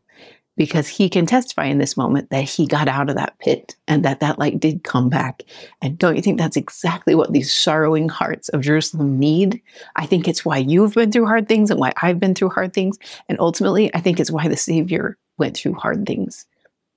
because 0.56 0.88
he 0.88 1.10
can 1.10 1.26
testify 1.26 1.66
in 1.66 1.80
this 1.80 1.98
moment 1.98 2.30
that 2.30 2.44
he 2.44 2.68
got 2.68 2.88
out 2.88 3.10
of 3.10 3.16
that 3.16 3.38
pit 3.40 3.76
and 3.88 4.06
that 4.06 4.20
that 4.20 4.38
light 4.38 4.60
did 4.60 4.84
come 4.84 5.10
back. 5.10 5.44
And 5.82 5.98
don't 5.98 6.16
you 6.16 6.22
think 6.22 6.38
that's 6.38 6.58
exactly 6.58 7.16
what 7.16 7.34
these 7.34 7.52
sorrowing 7.52 8.08
hearts 8.08 8.50
of 8.50 8.62
Jerusalem 8.62 9.18
need? 9.18 9.62
I 9.96 10.06
think 10.06 10.28
it's 10.28 10.46
why 10.46 10.58
you've 10.58 10.94
been 10.94 11.12
through 11.12 11.26
hard 11.26 11.48
things 11.48 11.72
and 11.72 11.80
why 11.80 11.92
I've 12.02 12.20
been 12.20 12.36
through 12.36 12.50
hard 12.50 12.74
things. 12.74 12.98
And 13.28 13.40
ultimately, 13.40 13.94
I 13.96 14.00
think 14.00 14.20
it's 14.20 14.32
why 14.32 14.48
the 14.48 14.58
Savior 14.58 15.18
went 15.38 15.58
through 15.58 15.74
hard 15.74 16.06
things. 16.06 16.46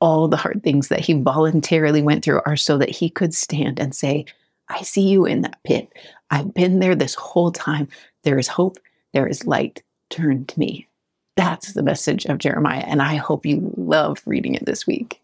All 0.00 0.28
the 0.28 0.36
hard 0.36 0.62
things 0.62 0.88
that 0.88 1.00
he 1.00 1.14
voluntarily 1.14 2.02
went 2.02 2.24
through 2.24 2.42
are 2.44 2.57
so 2.57 2.76
that 2.76 2.90
he 2.90 3.09
could 3.09 3.34
stand 3.34 3.80
and 3.80 3.94
say, 3.94 4.26
I 4.68 4.82
see 4.82 5.09
you 5.09 5.24
in 5.24 5.42
that 5.42 5.62
pit. 5.64 5.90
I've 6.30 6.52
been 6.52 6.80
there 6.80 6.94
this 6.94 7.14
whole 7.14 7.52
time. 7.52 7.88
There 8.24 8.38
is 8.38 8.48
hope. 8.48 8.78
There 9.14 9.26
is 9.26 9.46
light. 9.46 9.82
Turn 10.11 10.44
to 10.46 10.59
me. 10.59 10.88
That's 11.37 11.74
the 11.74 11.82
message 11.82 12.24
of 12.26 12.39
Jeremiah. 12.39 12.84
And 12.87 13.03
I 13.03 13.16
hope 13.16 13.47
you 13.47 13.72
love 13.76 14.22
reading 14.26 14.55
it 14.55 14.64
this 14.66 14.87
week. 14.87 15.20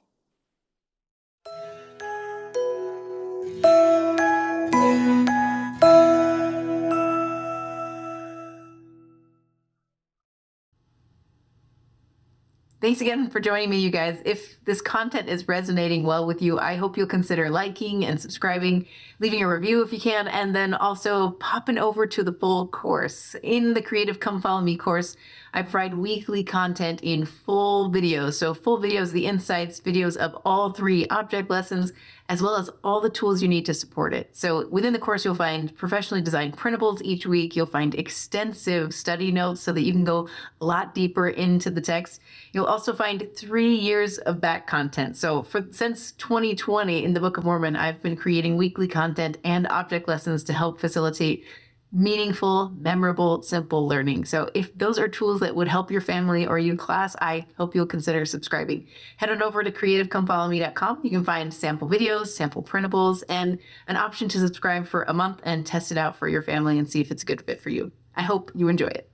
Thanks 12.83 13.01
again 13.01 13.31
for 13.31 13.39
joining 13.39 13.71
me, 13.71 13.79
you 13.79 13.91
guys. 13.91 14.21
If 14.25 14.59
this 14.65 14.81
content 14.81 15.29
is 15.29 15.47
resonating 15.47 16.03
well 16.03 16.27
with 16.27 16.43
you, 16.43 16.59
I 16.59 16.75
hope 16.75 16.97
you'll 16.97 17.07
consider 17.07 17.49
liking 17.49 18.05
and 18.05 18.21
subscribing, 18.21 18.87
leaving 19.21 19.41
a 19.41 19.49
review 19.49 19.83
if 19.85 19.93
you 19.93 20.01
can, 20.01 20.27
and 20.27 20.53
then 20.53 20.75
also 20.75 21.31
popping 21.31 21.79
over 21.79 22.09
to 22.09 22.25
the 22.25 22.33
full 22.33 22.67
course. 22.67 23.37
In 23.45 23.75
the 23.75 23.83
Creative 23.83 24.19
Come 24.19 24.43
Follow 24.43 24.63
Me 24.63 24.77
course, 24.77 25.17
I 25.55 25.63
provide 25.63 25.95
weekly 25.95 26.43
content 26.43 27.01
in 27.05 27.25
full 27.25 27.89
videos. 27.89 28.33
So, 28.33 28.53
full 28.53 28.81
videos, 28.81 29.13
the 29.13 29.27
insights, 29.27 29.81
videos 29.81 30.17
of 30.17 30.35
all 30.45 30.73
three 30.73 31.07
object 31.07 31.51
lessons, 31.51 31.93
as 32.29 32.43
well 32.43 32.57
as 32.57 32.71
all 32.83 33.01
the 33.01 33.11
tools 33.11 33.43
you 33.43 33.49
need 33.49 33.67
to 33.67 33.75
support 33.75 34.15
it. 34.15 34.31
So, 34.33 34.69
within 34.69 34.93
the 34.93 34.99
course, 34.99 35.25
you'll 35.25 35.35
find 35.35 35.75
professionally 35.77 36.23
designed 36.23 36.57
printables 36.57 37.01
each 37.03 37.27
week. 37.27 37.57
You'll 37.57 37.67
find 37.67 37.95
extensive 37.95 38.95
study 38.95 39.31
notes 39.31 39.61
so 39.61 39.73
that 39.73 39.83
you 39.83 39.93
can 39.93 40.05
go 40.05 40.29
a 40.61 40.65
lot 40.65 40.95
deeper 40.95 41.29
into 41.29 41.71
the 41.71 41.81
text. 41.81 42.21
You'll 42.53 42.67
also 42.67 42.93
find 42.93 43.29
three 43.35 43.75
years 43.75 44.19
of 44.19 44.41
back 44.41 44.67
content. 44.67 45.17
So, 45.17 45.43
for 45.43 45.67
since 45.71 46.13
2020 46.13 47.05
in 47.05 47.13
the 47.13 47.21
Book 47.21 47.37
of 47.37 47.45
Mormon, 47.45 47.77
I've 47.77 48.03
been 48.03 48.17
creating 48.17 48.57
weekly 48.57 48.89
content 48.89 49.39
and 49.45 49.67
object 49.69 50.09
lessons 50.09 50.45
to 50.45 50.53
help 50.53 50.81
facilitate 50.81 51.45
meaningful, 51.93 52.73
memorable, 52.79 53.43
simple 53.43 53.87
learning. 53.87 54.25
So 54.25 54.51
if 54.55 54.77
those 54.77 54.99
are 54.99 55.09
tools 55.09 55.41
that 55.41 55.55
would 55.55 55.69
help 55.69 55.91
your 55.91 56.01
family 56.01 56.47
or 56.47 56.59
your 56.59 56.77
class, 56.77 57.15
I 57.21 57.47
hope 57.59 57.75
you'll 57.75 57.87
consider 57.87 58.25
subscribing. 58.25 58.87
Head 59.19 59.31
on 59.31 59.43
over 59.43 59.63
to 59.63 59.71
creativecomefollowme.com. 59.71 61.01
You 61.03 61.11
can 61.11 61.25
find 61.25 61.53
sample 61.53 61.89
videos, 61.89 62.29
sample 62.29 62.63
printables, 62.63 63.23
and 63.29 63.59
an 63.87 63.97
option 63.97 64.29
to 64.31 64.39
subscribe 64.39 64.87
for 64.87 65.03
a 65.05 65.13
month 65.13 65.41
and 65.45 65.67
test 65.67 65.93
it 65.93 65.99
out 65.99 66.17
for 66.17 66.29
your 66.29 66.43
family 66.43 66.79
and 66.79 66.89
see 66.89 67.01
if 67.01 67.11
it's 67.11 67.23
a 67.23 67.27
good 67.27 67.43
fit 67.43 67.61
for 67.61 67.69
you. 67.69 67.93
I 68.17 68.23
hope 68.23 68.51
you 68.55 68.69
enjoy 68.69 68.89
it. 68.89 69.12